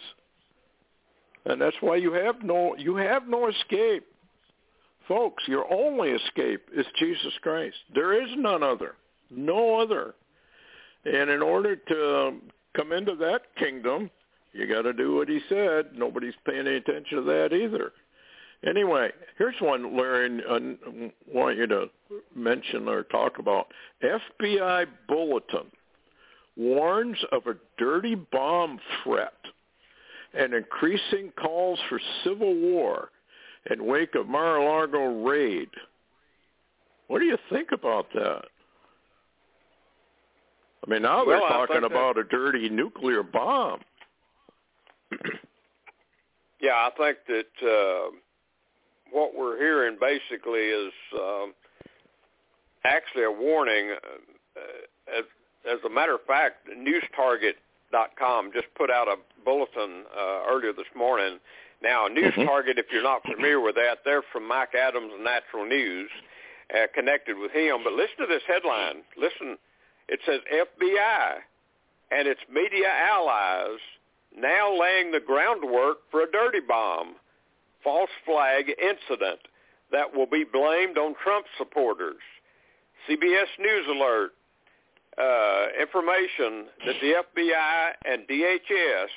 And 1.45 1.59
that's 1.61 1.77
why 1.79 1.95
you 1.95 2.11
have 2.11 2.43
no 2.43 2.75
you 2.77 2.97
have 2.97 3.27
no 3.27 3.47
escape. 3.47 4.05
Folks, 5.07 5.43
your 5.47 5.71
only 5.71 6.09
escape 6.09 6.67
is 6.75 6.85
Jesus 6.99 7.33
Christ. 7.41 7.77
There 7.95 8.21
is 8.21 8.29
none 8.35 8.61
other. 8.61 8.95
No 9.29 9.79
other. 9.79 10.15
And 11.05 11.29
in 11.29 11.41
order 11.41 11.77
to 11.77 12.17
um, 12.17 12.41
come 12.75 12.91
into 12.91 13.15
that 13.15 13.43
kingdom, 13.57 14.11
you 14.51 14.67
got 14.67 14.81
to 14.81 14.91
do 14.91 15.15
what 15.15 15.29
he 15.29 15.39
said. 15.47 15.91
Nobody's 15.95 16.33
paying 16.45 16.67
any 16.67 16.77
attention 16.77 17.19
to 17.19 17.23
that 17.23 17.53
either. 17.53 17.93
Anyway, 18.65 19.09
here's 19.37 19.55
one, 19.59 19.95
Larry, 19.95 20.41
I 20.49 21.11
want 21.31 21.57
you 21.57 21.67
to 21.67 21.85
mention 22.35 22.87
or 22.87 23.03
talk 23.03 23.39
about. 23.39 23.67
FBI 24.03 24.87
bulletin 25.07 25.71
warns 26.55 27.17
of 27.31 27.45
a 27.45 27.55
dirty 27.77 28.15
bomb 28.15 28.79
threat 29.03 29.33
and 30.33 30.53
increasing 30.53 31.31
calls 31.39 31.79
for 31.87 31.99
civil 32.23 32.55
war 32.55 33.09
in 33.69 33.85
wake 33.85 34.15
of 34.15 34.27
Mar-a-Lago 34.27 35.23
raid. 35.23 35.69
What 37.07 37.19
do 37.19 37.25
you 37.25 37.37
think 37.49 37.69
about 37.71 38.07
that? 38.13 38.45
I 40.85 40.89
mean, 40.89 41.01
now 41.03 41.25
they're 41.25 41.39
well, 41.39 41.47
talking 41.47 41.83
about 41.83 42.15
that, 42.15 42.21
a 42.21 42.23
dirty 42.25 42.69
nuclear 42.69 43.23
bomb. 43.23 43.81
yeah, 46.61 46.73
I 46.73 46.89
think 46.97 47.17
that 47.27 47.67
uh, 47.67 48.15
what 49.11 49.35
we're 49.37 49.57
hearing 49.57 49.97
basically 49.99 50.59
is 50.67 50.93
um, 51.15 51.53
actually 52.85 53.23
a 53.23 53.31
warning. 53.31 53.91
Uh, 54.55 55.17
as, 55.17 55.23
as 55.69 55.79
a 55.85 55.89
matter 55.89 56.15
of 56.15 56.21
fact, 56.25 56.67
NewsTarget.com 56.67 58.51
just 58.53 58.67
put 58.75 58.89
out 58.89 59.07
a 59.07 59.15
bulletin 59.43 60.03
uh, 60.15 60.43
earlier 60.49 60.73
this 60.73 60.87
morning. 60.95 61.39
Now, 61.81 62.07
News 62.07 62.33
Mhm. 62.33 62.45
Target, 62.45 62.79
if 62.79 62.87
you're 62.91 63.03
not 63.03 63.21
familiar 63.23 63.59
with 63.59 63.75
that, 63.75 63.99
they're 64.03 64.23
from 64.33 64.47
Mike 64.47 64.73
Adams 64.73 65.13
and 65.13 65.23
Natural 65.23 65.65
News, 65.65 66.09
uh, 66.73 66.87
connected 66.93 67.37
with 67.37 67.51
him. 67.51 67.83
But 67.83 67.93
listen 67.93 68.17
to 68.19 68.25
this 68.25 68.43
headline. 68.47 69.03
Listen, 69.15 69.57
it 70.09 70.19
says 70.25 70.41
FBI 70.51 71.41
and 72.11 72.27
its 72.27 72.41
media 72.49 72.87
allies 72.89 73.79
now 74.35 74.73
laying 74.73 75.11
the 75.11 75.19
groundwork 75.19 75.97
for 76.11 76.21
a 76.23 76.31
dirty 76.31 76.59
bomb, 76.59 77.15
false 77.83 78.09
flag 78.25 78.69
incident 78.69 79.39
that 79.91 80.13
will 80.13 80.25
be 80.25 80.43
blamed 80.43 80.97
on 80.97 81.15
Trump 81.23 81.45
supporters. 81.57 82.21
CBS 83.07 83.47
News 83.59 83.87
alert, 83.89 84.31
uh, 85.17 85.67
information 85.79 86.67
that 86.85 86.95
the 87.01 87.23
FBI 87.23 87.91
and 88.05 88.27
DHS 88.27 89.09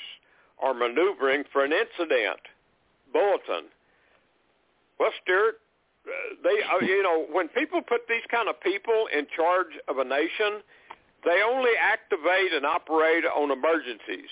are 0.62 0.74
maneuvering 0.74 1.44
for 1.52 1.64
an 1.64 1.72
incident 1.72 2.40
bulletin. 3.12 3.68
Well, 4.98 5.10
Stewart, 5.22 5.60
uh, 6.06 6.10
they, 6.44 6.62
uh, 6.62 6.84
you 6.86 7.02
know, 7.02 7.26
when 7.32 7.48
people 7.48 7.80
put 7.82 8.06
these 8.08 8.24
kind 8.30 8.48
of 8.48 8.60
people 8.60 9.08
in 9.16 9.26
charge 9.34 9.74
of 9.88 9.98
a 9.98 10.04
nation, 10.04 10.62
they 11.24 11.42
only 11.44 11.72
activate 11.80 12.52
and 12.52 12.64
operate 12.64 13.24
on 13.24 13.50
emergencies. 13.50 14.30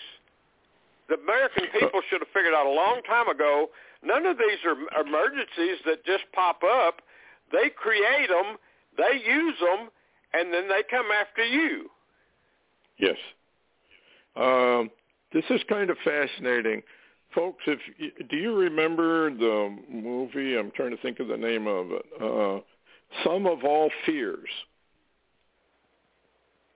The 1.08 1.16
American 1.16 1.66
people 1.72 2.00
should 2.08 2.20
have 2.20 2.32
figured 2.32 2.54
out 2.54 2.66
a 2.66 2.72
long 2.72 3.00
time 3.08 3.28
ago. 3.28 3.68
None 4.02 4.26
of 4.26 4.38
these 4.38 4.58
are 4.64 5.00
emergencies 5.00 5.78
that 5.86 6.04
just 6.04 6.24
pop 6.32 6.62
up. 6.62 7.02
They 7.50 7.70
create 7.70 8.28
them, 8.28 8.56
they 8.96 9.20
use 9.28 9.56
them, 9.60 9.88
and 10.32 10.52
then 10.52 10.68
they 10.68 10.82
come 10.88 11.06
after 11.10 11.44
you. 11.44 11.90
Yes. 12.98 13.16
Um, 14.36 14.90
this 15.32 15.44
is 15.50 15.60
kind 15.68 15.90
of 15.90 15.96
fascinating. 16.04 16.82
Folks, 17.34 17.62
if 17.66 17.78
do 18.28 18.36
you 18.36 18.56
remember 18.56 19.30
the 19.30 19.76
movie? 19.90 20.56
I'm 20.56 20.70
trying 20.70 20.90
to 20.90 20.96
think 21.02 21.20
of 21.20 21.28
the 21.28 21.36
name 21.36 21.66
of 21.66 21.88
it. 21.92 22.06
Uh, 22.20 22.60
Sum 23.24 23.46
of 23.46 23.64
All 23.64 23.90
Fears, 24.06 24.48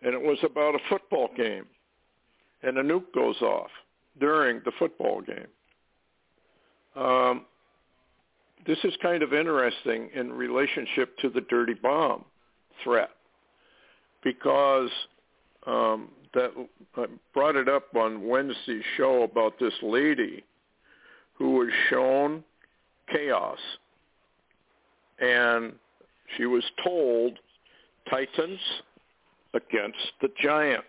and 0.02 0.14
it 0.14 0.20
was 0.20 0.38
about 0.42 0.74
a 0.74 0.78
football 0.88 1.30
game, 1.36 1.64
and 2.62 2.76
a 2.76 2.82
nuke 2.82 3.12
goes 3.14 3.40
off 3.40 3.70
during 4.20 4.60
the 4.64 4.72
football 4.78 5.22
game. 5.22 5.46
Um, 6.96 7.46
this 8.66 8.78
is 8.84 8.94
kind 9.02 9.22
of 9.22 9.32
interesting 9.32 10.10
in 10.14 10.32
relationship 10.32 11.16
to 11.18 11.30
the 11.30 11.40
dirty 11.42 11.74
bomb 11.74 12.24
threat 12.84 13.10
because 14.22 14.90
um, 15.66 16.08
that 16.34 16.50
I 16.96 17.06
brought 17.34 17.56
it 17.56 17.68
up 17.68 17.94
on 17.96 18.26
Wednesday's 18.26 18.84
show 18.96 19.22
about 19.22 19.58
this 19.58 19.74
lady 19.82 20.44
who 21.34 21.52
was 21.52 21.68
shown 21.90 22.44
chaos 23.10 23.58
and 25.18 25.72
she 26.36 26.46
was 26.46 26.64
told 26.84 27.38
titans 28.10 28.60
against 29.54 29.98
the 30.20 30.28
giants. 30.42 30.86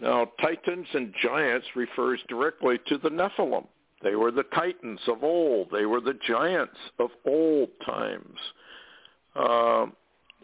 Now, 0.00 0.30
titans 0.40 0.86
and 0.94 1.12
giants 1.22 1.66
refers 1.74 2.20
directly 2.28 2.78
to 2.86 2.98
the 2.98 3.08
Nephilim. 3.08 3.66
They 4.02 4.14
were 4.14 4.30
the 4.30 4.44
titans 4.54 5.00
of 5.08 5.24
old. 5.24 5.68
They 5.72 5.86
were 5.86 6.00
the 6.00 6.18
giants 6.26 6.76
of 6.98 7.10
old 7.26 7.70
times. 7.84 8.38
Uh, 9.34 9.86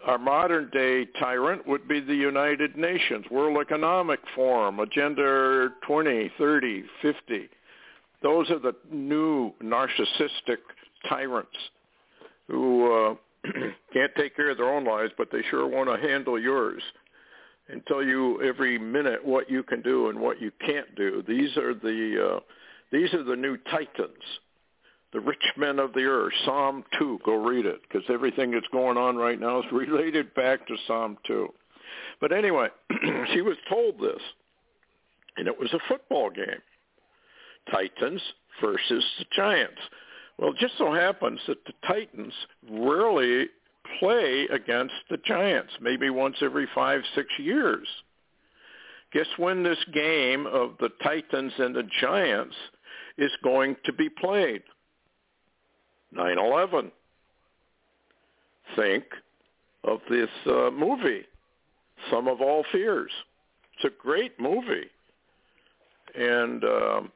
our 0.07 0.19
modern 0.19 0.71
day 0.71 1.07
tyrant 1.19 1.67
would 1.67 1.89
be 1.89 2.01
the 2.01 2.15
United 2.15 2.77
Nations, 2.77 3.25
World 3.31 3.59
Economic 3.61 4.21
Forum, 4.35 4.81
Agenda 4.81 5.71
20, 5.87 6.31
30, 6.37 6.85
50. 7.01 7.49
Those 8.23 8.51
are 8.51 8.59
the 8.59 8.75
new 8.91 9.53
narcissistic 9.63 10.59
tyrants 11.09 11.57
who 12.49 12.93
uh, 12.93 13.15
can't 13.93 14.13
take 14.17 14.37
care 14.37 14.51
of 14.51 14.59
their 14.59 14.69
own 14.69 14.85
lives, 14.85 15.13
but 15.17 15.29
they 15.31 15.43
sure 15.51 15.67
want 15.67 15.89
to 15.89 16.09
handle 16.09 16.39
yours 16.39 16.83
and 17.69 17.85
tell 17.87 18.03
you 18.03 18.43
every 18.43 18.79
minute 18.79 19.25
what 19.25 19.51
you 19.51 19.63
can 19.63 19.81
do 19.81 20.11
and 20.11 20.19
what 20.19 20.41
you 20.41 20.51
can't 20.65 20.95
do. 20.97 21.23
These 21.27 21.57
are 21.57 21.73
the 21.73 22.37
uh, 22.37 22.41
these 22.95 23.13
are 23.13 23.25
the 23.25 23.37
new 23.37 23.57
titans, 23.71 24.23
the 25.13 25.21
rich 25.21 25.45
men 25.57 25.79
of 25.79 25.93
the 25.95 26.05
earth. 26.05 26.33
Psalm 26.45 26.85
two, 26.99 27.19
go 27.25 27.35
read 27.35 27.67
it 27.67 27.81
because 27.83 28.05
everything 28.09 28.53
that's 28.53 28.69
going 28.73 28.97
on 28.97 29.17
right 29.17 29.41
now 29.41 29.59
is 29.61 29.65
related 29.73 30.33
back 30.35 30.67
to 30.69 30.77
Psalm 30.87 31.19
two. 31.27 31.49
But 32.21 32.33
anyway, 32.33 32.69
she 33.33 33.41
was 33.41 33.57
told 33.69 33.99
this, 33.99 34.21
and 35.37 35.49
it 35.49 35.59
was 35.59 35.73
a 35.73 35.81
football 35.89 36.31
game. 36.31 36.63
Titans 37.71 38.23
versus 38.61 39.05
the 39.19 39.25
Giants. 39.35 39.81
Well, 40.39 40.51
it 40.51 40.59
just 40.59 40.77
so 40.79 40.93
happens 40.93 41.41
that 41.47 41.65
the 41.65 41.73
Titans 41.87 42.33
rarely 42.71 43.47
play 43.99 44.47
against 44.53 44.95
the 45.11 45.17
Giants, 45.19 45.73
maybe 45.81 46.11
once 46.11 46.37
every 46.43 46.69
five, 46.75 47.03
six 47.15 47.29
years. 47.39 47.87
Guess 49.13 49.27
when 49.37 49.63
this 49.63 49.79
game 49.93 50.47
of 50.47 50.73
the 50.81 50.91
Titans 51.03 51.53
and 51.59 51.75
the 51.75 51.89
Giants 52.01 52.57
is 53.19 53.31
going 53.43 53.77
to 53.85 53.93
be 53.93 54.09
played? 54.09 54.63
9-11. 56.17 56.91
Think 58.77 59.05
of 59.85 60.01
this 60.09 60.29
uh, 60.47 60.71
movie, 60.71 61.25
Sum 62.11 62.29
of 62.29 62.41
All 62.41 62.65
Fears. 62.73 63.11
It's 63.75 63.85
a 63.85 64.03
great 64.03 64.39
movie. 64.41 64.89
And 66.15 66.65
um, 66.65 67.13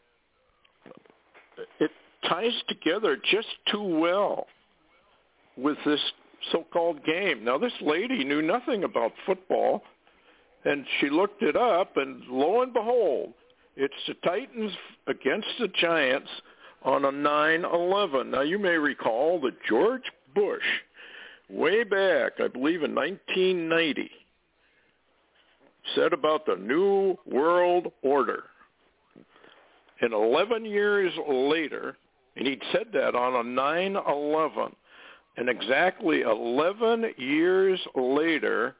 it 1.79 1.91
ties 2.29 2.53
together 2.69 3.17
just 3.31 3.49
too 3.71 3.83
well 3.83 4.47
with 5.57 5.79
this 5.85 6.01
so-called 6.53 7.05
game. 7.05 7.45
Now, 7.45 7.59
this 7.59 7.73
lady 7.81 8.25
knew 8.25 8.43
nothing 8.43 8.85
about 8.85 9.13
football, 9.27 9.83
and 10.65 10.85
she 11.01 11.11
looked 11.11 11.43
it 11.43 11.57
up, 11.57 11.97
and 11.97 12.23
lo 12.29 12.63
and 12.63 12.73
behold, 12.73 13.33
it's 13.81 13.95
the 14.09 14.15
Titans 14.15 14.73
against 15.07 15.47
the 15.61 15.69
Giants 15.69 16.29
on 16.83 17.05
a 17.05 17.13
9-11. 17.13 18.27
Now, 18.27 18.41
you 18.41 18.59
may 18.59 18.77
recall 18.77 19.41
that 19.43 19.63
George 19.69 20.03
Bush, 20.35 20.65
way 21.49 21.85
back, 21.85 22.33
I 22.41 22.49
believe 22.49 22.83
in 22.83 22.93
1990, 22.93 24.11
said 25.95 26.13
about 26.13 26.45
the 26.45 26.57
New 26.57 27.17
World 27.25 27.93
Order. 28.03 28.43
And 30.01 30.13
11 30.13 30.65
years 30.65 31.13
later, 31.29 31.97
And 32.39 32.47
he'd 32.47 32.63
said 32.73 32.87
that 32.93 33.17
on 33.17 33.35
a 33.35 33.61
9-11. 33.61 34.73
And 35.37 35.49
exactly 35.49 36.23
11 36.23 37.15
years 37.17 37.81
later, 37.97 38.77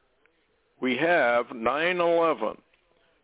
we 0.79 0.95
have 0.95 1.47
9-11. 1.47 2.57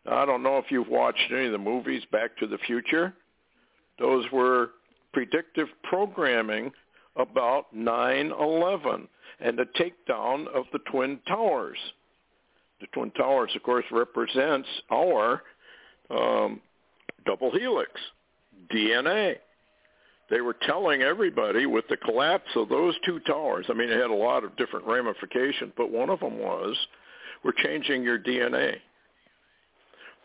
I 0.08 0.24
don't 0.24 0.42
know 0.42 0.58
if 0.58 0.66
you've 0.70 0.88
watched 0.88 1.32
any 1.32 1.46
of 1.46 1.52
the 1.52 1.58
movies 1.58 2.02
Back 2.12 2.36
to 2.38 2.46
the 2.46 2.58
Future. 2.58 3.12
Those 3.98 4.24
were 4.32 4.70
predictive 5.12 5.68
programming 5.84 6.70
about 7.16 7.74
9-11 7.74 9.08
and 9.40 9.58
the 9.58 9.66
takedown 9.78 10.46
of 10.54 10.64
the 10.72 10.78
Twin 10.90 11.18
Towers. 11.26 11.78
The 12.80 12.86
Twin 12.92 13.10
Towers, 13.12 13.50
of 13.56 13.62
course, 13.62 13.84
represents 13.90 14.68
our 14.90 15.42
um, 16.10 16.60
double 17.24 17.50
helix, 17.50 17.90
DNA. 18.72 19.36
They 20.30 20.40
were 20.40 20.56
telling 20.66 21.02
everybody 21.02 21.66
with 21.66 21.86
the 21.88 21.96
collapse 21.96 22.50
of 22.54 22.68
those 22.68 22.94
two 23.04 23.20
towers, 23.20 23.66
I 23.68 23.74
mean, 23.74 23.88
it 23.88 24.00
had 24.00 24.10
a 24.10 24.14
lot 24.14 24.44
of 24.44 24.56
different 24.56 24.86
ramifications, 24.86 25.72
but 25.76 25.90
one 25.90 26.10
of 26.10 26.20
them 26.20 26.38
was 26.38 26.76
we're 27.44 27.52
changing 27.52 28.02
your 28.02 28.18
DNA. 28.18 28.76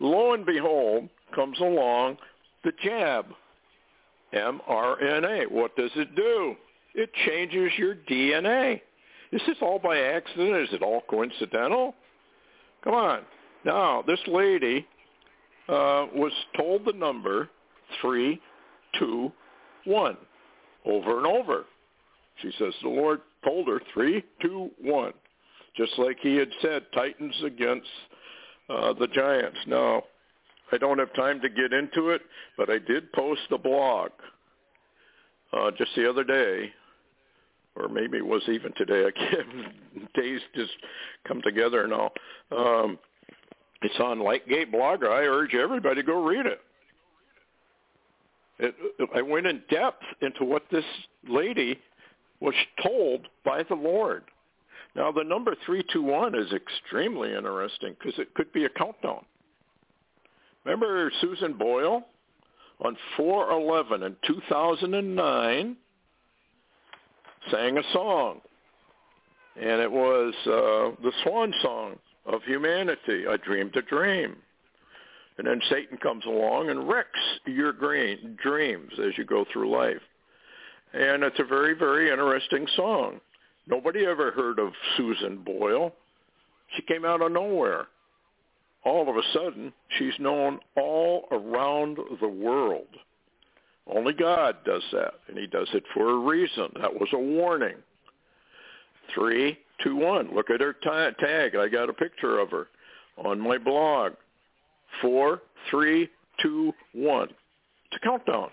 Lo 0.01 0.33
and 0.33 0.45
behold, 0.45 1.07
comes 1.33 1.59
along 1.59 2.17
the 2.63 2.71
jab, 2.83 3.27
mRNA. 4.33 5.49
What 5.51 5.75
does 5.75 5.91
it 5.95 6.15
do? 6.15 6.55
It 6.95 7.11
changes 7.25 7.71
your 7.77 7.95
DNA. 8.09 8.81
Is 9.31 9.41
this 9.45 9.57
all 9.61 9.77
by 9.77 9.99
accident? 9.99 10.55
Is 10.57 10.73
it 10.73 10.81
all 10.81 11.03
coincidental? 11.07 11.93
Come 12.83 12.95
on. 12.95 13.21
Now, 13.63 14.03
this 14.05 14.19
lady 14.27 14.87
uh, 15.69 16.07
was 16.15 16.33
told 16.57 16.83
the 16.83 16.93
number 16.93 17.49
three, 18.01 18.41
two, 18.97 19.31
one, 19.85 20.17
over 20.83 21.17
and 21.17 21.27
over. 21.27 21.65
She 22.41 22.51
says 22.57 22.73
the 22.81 22.89
Lord 22.89 23.21
told 23.43 23.67
her 23.67 23.79
three, 23.93 24.23
two, 24.41 24.71
one, 24.81 25.13
just 25.77 25.93
like 25.99 26.17
He 26.21 26.35
had 26.37 26.49
said, 26.59 26.87
Titans 26.91 27.35
against 27.45 27.87
uh, 28.69 28.93
the 28.93 29.07
Giants. 29.07 29.59
Now, 29.67 30.03
I 30.71 30.77
don't 30.77 30.99
have 30.99 31.13
time 31.13 31.41
to 31.41 31.49
get 31.49 31.73
into 31.73 32.09
it, 32.09 32.21
but 32.57 32.69
I 32.69 32.77
did 32.77 33.11
post 33.13 33.41
a 33.51 33.57
blog 33.57 34.11
uh, 35.53 35.71
just 35.77 35.91
the 35.95 36.09
other 36.09 36.23
day 36.23 36.71
or 37.75 37.87
maybe 37.87 38.17
it 38.17 38.25
was 38.25 38.41
even 38.47 38.73
today. 38.73 39.05
I 39.07 39.11
can't. 39.11 40.13
Days 40.13 40.41
just 40.55 40.71
come 41.27 41.41
together 41.41 41.87
now. 41.87 42.11
Um, 42.55 42.99
it's 43.81 43.99
on 43.99 44.19
Lightgate 44.19 44.73
Blogger. 44.73 45.09
I 45.09 45.25
urge 45.25 45.55
everybody 45.55 46.01
to 46.01 46.03
go 46.03 46.23
read 46.23 46.45
it. 46.45 46.61
it. 48.59 48.75
I 49.15 49.21
went 49.21 49.47
in 49.47 49.61
depth 49.69 50.03
into 50.21 50.43
what 50.43 50.63
this 50.71 50.85
lady 51.27 51.79
was 52.39 52.53
told 52.83 53.27
by 53.43 53.63
the 53.63 53.75
Lord. 53.75 54.23
Now, 54.95 55.11
the 55.11 55.23
number 55.23 55.55
321 55.65 56.35
is 56.35 56.51
extremely 56.51 57.33
interesting 57.33 57.95
because 57.97 58.19
it 58.19 58.33
could 58.33 58.51
be 58.51 58.65
a 58.65 58.69
countdown. 58.69 59.23
Remember 60.65 61.11
Susan 61.21 61.53
Boyle 61.53 62.03
on 62.81 62.97
411 63.17 64.03
in 64.03 64.15
2009? 64.27 65.77
sang 67.49 67.77
a 67.77 67.83
song, 67.93 68.41
and 69.59 69.81
it 69.81 69.91
was 69.91 70.33
uh, 70.45 71.01
the 71.01 71.11
swan 71.23 71.53
song 71.61 71.95
of 72.25 72.43
humanity. 72.43 73.25
I 73.27 73.37
dreamed 73.37 73.75
a 73.75 73.81
dream. 73.81 74.35
And 75.37 75.47
then 75.47 75.61
Satan 75.69 75.97
comes 75.97 76.25
along 76.25 76.69
and 76.69 76.87
wrecks 76.87 77.19
your 77.45 77.73
green 77.73 78.37
dreams 78.41 78.91
as 78.99 79.17
you 79.17 79.25
go 79.25 79.45
through 79.51 79.71
life. 79.71 80.01
And 80.93 81.23
it's 81.23 81.39
a 81.39 81.45
very, 81.45 81.73
very 81.73 82.11
interesting 82.11 82.67
song. 82.75 83.21
Nobody 83.71 84.05
ever 84.05 84.31
heard 84.31 84.59
of 84.59 84.73
Susan 84.97 85.37
Boyle. 85.37 85.93
She 86.75 86.81
came 86.81 87.05
out 87.05 87.21
of 87.21 87.31
nowhere. 87.31 87.87
All 88.83 89.09
of 89.09 89.15
a 89.15 89.21
sudden, 89.33 89.71
she's 89.97 90.13
known 90.19 90.59
all 90.75 91.27
around 91.31 91.97
the 92.19 92.27
world. 92.27 92.87
Only 93.87 94.11
God 94.11 94.57
does 94.65 94.83
that, 94.91 95.13
and 95.29 95.37
he 95.37 95.47
does 95.47 95.69
it 95.73 95.83
for 95.93 96.09
a 96.09 96.17
reason. 96.17 96.69
That 96.81 96.93
was 96.93 97.07
a 97.13 97.17
warning. 97.17 97.77
Three, 99.15 99.57
two, 99.83 99.95
one. 99.95 100.35
Look 100.35 100.49
at 100.49 100.59
her 100.59 100.75
tag. 100.83 101.55
I 101.55 101.69
got 101.69 101.89
a 101.89 101.93
picture 101.93 102.39
of 102.39 102.51
her 102.51 102.67
on 103.17 103.39
my 103.39 103.57
blog. 103.57 104.13
Four, 105.01 105.41
three, 105.69 106.09
two, 106.41 106.73
one. 106.93 107.29
It's 107.85 108.01
a 108.03 108.05
countdown. 108.05 108.49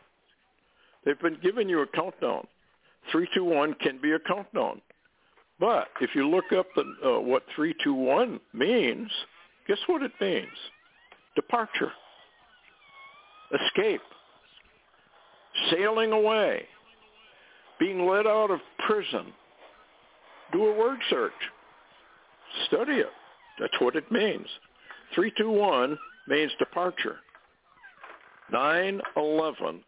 They've 1.05 1.21
been 1.21 1.39
giving 1.43 1.69
you 1.69 1.81
a 1.81 1.87
countdown. 1.89 2.47
Three, 3.11 3.29
two, 3.35 3.45
one 3.45 3.75
can 3.75 4.01
be 4.01 4.13
a 4.13 4.19
countdown. 4.21 4.81
But 5.61 5.89
if 6.01 6.11
you 6.15 6.29
look 6.29 6.53
up 6.57 6.67
the, 6.75 6.85
uh, 7.05 7.21
what 7.21 7.43
three, 7.55 7.75
two, 7.83 7.95
one 7.95 8.41
means, 8.53 9.11
guess 9.67 9.79
what 9.87 10.03
it 10.03 10.13
means? 10.21 10.47
Departure. 11.35 11.93
Escape 13.53 14.03
sailing 15.71 16.13
away, 16.13 16.63
being 17.79 18.07
let 18.07 18.27
out 18.27 18.51
of 18.51 18.61
prison. 18.87 19.33
Do 20.53 20.67
a 20.67 20.79
word 20.79 20.99
search. 21.11 21.33
Study 22.67 22.95
it. 22.95 23.11
That's 23.61 23.81
what 23.81 23.97
it 23.97 24.11
means. 24.11 24.47
321 25.15 25.99
means 26.29 26.53
departure. 26.59 27.17
911 28.53 29.83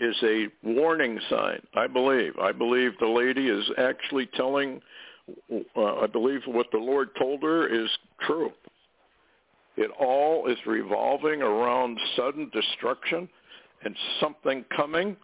is 0.00 0.16
a 0.22 0.46
warning 0.62 1.18
sign, 1.30 1.60
I 1.74 1.86
believe. 1.86 2.32
I 2.38 2.52
believe 2.52 2.92
the 2.98 3.06
lady 3.06 3.48
is 3.48 3.64
actually 3.78 4.26
telling, 4.34 4.80
uh, 5.76 5.94
I 6.00 6.06
believe 6.06 6.40
what 6.46 6.66
the 6.72 6.78
Lord 6.78 7.10
told 7.18 7.42
her 7.42 7.66
is 7.66 7.90
true. 8.20 8.52
It 9.76 9.90
all 9.98 10.46
is 10.48 10.58
revolving 10.66 11.40
around 11.40 11.98
sudden 12.16 12.50
destruction 12.52 13.28
and 13.84 13.96
something 14.20 14.64
coming, 14.76 15.16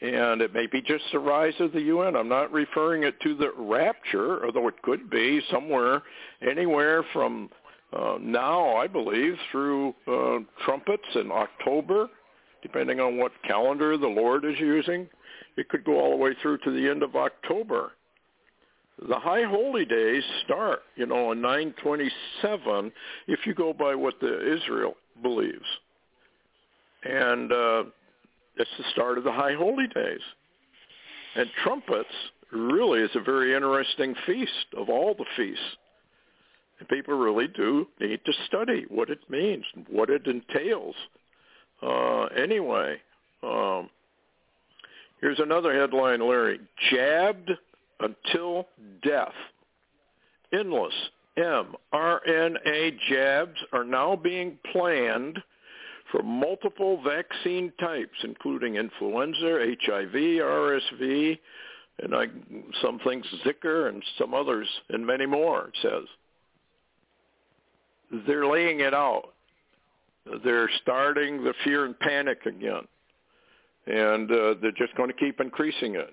and 0.00 0.42
it 0.42 0.52
may 0.52 0.66
be 0.66 0.82
just 0.82 1.04
the 1.12 1.18
rise 1.18 1.54
of 1.60 1.72
the 1.72 1.80
UN. 1.82 2.16
I'm 2.16 2.28
not 2.28 2.52
referring 2.52 3.04
it 3.04 3.18
to 3.20 3.34
the 3.34 3.52
rapture, 3.56 4.44
although 4.44 4.68
it 4.68 4.80
could 4.82 5.08
be 5.10 5.40
somewhere, 5.50 6.02
anywhere 6.42 7.04
from 7.12 7.50
uh, 7.92 8.18
now, 8.20 8.76
I 8.76 8.86
believe, 8.86 9.34
through 9.50 9.94
uh, 10.06 10.38
trumpets 10.64 11.02
in 11.14 11.32
October, 11.32 12.08
depending 12.62 13.00
on 13.00 13.16
what 13.16 13.32
calendar 13.46 13.96
the 13.96 14.06
Lord 14.06 14.44
is 14.44 14.58
using. 14.58 15.08
It 15.56 15.68
could 15.68 15.84
go 15.84 15.98
all 15.98 16.10
the 16.10 16.16
way 16.16 16.34
through 16.40 16.58
to 16.58 16.70
the 16.70 16.88
end 16.88 17.02
of 17.02 17.16
October. 17.16 17.92
The 19.08 19.18
high 19.18 19.44
holy 19.44 19.84
days 19.84 20.22
start, 20.44 20.80
you 20.96 21.06
know, 21.06 21.30
on 21.30 21.40
927 21.40 22.92
if 23.28 23.46
you 23.46 23.54
go 23.54 23.72
by 23.72 23.94
what 23.94 24.20
the 24.20 24.54
Israel 24.56 24.94
believes 25.22 25.64
and 27.04 27.52
uh, 27.52 27.84
it's 28.56 28.70
the 28.78 28.84
start 28.92 29.18
of 29.18 29.24
the 29.24 29.32
High 29.32 29.54
Holy 29.54 29.86
Days. 29.86 30.20
And 31.36 31.48
trumpets 31.62 32.08
really 32.52 33.00
is 33.00 33.10
a 33.14 33.20
very 33.20 33.54
interesting 33.54 34.14
feast 34.26 34.74
of 34.76 34.88
all 34.88 35.14
the 35.14 35.24
feasts. 35.36 35.62
And 36.78 36.88
people 36.88 37.14
really 37.14 37.48
do 37.48 37.86
need 38.00 38.20
to 38.24 38.32
study 38.46 38.86
what 38.88 39.10
it 39.10 39.20
means, 39.28 39.64
what 39.88 40.10
it 40.10 40.26
entails. 40.26 40.94
Uh, 41.82 42.24
anyway, 42.36 42.96
um, 43.42 43.88
here's 45.20 45.38
another 45.38 45.72
headline, 45.78 46.26
Larry. 46.26 46.60
Jabbed 46.90 47.50
until 48.00 48.66
death. 49.02 49.34
Endless 50.52 50.94
mRNA 51.38 52.98
jabs 53.08 53.56
are 53.72 53.84
now 53.84 54.16
being 54.16 54.58
planned 54.72 55.38
for 56.10 56.22
multiple 56.22 57.00
vaccine 57.02 57.72
types, 57.78 58.18
including 58.24 58.76
influenza, 58.76 59.74
HIV, 59.84 60.12
RSV, 60.12 61.38
and 62.02 62.14
I, 62.14 62.26
some 62.82 62.98
things 63.00 63.24
Zika 63.44 63.88
and 63.88 64.02
some 64.18 64.34
others, 64.34 64.66
and 64.88 65.06
many 65.06 65.26
more, 65.26 65.68
it 65.68 65.74
says. 65.82 66.04
They're 68.26 68.46
laying 68.46 68.80
it 68.80 68.94
out. 68.94 69.34
They're 70.42 70.70
starting 70.82 71.44
the 71.44 71.54
fear 71.64 71.84
and 71.84 71.98
panic 71.98 72.44
again. 72.46 72.86
And 73.86 74.30
uh, 74.30 74.54
they're 74.60 74.72
just 74.72 74.94
going 74.96 75.10
to 75.10 75.16
keep 75.16 75.40
increasing 75.40 75.94
it. 75.94 76.12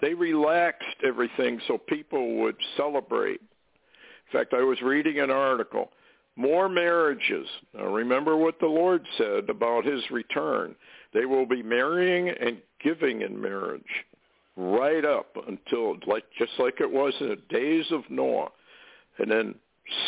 They 0.00 0.14
relaxed 0.14 0.96
everything 1.04 1.60
so 1.66 1.78
people 1.78 2.36
would 2.38 2.56
celebrate. 2.76 3.40
In 3.40 4.38
fact, 4.38 4.54
I 4.54 4.62
was 4.62 4.80
reading 4.82 5.20
an 5.20 5.30
article 5.30 5.90
more 6.40 6.68
marriages. 6.68 7.46
Now 7.74 7.86
remember 7.86 8.36
what 8.36 8.58
the 8.60 8.66
Lord 8.66 9.04
said 9.18 9.50
about 9.50 9.84
his 9.84 10.02
return. 10.10 10.74
They 11.12 11.26
will 11.26 11.46
be 11.46 11.62
marrying 11.62 12.28
and 12.28 12.58
giving 12.82 13.22
in 13.22 13.40
marriage 13.40 13.82
right 14.56 15.04
up 15.04 15.36
until 15.48 15.96
like 16.06 16.24
just 16.38 16.52
like 16.58 16.80
it 16.80 16.90
was 16.90 17.12
in 17.20 17.28
the 17.28 17.36
days 17.50 17.84
of 17.90 18.02
Noah. 18.08 18.48
And 19.18 19.30
then 19.30 19.54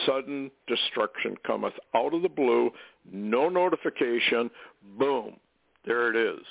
sudden 0.06 0.50
destruction 0.68 1.36
cometh 1.46 1.74
out 1.94 2.14
of 2.14 2.22
the 2.22 2.28
blue, 2.28 2.70
no 3.10 3.48
notification, 3.48 4.50
boom, 4.98 5.36
there 5.84 6.08
it 6.10 6.16
is. 6.16 6.44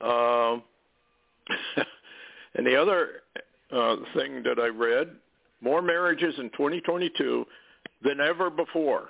Um, 0.00 0.62
and 2.54 2.66
the 2.66 2.76
other 2.76 3.22
uh, 3.72 3.96
thing 4.14 4.42
that 4.42 4.58
I 4.58 4.68
read, 4.68 5.10
more 5.60 5.82
marriages 5.82 6.34
in 6.38 6.50
2022 6.50 7.46
than 8.04 8.20
ever 8.20 8.50
before. 8.50 9.08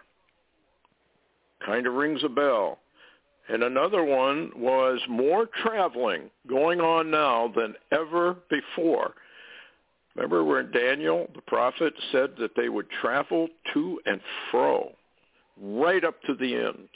Kind 1.64 1.86
of 1.86 1.95
rings 1.95 2.22
a 2.24 2.28
bell. 2.28 2.78
And 3.49 3.62
another 3.64 4.05
one 4.05 4.53
was 4.57 5.01
more 5.09 5.49
traveling 5.62 6.30
going 6.47 6.80
on 6.80 7.11
now 7.11 7.53
than 7.55 7.74
ever 7.90 8.36
before. 8.49 9.14
Remember 10.14 10.45
where 10.45 10.62
Daniel, 10.62 11.28
the 11.34 11.43
prophet, 11.43 11.95
said 12.12 12.34
that 12.38 12.55
they 12.57 12.68
would 12.68 12.88
travel 13.01 13.49
to 13.72 14.01
and 14.07 14.20
fro 14.51 14.93
right 15.61 16.05
up 16.05 16.20
to 16.22 16.34
the 16.34 16.55
end. 16.55 16.88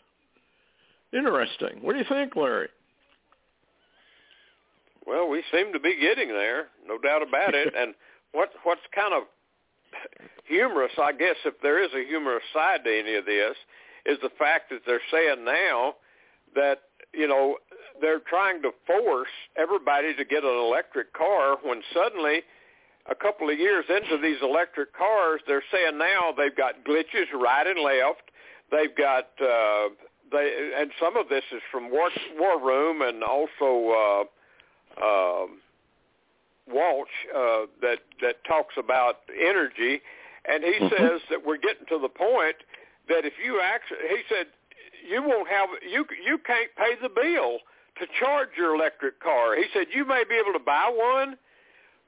Interesting. 1.12 1.78
What 1.80 1.92
do 1.94 1.98
you 1.98 2.04
think, 2.08 2.36
Larry? 2.36 2.68
Well, 5.06 5.28
we 5.28 5.42
seem 5.52 5.72
to 5.72 5.80
be 5.80 5.96
getting 6.00 6.28
there, 6.28 6.66
no 6.86 6.98
doubt 6.98 7.22
about 7.22 7.54
it. 7.54 7.74
and 7.78 7.94
what 8.32 8.50
what's 8.64 8.80
kind 8.94 9.14
of 9.14 9.24
humorous, 10.46 10.92
I 11.00 11.12
guess, 11.12 11.36
if 11.44 11.54
there 11.62 11.82
is 11.82 11.90
a 11.94 12.06
humorous 12.06 12.42
side 12.52 12.84
to 12.84 12.98
any 12.98 13.14
of 13.14 13.24
this, 13.24 13.56
is 14.04 14.18
the 14.22 14.30
fact 14.38 14.70
that 14.70 14.80
they're 14.86 15.00
saying 15.10 15.44
now 15.44 15.94
that 16.54 16.82
you 17.12 17.28
know 17.28 17.56
they're 18.00 18.20
trying 18.20 18.62
to 18.62 18.70
force 18.86 19.28
everybody 19.56 20.14
to 20.14 20.24
get 20.24 20.44
an 20.44 20.56
electric 20.58 21.12
car 21.12 21.56
when 21.62 21.82
suddenly 21.94 22.42
a 23.10 23.14
couple 23.14 23.48
of 23.48 23.58
years 23.58 23.84
into 23.88 24.20
these 24.20 24.38
electric 24.42 24.94
cars 24.94 25.40
they're 25.46 25.62
saying 25.72 25.98
now 25.98 26.32
they've 26.36 26.56
got 26.56 26.84
glitches 26.84 27.26
right 27.34 27.66
and 27.66 27.80
left 27.80 28.30
they've 28.70 28.96
got 28.96 29.28
uh 29.40 29.88
they 30.30 30.72
and 30.78 30.90
some 31.00 31.16
of 31.16 31.28
this 31.28 31.44
is 31.52 31.62
from 31.70 31.90
war 31.90 32.10
war 32.38 32.60
room 32.60 33.02
and 33.02 33.22
also 33.22 33.90
uh 33.90 34.24
um 35.02 35.58
Walsh 36.68 37.08
uh, 37.34 37.66
that 37.80 37.98
that 38.20 38.44
talks 38.44 38.74
about 38.76 39.20
energy, 39.30 40.02
and 40.44 40.64
he 40.64 40.74
mm-hmm. 40.74 40.88
says 40.88 41.20
that 41.30 41.46
we're 41.46 41.58
getting 41.58 41.86
to 41.88 41.98
the 41.98 42.08
point 42.08 42.56
that 43.08 43.24
if 43.24 43.34
you 43.42 43.60
actually, 43.62 43.98
he 44.08 44.22
said, 44.28 44.46
you 45.08 45.22
won't 45.22 45.48
have 45.48 45.68
you 45.88 46.04
you 46.24 46.38
can't 46.38 46.70
pay 46.76 46.94
the 47.00 47.08
bill 47.08 47.58
to 48.00 48.06
charge 48.18 48.48
your 48.56 48.74
electric 48.74 49.20
car. 49.20 49.56
He 49.56 49.64
said 49.72 49.86
you 49.94 50.04
may 50.04 50.24
be 50.28 50.34
able 50.34 50.52
to 50.58 50.64
buy 50.64 50.90
one, 50.92 51.36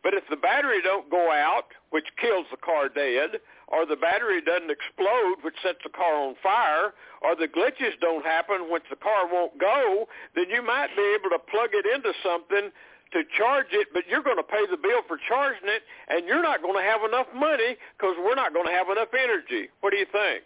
but 0.03 0.15
if 0.15 0.25
the 0.29 0.37
battery 0.37 0.83
don't 0.83 1.09
go 1.09 1.31
out, 1.31 1.67
which 1.91 2.07
kills 2.21 2.47
the 2.51 2.57
car 2.57 2.89
dead, 2.89 3.41
or 3.69 3.85
the 3.85 3.97
battery 3.97 4.41
doesn't 4.41 4.71
explode, 4.71 5.45
which 5.45 5.55
sets 5.63 5.79
the 5.85 5.93
car 5.93 6.15
on 6.17 6.35
fire, 6.43 6.93
or 7.23 7.37
the 7.37 7.49
glitches 7.49 7.93
don't 8.01 8.25
happen, 8.25 8.71
which 8.71 8.85
the 8.91 8.97
car 8.97 9.29
won't 9.31 9.59
go, 9.61 10.09
then 10.35 10.49
you 10.49 10.65
might 10.65 10.89
be 10.97 11.05
able 11.15 11.31
to 11.31 11.39
plug 11.51 11.71
it 11.73 11.85
into 11.85 12.13
something 12.23 12.73
to 13.13 13.23
charge 13.37 13.73
it, 13.73 13.89
but 13.93 14.05
you're 14.09 14.23
going 14.23 14.37
to 14.37 14.43
pay 14.43 14.65
the 14.71 14.77
bill 14.77 15.01
for 15.07 15.19
charging 15.29 15.69
it, 15.69 15.83
and 16.09 16.27
you're 16.27 16.43
not 16.43 16.63
going 16.63 16.77
to 16.77 16.83
have 16.83 17.01
enough 17.09 17.27
money 17.35 17.77
because 17.97 18.15
we're 18.19 18.35
not 18.35 18.53
going 18.53 18.67
to 18.67 18.73
have 18.73 18.89
enough 18.91 19.09
energy. 19.13 19.69
What 19.81 19.91
do 19.91 19.97
you 19.97 20.07
think? 20.13 20.45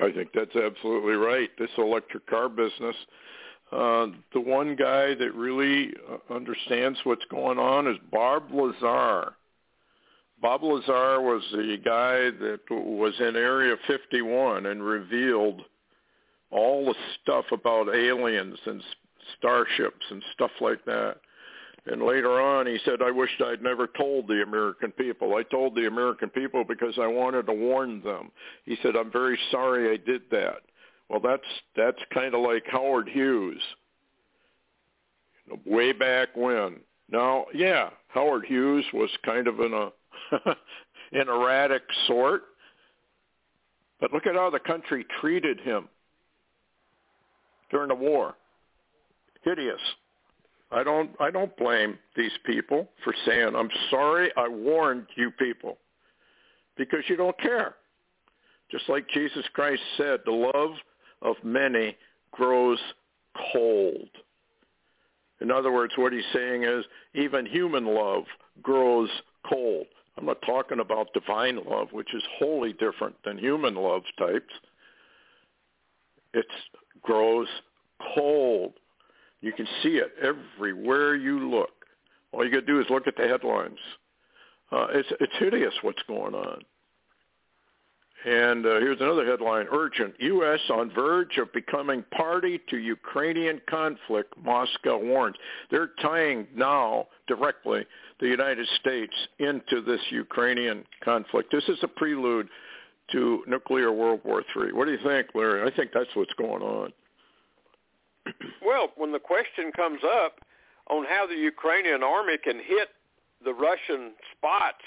I 0.00 0.12
think 0.12 0.30
that's 0.32 0.54
absolutely 0.54 1.14
right. 1.14 1.50
This 1.58 1.70
electric 1.76 2.26
car 2.26 2.48
business, 2.48 2.94
uh, 3.72 4.06
the 4.32 4.40
one 4.40 4.76
guy 4.76 5.14
that 5.14 5.34
really 5.34 5.92
uh, 6.08 6.32
understands 6.32 6.98
what's 7.02 7.24
going 7.30 7.58
on 7.58 7.88
is 7.88 7.96
Bob 8.12 8.44
Lazar. 8.52 9.34
Bob 10.40 10.62
Lazar 10.62 11.20
was 11.20 11.42
the 11.52 11.76
guy 11.84 12.30
that 12.44 12.60
was 12.70 13.14
in 13.18 13.36
Area 13.36 13.76
51 13.86 14.66
and 14.66 14.82
revealed 14.82 15.62
all 16.50 16.86
the 16.86 16.94
stuff 17.20 17.44
about 17.52 17.94
aliens 17.94 18.58
and 18.66 18.82
starships 19.38 20.04
and 20.10 20.22
stuff 20.34 20.52
like 20.60 20.84
that. 20.84 21.16
And 21.86 22.02
later 22.02 22.40
on, 22.40 22.66
he 22.66 22.78
said, 22.84 23.02
I 23.02 23.10
wished 23.10 23.40
I'd 23.40 23.62
never 23.62 23.86
told 23.86 24.28
the 24.28 24.42
American 24.42 24.92
people. 24.92 25.36
I 25.36 25.42
told 25.42 25.74
the 25.74 25.86
American 25.86 26.28
people 26.28 26.64
because 26.64 26.94
I 27.00 27.06
wanted 27.06 27.46
to 27.46 27.52
warn 27.52 28.02
them. 28.02 28.30
He 28.64 28.76
said, 28.82 28.94
I'm 28.94 29.10
very 29.10 29.38
sorry 29.50 29.90
I 29.90 29.96
did 29.96 30.22
that. 30.30 30.58
Well, 31.08 31.20
that's 31.20 31.42
that's 31.74 31.98
kind 32.12 32.34
of 32.34 32.42
like 32.42 32.64
Howard 32.70 33.08
Hughes. 33.08 33.62
Way 35.64 35.92
back 35.92 36.28
when. 36.36 36.76
Now, 37.10 37.46
yeah, 37.54 37.88
Howard 38.08 38.44
Hughes 38.44 38.84
was 38.92 39.08
kind 39.24 39.48
of 39.48 39.60
in 39.60 39.72
a 39.72 39.88
an 41.12 41.28
erratic 41.28 41.82
sort, 42.06 42.42
but 44.00 44.12
look 44.12 44.26
at 44.26 44.34
how 44.34 44.50
the 44.50 44.58
country 44.58 45.06
treated 45.20 45.60
him 45.60 45.88
during 47.70 47.88
the 47.88 47.94
war. 47.94 48.34
Hideous. 49.42 49.80
I 50.70 50.82
don't 50.82 51.10
I 51.18 51.30
don't 51.30 51.56
blame 51.56 51.98
these 52.16 52.32
people 52.44 52.88
for 53.02 53.14
saying 53.24 53.54
I'm 53.56 53.70
sorry 53.90 54.30
I 54.36 54.48
warned 54.48 55.06
you 55.16 55.30
people 55.30 55.78
because 56.76 57.00
you 57.08 57.16
don't 57.16 57.38
care. 57.40 57.74
Just 58.70 58.88
like 58.88 59.08
Jesus 59.08 59.44
Christ 59.54 59.82
said, 59.96 60.20
the 60.26 60.30
love 60.32 60.72
of 61.22 61.36
many 61.42 61.96
grows 62.32 62.78
cold. 63.52 64.08
In 65.40 65.50
other 65.50 65.72
words, 65.72 65.94
what 65.96 66.12
he's 66.12 66.22
saying 66.32 66.64
is 66.64 66.84
even 67.14 67.46
human 67.46 67.86
love 67.86 68.24
grows 68.62 69.08
cold. 69.48 69.86
I'm 70.18 70.26
not 70.26 70.42
talking 70.42 70.80
about 70.80 71.12
divine 71.12 71.60
love, 71.64 71.88
which 71.92 72.12
is 72.12 72.22
wholly 72.38 72.72
different 72.72 73.14
than 73.24 73.38
human 73.38 73.76
love 73.76 74.02
types. 74.18 74.52
It 76.34 76.46
grows 77.02 77.46
cold. 78.14 78.72
You 79.40 79.52
can 79.52 79.66
see 79.82 79.98
it 79.98 80.12
everywhere 80.20 81.14
you 81.14 81.48
look. 81.48 81.70
All 82.32 82.44
you 82.44 82.50
got 82.50 82.60
to 82.60 82.66
do 82.66 82.80
is 82.80 82.86
look 82.90 83.06
at 83.06 83.16
the 83.16 83.28
headlines. 83.28 83.78
Uh, 84.72 84.88
it's 84.90 85.08
it's 85.20 85.32
hideous 85.38 85.72
what's 85.82 86.02
going 86.08 86.34
on. 86.34 86.60
And 88.24 88.66
uh, 88.66 88.80
here's 88.80 89.00
another 89.00 89.24
headline: 89.24 89.66
Urgent: 89.70 90.14
U.S. 90.18 90.60
on 90.70 90.90
verge 90.90 91.38
of 91.38 91.52
becoming 91.52 92.04
party 92.10 92.60
to 92.68 92.76
Ukrainian 92.76 93.60
conflict. 93.70 94.34
Moscow 94.42 94.98
warns. 94.98 95.36
They're 95.70 95.90
tying 96.02 96.48
now 96.54 97.06
directly 97.28 97.86
the 98.20 98.26
United 98.26 98.66
States 98.80 99.14
into 99.38 99.80
this 99.80 100.00
Ukrainian 100.10 100.84
conflict. 101.04 101.52
This 101.52 101.64
is 101.68 101.78
a 101.82 101.88
prelude 101.88 102.48
to 103.12 103.42
nuclear 103.46 103.92
World 103.92 104.20
War 104.24 104.42
III. 104.56 104.72
What 104.72 104.86
do 104.86 104.92
you 104.92 104.98
think, 105.04 105.28
Larry? 105.34 105.70
I 105.70 105.74
think 105.74 105.92
that's 105.92 106.10
what's 106.14 106.32
going 106.34 106.62
on. 106.62 106.92
Well, 108.62 108.88
when 108.96 109.12
the 109.12 109.18
question 109.18 109.72
comes 109.74 110.00
up 110.04 110.40
on 110.90 111.06
how 111.08 111.26
the 111.26 111.34
Ukrainian 111.34 112.02
army 112.02 112.36
can 112.36 112.56
hit 112.56 112.88
the 113.42 113.54
Russian 113.54 114.12
spots 114.36 114.84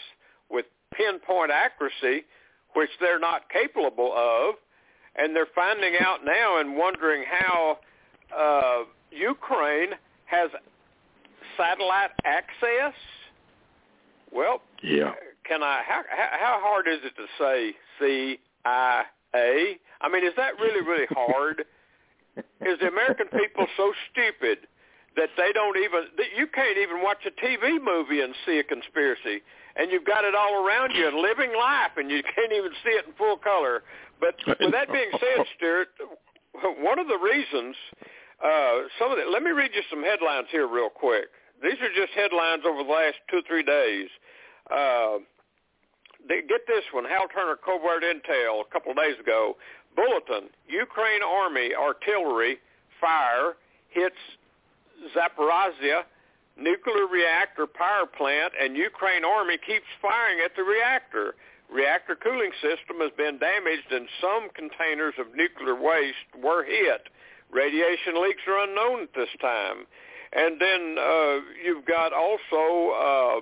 with 0.52 0.66
pinpoint 0.94 1.50
accuracy, 1.52 2.26
which 2.76 2.90
they're 3.00 3.20
not 3.20 3.50
capable 3.50 4.14
of, 4.16 4.56
and 5.16 5.36
they're 5.36 5.48
finding 5.56 5.94
out 6.00 6.20
now 6.24 6.60
and 6.60 6.78
wondering 6.78 7.24
how 7.28 7.80
uh, 8.38 8.84
Ukraine 9.12 9.92
has 10.26 10.52
satellite 11.58 12.12
access. 12.26 12.94
Well, 14.32 14.62
yeah. 14.84 15.12
Can 15.48 15.64
I? 15.64 15.82
How 15.86 16.02
how 16.10 16.60
hard 16.62 16.88
is 16.88 17.00
it 17.04 17.14
to 17.18 17.26
say 17.40 17.76
C 18.00 18.40
I 18.66 19.04
A? 19.36 19.78
I 20.02 20.10
mean, 20.10 20.26
is 20.26 20.34
that 20.38 20.60
really 20.60 20.82
really 20.82 21.08
hard? 21.12 21.66
is 22.38 22.80
the 22.80 22.88
American 22.88 23.28
people 23.28 23.68
so 23.76 23.92
stupid 24.12 24.68
that 25.16 25.30
they 25.36 25.52
don't 25.54 25.78
even 25.78 26.08
that 26.18 26.32
you 26.38 26.48
can't 26.48 26.78
even 26.78 27.02
watch 27.04 27.26
a 27.26 27.32
TV 27.32 27.82
movie 27.84 28.22
and 28.22 28.34
see 28.46 28.60
a 28.60 28.64
conspiracy 28.64 29.42
and 29.76 29.92
you've 29.92 30.06
got 30.06 30.24
it 30.24 30.36
all 30.36 30.66
around 30.66 30.94
you 30.96 31.08
and 31.08 31.18
living 31.18 31.52
life 31.56 31.92
and 31.98 32.10
you 32.10 32.22
can't 32.24 32.52
even 32.52 32.72
see 32.84 32.92
it 32.92 33.06
in 33.08 33.14
full 33.14 33.38
color. 33.38 33.84
But 34.20 34.36
with 34.60 34.72
that 34.72 34.92
being 34.92 35.12
said, 35.12 35.46
Stewart, 35.58 35.90
one 36.80 37.00
of 37.00 37.08
the 37.08 37.18
reasons 37.18 37.76
uh 38.44 38.88
some 38.98 39.12
of 39.12 39.18
the 39.18 39.30
let 39.32 39.44
me 39.44 39.52
read 39.52 39.72
you 39.74 39.82
some 39.90 40.04
headlines 40.04 40.48
here 40.52 40.68
real 40.68 40.90
quick. 40.90 41.28
These 41.62 41.80
are 41.82 41.94
just 41.96 42.14
headlines 42.14 42.64
over 42.66 42.84
the 42.84 42.90
last 42.90 43.18
two 43.30 43.42
three 43.48 43.64
days. 43.64 44.10
Uh 44.70 45.20
get 46.28 46.68
this 46.68 46.86
one, 46.92 47.06
Hal 47.06 47.28
Turner 47.34 47.58
Covert 47.58 48.04
Intel 48.04 48.62
a 48.62 48.70
couple 48.72 48.92
of 48.92 48.98
days 48.98 49.20
ago. 49.20 49.58
Bulletin, 49.96 50.50
Ukraine 50.68 51.24
Army 51.24 51.72
artillery 51.76 52.58
fire 53.00 53.58
hits 53.90 54.16
Zaporizhia 55.16 56.04
nuclear 56.58 57.08
reactor 57.08 57.66
power 57.68 58.06
plant 58.06 58.54
and 58.60 58.76
Ukraine 58.76 59.26
Army 59.26 59.58
keeps 59.58 59.88
firing 60.02 60.40
at 60.44 60.56
the 60.56 60.64
reactor. 60.64 61.36
Reactor 61.72 62.16
cooling 62.16 62.52
system 62.62 63.00
has 63.00 63.12
been 63.18 63.40
damaged 63.40 63.90
and 63.92 64.08
some 64.20 64.50
containers 64.54 65.16
of 65.18 65.34
nuclear 65.36 65.76
waste 65.76 66.30
were 66.38 66.64
hit. 66.64 67.08
Radiation 67.52 68.22
leaks 68.22 68.44
are 68.48 68.64
unknown 68.64 69.04
at 69.04 69.14
this 69.16 69.32
time. 69.42 69.88
And 70.34 70.60
then 70.62 70.96
uh, 70.98 71.40
you've 71.64 71.86
got 71.86 72.14
also 72.14 72.92
uh, 72.92 73.42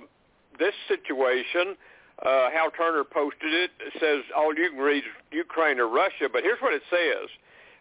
this 0.58 0.74
situation 0.88 1.76
uh, 2.22 2.50
Hal 2.50 2.70
Turner 2.70 3.04
posted 3.04 3.52
it. 3.52 3.70
It 3.80 3.94
says 3.98 4.24
all 4.36 4.54
you 4.54 4.70
can 4.70 4.78
read 4.78 5.04
Ukraine 5.32 5.80
or 5.80 5.88
Russia, 5.88 6.28
but 6.30 6.42
here's 6.42 6.60
what 6.60 6.74
it 6.74 6.82
says. 6.90 7.28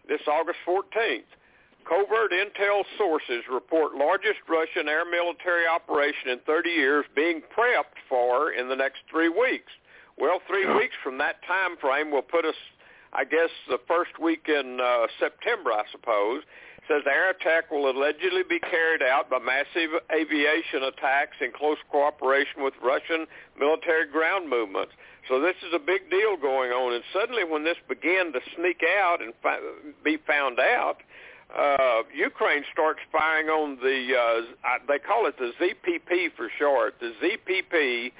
This 0.07 0.21
August 0.27 0.59
14th. 0.65 1.27
Covert 1.87 2.31
intel 2.31 2.83
sources 2.97 3.43
report 3.51 3.95
largest 3.95 4.39
Russian 4.47 4.87
air 4.87 5.05
military 5.09 5.65
operation 5.65 6.29
in 6.29 6.39
30 6.45 6.69
years 6.69 7.05
being 7.15 7.41
prepped 7.41 7.97
for 8.07 8.51
in 8.51 8.69
the 8.69 8.75
next 8.75 8.99
three 9.09 9.29
weeks. 9.29 9.71
Well, 10.17 10.39
three 10.47 10.67
weeks 10.67 10.95
from 11.03 11.17
that 11.17 11.41
time 11.47 11.77
frame 11.77 12.11
will 12.11 12.21
put 12.21 12.45
us, 12.45 12.55
I 13.11 13.23
guess, 13.23 13.49
the 13.67 13.79
first 13.87 14.19
week 14.19 14.47
in 14.47 14.79
uh, 14.79 15.07
September, 15.19 15.71
I 15.71 15.83
suppose. 15.91 16.43
Says 16.89 17.03
air 17.05 17.29
attack 17.29 17.69
will 17.69 17.85
allegedly 17.91 18.41
be 18.49 18.57
carried 18.59 19.03
out 19.03 19.29
by 19.29 19.37
massive 19.37 19.91
aviation 20.09 20.81
attacks 20.89 21.37
in 21.39 21.51
close 21.51 21.77
cooperation 21.91 22.63
with 22.63 22.73
Russian 22.81 23.27
military 23.59 24.09
ground 24.09 24.49
movements. 24.49 24.91
So 25.27 25.39
this 25.39 25.53
is 25.61 25.71
a 25.75 25.77
big 25.77 26.09
deal 26.09 26.35
going 26.35 26.71
on. 26.71 26.93
And 26.93 27.03
suddenly 27.13 27.43
when 27.43 27.63
this 27.63 27.77
began 27.87 28.33
to 28.33 28.39
sneak 28.57 28.81
out 28.97 29.21
and 29.21 29.33
fi- 29.43 29.61
be 30.03 30.17
found 30.25 30.59
out, 30.59 30.97
uh, 31.55 32.01
Ukraine 32.15 32.63
starts 32.73 33.01
firing 33.11 33.49
on 33.49 33.77
the, 33.77 34.17
uh, 34.17 34.79
they 34.87 34.97
call 34.97 35.27
it 35.27 35.37
the 35.37 35.51
ZPP 35.61 36.33
for 36.35 36.49
short, 36.57 36.95
the 36.99 37.13
ZPP 37.21 38.11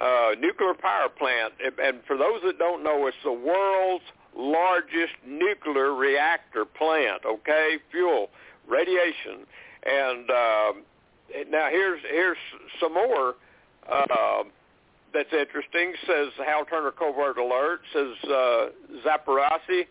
uh, 0.00 0.34
nuclear 0.40 0.72
power 0.72 1.10
plant. 1.10 1.52
And 1.60 2.00
for 2.06 2.16
those 2.16 2.40
that 2.46 2.58
don't 2.58 2.82
know, 2.82 3.06
it's 3.06 3.16
the 3.22 3.32
world's 3.32 4.04
largest 4.36 5.14
nuclear 5.26 5.94
reactor 5.94 6.64
plant, 6.64 7.22
okay, 7.24 7.78
fuel, 7.90 8.30
radiation. 8.68 9.46
And 9.84 10.30
uh, 10.30 10.72
now 11.50 11.68
here's, 11.70 12.00
here's 12.08 12.38
some 12.80 12.94
more 12.94 13.34
uh, 13.90 14.44
that's 15.12 15.32
interesting. 15.32 15.94
Says 16.06 16.28
Hal 16.44 16.64
Turner 16.64 16.90
Covert 16.90 17.38
Alert, 17.38 17.82
says 17.92 18.16
uh, 18.24 18.66
Zaporozhye, 19.06 19.86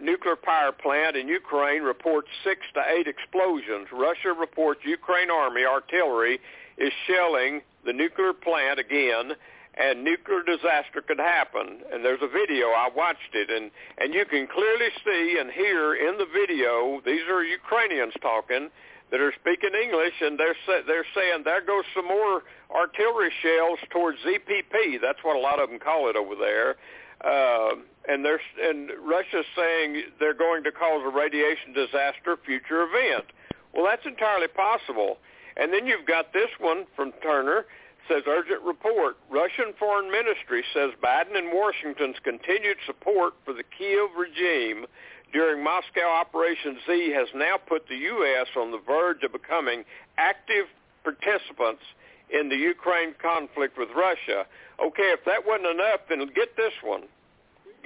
nuclear 0.00 0.36
power 0.36 0.72
plant 0.72 1.16
in 1.16 1.28
Ukraine 1.28 1.82
reports 1.82 2.28
six 2.42 2.60
to 2.74 2.82
eight 2.88 3.06
explosions. 3.06 3.88
Russia 3.92 4.32
reports 4.38 4.80
Ukraine 4.84 5.30
Army 5.30 5.64
artillery 5.64 6.40
is 6.78 6.92
shelling 7.06 7.62
the 7.84 7.92
nuclear 7.92 8.32
plant 8.32 8.78
again 8.78 9.32
and 9.76 10.02
nuclear 10.04 10.42
disaster 10.42 11.02
could 11.06 11.18
happen. 11.18 11.80
And 11.92 12.04
there's 12.04 12.22
a 12.22 12.28
video, 12.28 12.68
I 12.68 12.88
watched 12.94 13.34
it, 13.34 13.50
and, 13.50 13.70
and 13.98 14.14
you 14.14 14.24
can 14.24 14.46
clearly 14.46 14.88
see 15.04 15.38
and 15.38 15.50
hear 15.50 15.94
in 15.94 16.16
the 16.16 16.26
video, 16.32 17.00
these 17.04 17.22
are 17.28 17.44
Ukrainians 17.44 18.14
talking, 18.22 18.70
that 19.10 19.20
are 19.20 19.32
speaking 19.38 19.70
English, 19.80 20.14
and 20.20 20.38
they're 20.38 20.56
sa- 20.66 20.82
they're 20.86 21.06
saying 21.14 21.42
there 21.44 21.64
goes 21.64 21.84
some 21.94 22.06
more 22.06 22.42
artillery 22.74 23.30
shells 23.42 23.78
towards 23.90 24.18
ZPP. 24.26 25.00
That's 25.00 25.22
what 25.22 25.36
a 25.36 25.38
lot 25.38 25.60
of 25.60 25.70
them 25.70 25.78
call 25.78 26.10
it 26.10 26.16
over 26.16 26.34
there. 26.34 26.74
Uh, 27.22 27.76
and 28.08 28.24
they're 28.24 28.40
and 28.60 28.90
Russia's 29.00 29.46
saying 29.54 30.02
they're 30.18 30.34
going 30.34 30.64
to 30.64 30.72
cause 30.72 31.02
a 31.04 31.16
radiation 31.16 31.72
disaster 31.72 32.36
future 32.44 32.82
event. 32.82 33.26
Well, 33.72 33.84
that's 33.84 34.06
entirely 34.06 34.48
possible. 34.48 35.18
And 35.56 35.72
then 35.72 35.86
you've 35.86 36.06
got 36.06 36.32
this 36.32 36.50
one 36.58 36.84
from 36.96 37.12
Turner 37.22 37.64
says 38.08 38.22
urgent 38.26 38.62
report. 38.62 39.16
Russian 39.30 39.72
foreign 39.78 40.10
ministry 40.10 40.64
says 40.72 40.90
Biden 41.02 41.36
and 41.36 41.52
Washington's 41.52 42.16
continued 42.22 42.78
support 42.86 43.34
for 43.44 43.52
the 43.52 43.64
Kiev 43.76 44.10
regime 44.16 44.86
during 45.32 45.62
Moscow 45.62 46.08
Operation 46.08 46.78
Z 46.86 47.12
has 47.12 47.28
now 47.34 47.56
put 47.56 47.88
the 47.88 47.96
U.S. 47.96 48.46
on 48.56 48.70
the 48.70 48.80
verge 48.86 49.22
of 49.22 49.32
becoming 49.32 49.84
active 50.18 50.66
participants 51.04 51.82
in 52.30 52.48
the 52.48 52.56
Ukraine 52.56 53.14
conflict 53.20 53.78
with 53.78 53.88
Russia. 53.96 54.46
Okay, 54.80 55.14
if 55.14 55.24
that 55.24 55.46
wasn't 55.46 55.66
enough, 55.66 56.00
then 56.08 56.18
get 56.34 56.56
this 56.56 56.72
one 56.82 57.02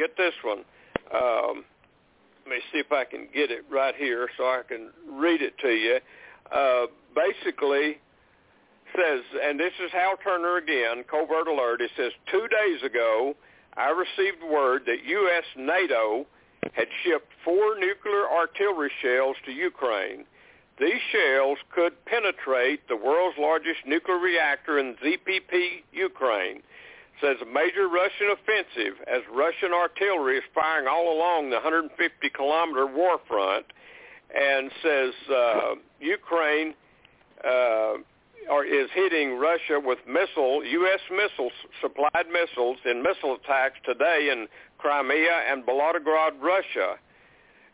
get 0.01 0.17
this 0.17 0.33
one. 0.43 0.65
Um, 1.15 1.65
let 2.47 2.57
me 2.57 2.61
see 2.73 2.79
if 2.79 2.91
I 2.91 3.05
can 3.05 3.29
get 3.35 3.51
it 3.51 3.65
right 3.71 3.95
here 3.95 4.29
so 4.37 4.45
I 4.45 4.63
can 4.67 4.91
read 5.07 5.43
it 5.43 5.59
to 5.59 5.69
you. 5.69 5.99
Uh, 6.51 6.87
basically 7.15 7.99
says, 8.97 9.23
and 9.43 9.59
this 9.59 9.73
is 9.85 9.91
Hal 9.93 10.17
Turner 10.23 10.57
again, 10.57 11.05
covert 11.11 11.49
alert. 11.49 11.81
It 11.81 11.91
says, 11.97 12.13
two 12.31 12.47
days 12.49 12.83
ago, 12.83 13.35
I 13.77 13.91
received 13.91 14.43
word 14.43 14.83
that 14.87 15.05
U.S. 15.05 15.45
NATO 15.57 16.27
had 16.73 16.89
shipped 17.05 17.33
four 17.45 17.79
nuclear 17.79 18.29
artillery 18.29 18.91
shells 19.03 19.37
to 19.47 19.53
Ukraine. 19.53 20.25
These 20.79 21.01
shells 21.13 21.59
could 21.75 21.93
penetrate 22.07 22.89
the 22.89 22.97
world's 22.97 23.39
largest 23.39 23.81
nuclear 23.87 24.19
reactor 24.19 24.79
in 24.79 24.97
ZPP, 24.97 25.83
Ukraine 25.93 26.63
says 27.21 27.37
a 27.43 27.47
major 27.47 27.89
Russian 27.89 28.33
offensive 28.33 28.99
as 29.07 29.21
Russian 29.33 29.73
artillery 29.73 30.39
is 30.39 30.45
firing 30.55 30.89
all 30.89 31.17
along 31.17 31.51
the 31.51 31.57
150-kilometer 31.57 32.87
war 32.87 33.21
front, 33.29 33.67
and 34.35 34.71
says 34.83 35.13
uh, 35.31 35.75
Ukraine 36.01 36.75
uh, 37.45 37.95
or 38.49 38.65
is 38.65 38.89
hitting 38.95 39.37
Russia 39.37 39.81
with 39.83 39.99
missile 40.07 40.65
U.S. 40.65 41.01
missiles, 41.11 41.53
supplied 41.81 42.27
missiles 42.33 42.79
in 42.85 43.03
missile 43.03 43.37
attacks 43.43 43.79
today 43.85 44.31
in 44.33 44.47
Crimea 44.79 45.45
and 45.51 45.65
Volgograd, 45.65 46.41
Russia. 46.41 46.97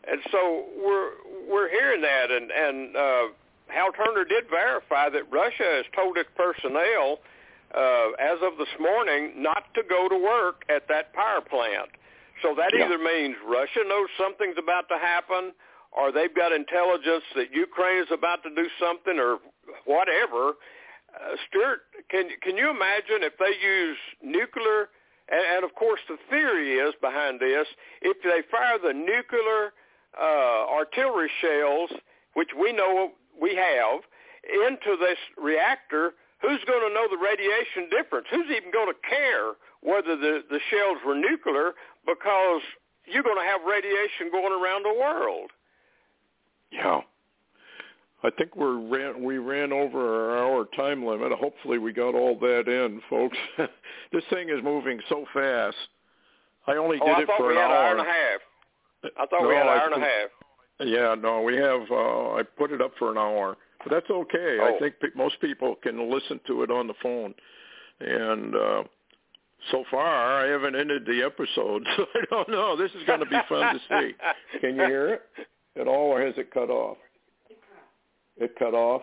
And 0.09 0.21
so 0.31 0.65
we're 0.77 1.11
we're 1.49 1.69
hearing 1.69 2.01
that, 2.01 2.31
and 2.31 2.51
and 2.51 2.95
uh, 2.95 3.23
Hal 3.67 3.91
Turner 3.91 4.23
did 4.23 4.49
verify 4.49 5.09
that 5.09 5.31
Russia 5.31 5.83
has 5.83 5.85
told 5.95 6.17
its 6.17 6.29
personnel 6.35 7.19
uh, 7.75 8.11
as 8.19 8.39
of 8.41 8.57
this 8.57 8.71
morning, 8.79 9.33
not 9.35 9.63
to 9.75 9.83
go 9.83 10.07
to 10.07 10.15
work 10.15 10.63
at 10.69 10.87
that 10.87 11.13
power 11.13 11.41
plant. 11.41 11.89
So 12.41 12.55
that 12.55 12.71
yeah. 12.73 12.85
either 12.85 12.97
means 12.97 13.35
Russia 13.45 13.81
knows 13.87 14.07
something's 14.17 14.57
about 14.57 14.87
to 14.89 14.97
happen, 14.97 15.51
or 15.91 16.11
they've 16.11 16.33
got 16.33 16.51
intelligence 16.51 17.23
that 17.35 17.51
Ukraine 17.51 18.03
is 18.03 18.11
about 18.11 18.43
to 18.43 18.49
do 18.53 18.67
something, 18.79 19.19
or 19.19 19.39
whatever. 19.85 20.53
Uh, 21.13 21.35
Stewart, 21.47 21.81
can 22.09 22.29
can 22.41 22.57
you 22.57 22.69
imagine 22.69 23.23
if 23.23 23.37
they 23.37 23.53
use 23.65 23.97
nuclear? 24.21 24.89
And, 25.29 25.41
and 25.55 25.65
of 25.65 25.75
course, 25.75 25.99
the 26.07 26.17
theory 26.29 26.75
is 26.75 26.93
behind 27.01 27.39
this: 27.39 27.67
if 28.01 28.17
they 28.23 28.41
fire 28.49 28.77
the 28.81 28.93
nuclear 28.93 29.73
uh, 30.19 30.67
artillery 30.71 31.29
shells, 31.41 31.91
which 32.33 32.49
we 32.59 32.73
know 32.73 33.11
we 33.39 33.55
have, 33.55 34.01
into 34.65 34.97
this 34.97 35.17
reactor, 35.37 36.13
who's 36.41 36.63
going 36.65 36.87
to 36.87 36.93
know 36.93 37.07
the 37.09 37.17
radiation 37.17 37.89
difference? 37.89 38.27
Who's 38.31 38.49
even 38.49 38.71
going 38.71 38.87
to 38.87 38.99
care 39.07 39.53
whether 39.81 40.15
the, 40.15 40.43
the 40.49 40.59
shells 40.69 40.97
were 41.05 41.15
nuclear 41.15 41.73
because 42.05 42.61
you're 43.05 43.23
going 43.23 43.39
to 43.39 43.47
have 43.47 43.61
radiation 43.67 44.31
going 44.31 44.53
around 44.53 44.83
the 44.83 44.93
world? 44.93 45.51
Yeah. 46.71 47.01
I 48.23 48.29
think 48.31 48.55
we 48.55 48.65
ran 48.65 49.23
we 49.23 49.37
ran 49.37 49.71
over 49.71 50.31
our 50.31 50.37
hour 50.39 50.67
time 50.75 51.05
limit. 51.05 51.31
Hopefully 51.33 51.77
we 51.77 51.93
got 51.93 52.15
all 52.15 52.37
that 52.39 52.67
in, 52.67 53.01
folks. 53.09 53.37
this 54.11 54.23
thing 54.31 54.49
is 54.49 54.63
moving 54.63 54.99
so 55.07 55.25
fast. 55.33 55.77
I 56.65 56.73
only 56.77 56.97
did 56.97 57.03
oh, 57.03 57.07
did 57.07 57.15
I 57.15 57.21
it 57.21 57.27
thought 57.27 57.37
for 57.37 57.47
we 57.47 57.55
an 57.55 57.61
had 57.61 57.71
hour. 57.71 57.75
An 57.75 57.83
hour 57.85 57.91
and 57.91 58.01
a 58.01 58.03
half. 58.03 59.11
I 59.17 59.25
thought 59.27 59.41
no, 59.43 59.47
we 59.47 59.55
had 59.55 59.63
an 59.63 59.69
hour 59.69 59.79
I, 59.79 59.85
and 59.85 60.03
a 60.03 60.05
half. 60.05 60.29
Yeah, 60.79 61.15
no, 61.21 61.41
we 61.41 61.55
have. 61.57 61.81
uh 61.91 62.33
I 62.35 62.43
put 62.57 62.71
it 62.71 62.81
up 62.81 62.91
for 62.97 63.11
an 63.11 63.17
hour. 63.17 63.55
But 63.83 63.91
that's 63.91 64.09
okay. 64.09 64.57
Oh. 64.59 64.75
I 64.75 64.79
think 64.79 64.95
pe- 64.99 65.15
most 65.15 65.39
people 65.39 65.75
can 65.81 66.11
listen 66.11 66.39
to 66.47 66.63
it 66.63 66.71
on 66.71 66.87
the 66.87 66.93
phone. 67.01 67.33
And 67.99 68.55
uh, 68.55 68.83
so 69.71 69.83
far, 69.89 70.43
I 70.43 70.47
haven't 70.47 70.75
ended 70.75 71.05
the 71.05 71.23
episode, 71.23 71.83
so 71.97 72.05
I 72.15 72.25
don't 72.29 72.49
know. 72.49 72.75
This 72.75 72.91
is 72.91 73.03
going 73.05 73.19
to 73.19 73.25
be 73.25 73.37
fun 73.49 73.75
to 73.75 73.79
see. 73.89 74.11
Can 74.61 74.75
you 74.75 74.85
hear 74.85 75.13
it 75.13 75.21
at 75.79 75.87
all, 75.87 76.11
or 76.11 76.21
has 76.25 76.33
it 76.37 76.51
cut 76.51 76.69
off? 76.69 76.97
It 78.39 78.55
cut 78.57 78.73
off. 78.73 79.01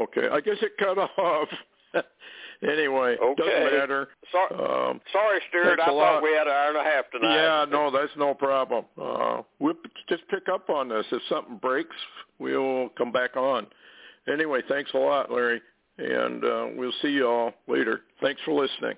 Okay, 0.00 0.28
I 0.30 0.40
guess 0.40 0.56
it 0.62 0.72
cut 0.78 0.98
off. 1.18 1.48
anyway, 2.62 3.16
okay. 3.22 3.42
doesn't 3.42 3.78
matter. 3.78 4.08
Sorry, 4.30 4.54
um, 4.90 5.00
sorry 5.12 5.40
Stewart. 5.48 5.80
I 5.80 5.86
thought 5.86 6.22
we 6.22 6.30
had 6.32 6.46
an 6.46 6.52
hour 6.52 6.68
and 6.68 6.76
a 6.78 6.84
half 6.84 7.10
tonight. 7.10 7.34
Yeah, 7.36 7.64
no, 7.70 7.90
that's 7.90 8.12
no 8.16 8.34
problem. 8.34 8.84
Uh, 9.00 9.42
we'll 9.58 9.74
just 10.08 10.22
pick 10.28 10.48
up 10.52 10.68
on 10.70 10.88
this. 10.88 11.06
If 11.10 11.22
something 11.28 11.58
breaks, 11.58 11.96
we'll 12.38 12.90
come 12.90 13.12
back 13.12 13.36
on. 13.36 13.66
Anyway, 14.30 14.60
thanks 14.68 14.90
a 14.94 14.98
lot, 14.98 15.30
Larry, 15.30 15.62
and 15.98 16.44
uh, 16.44 16.66
we'll 16.76 16.92
see 17.00 17.08
you 17.08 17.26
all 17.28 17.52
later. 17.68 18.00
Thanks 18.20 18.40
for 18.44 18.52
listening. 18.60 18.94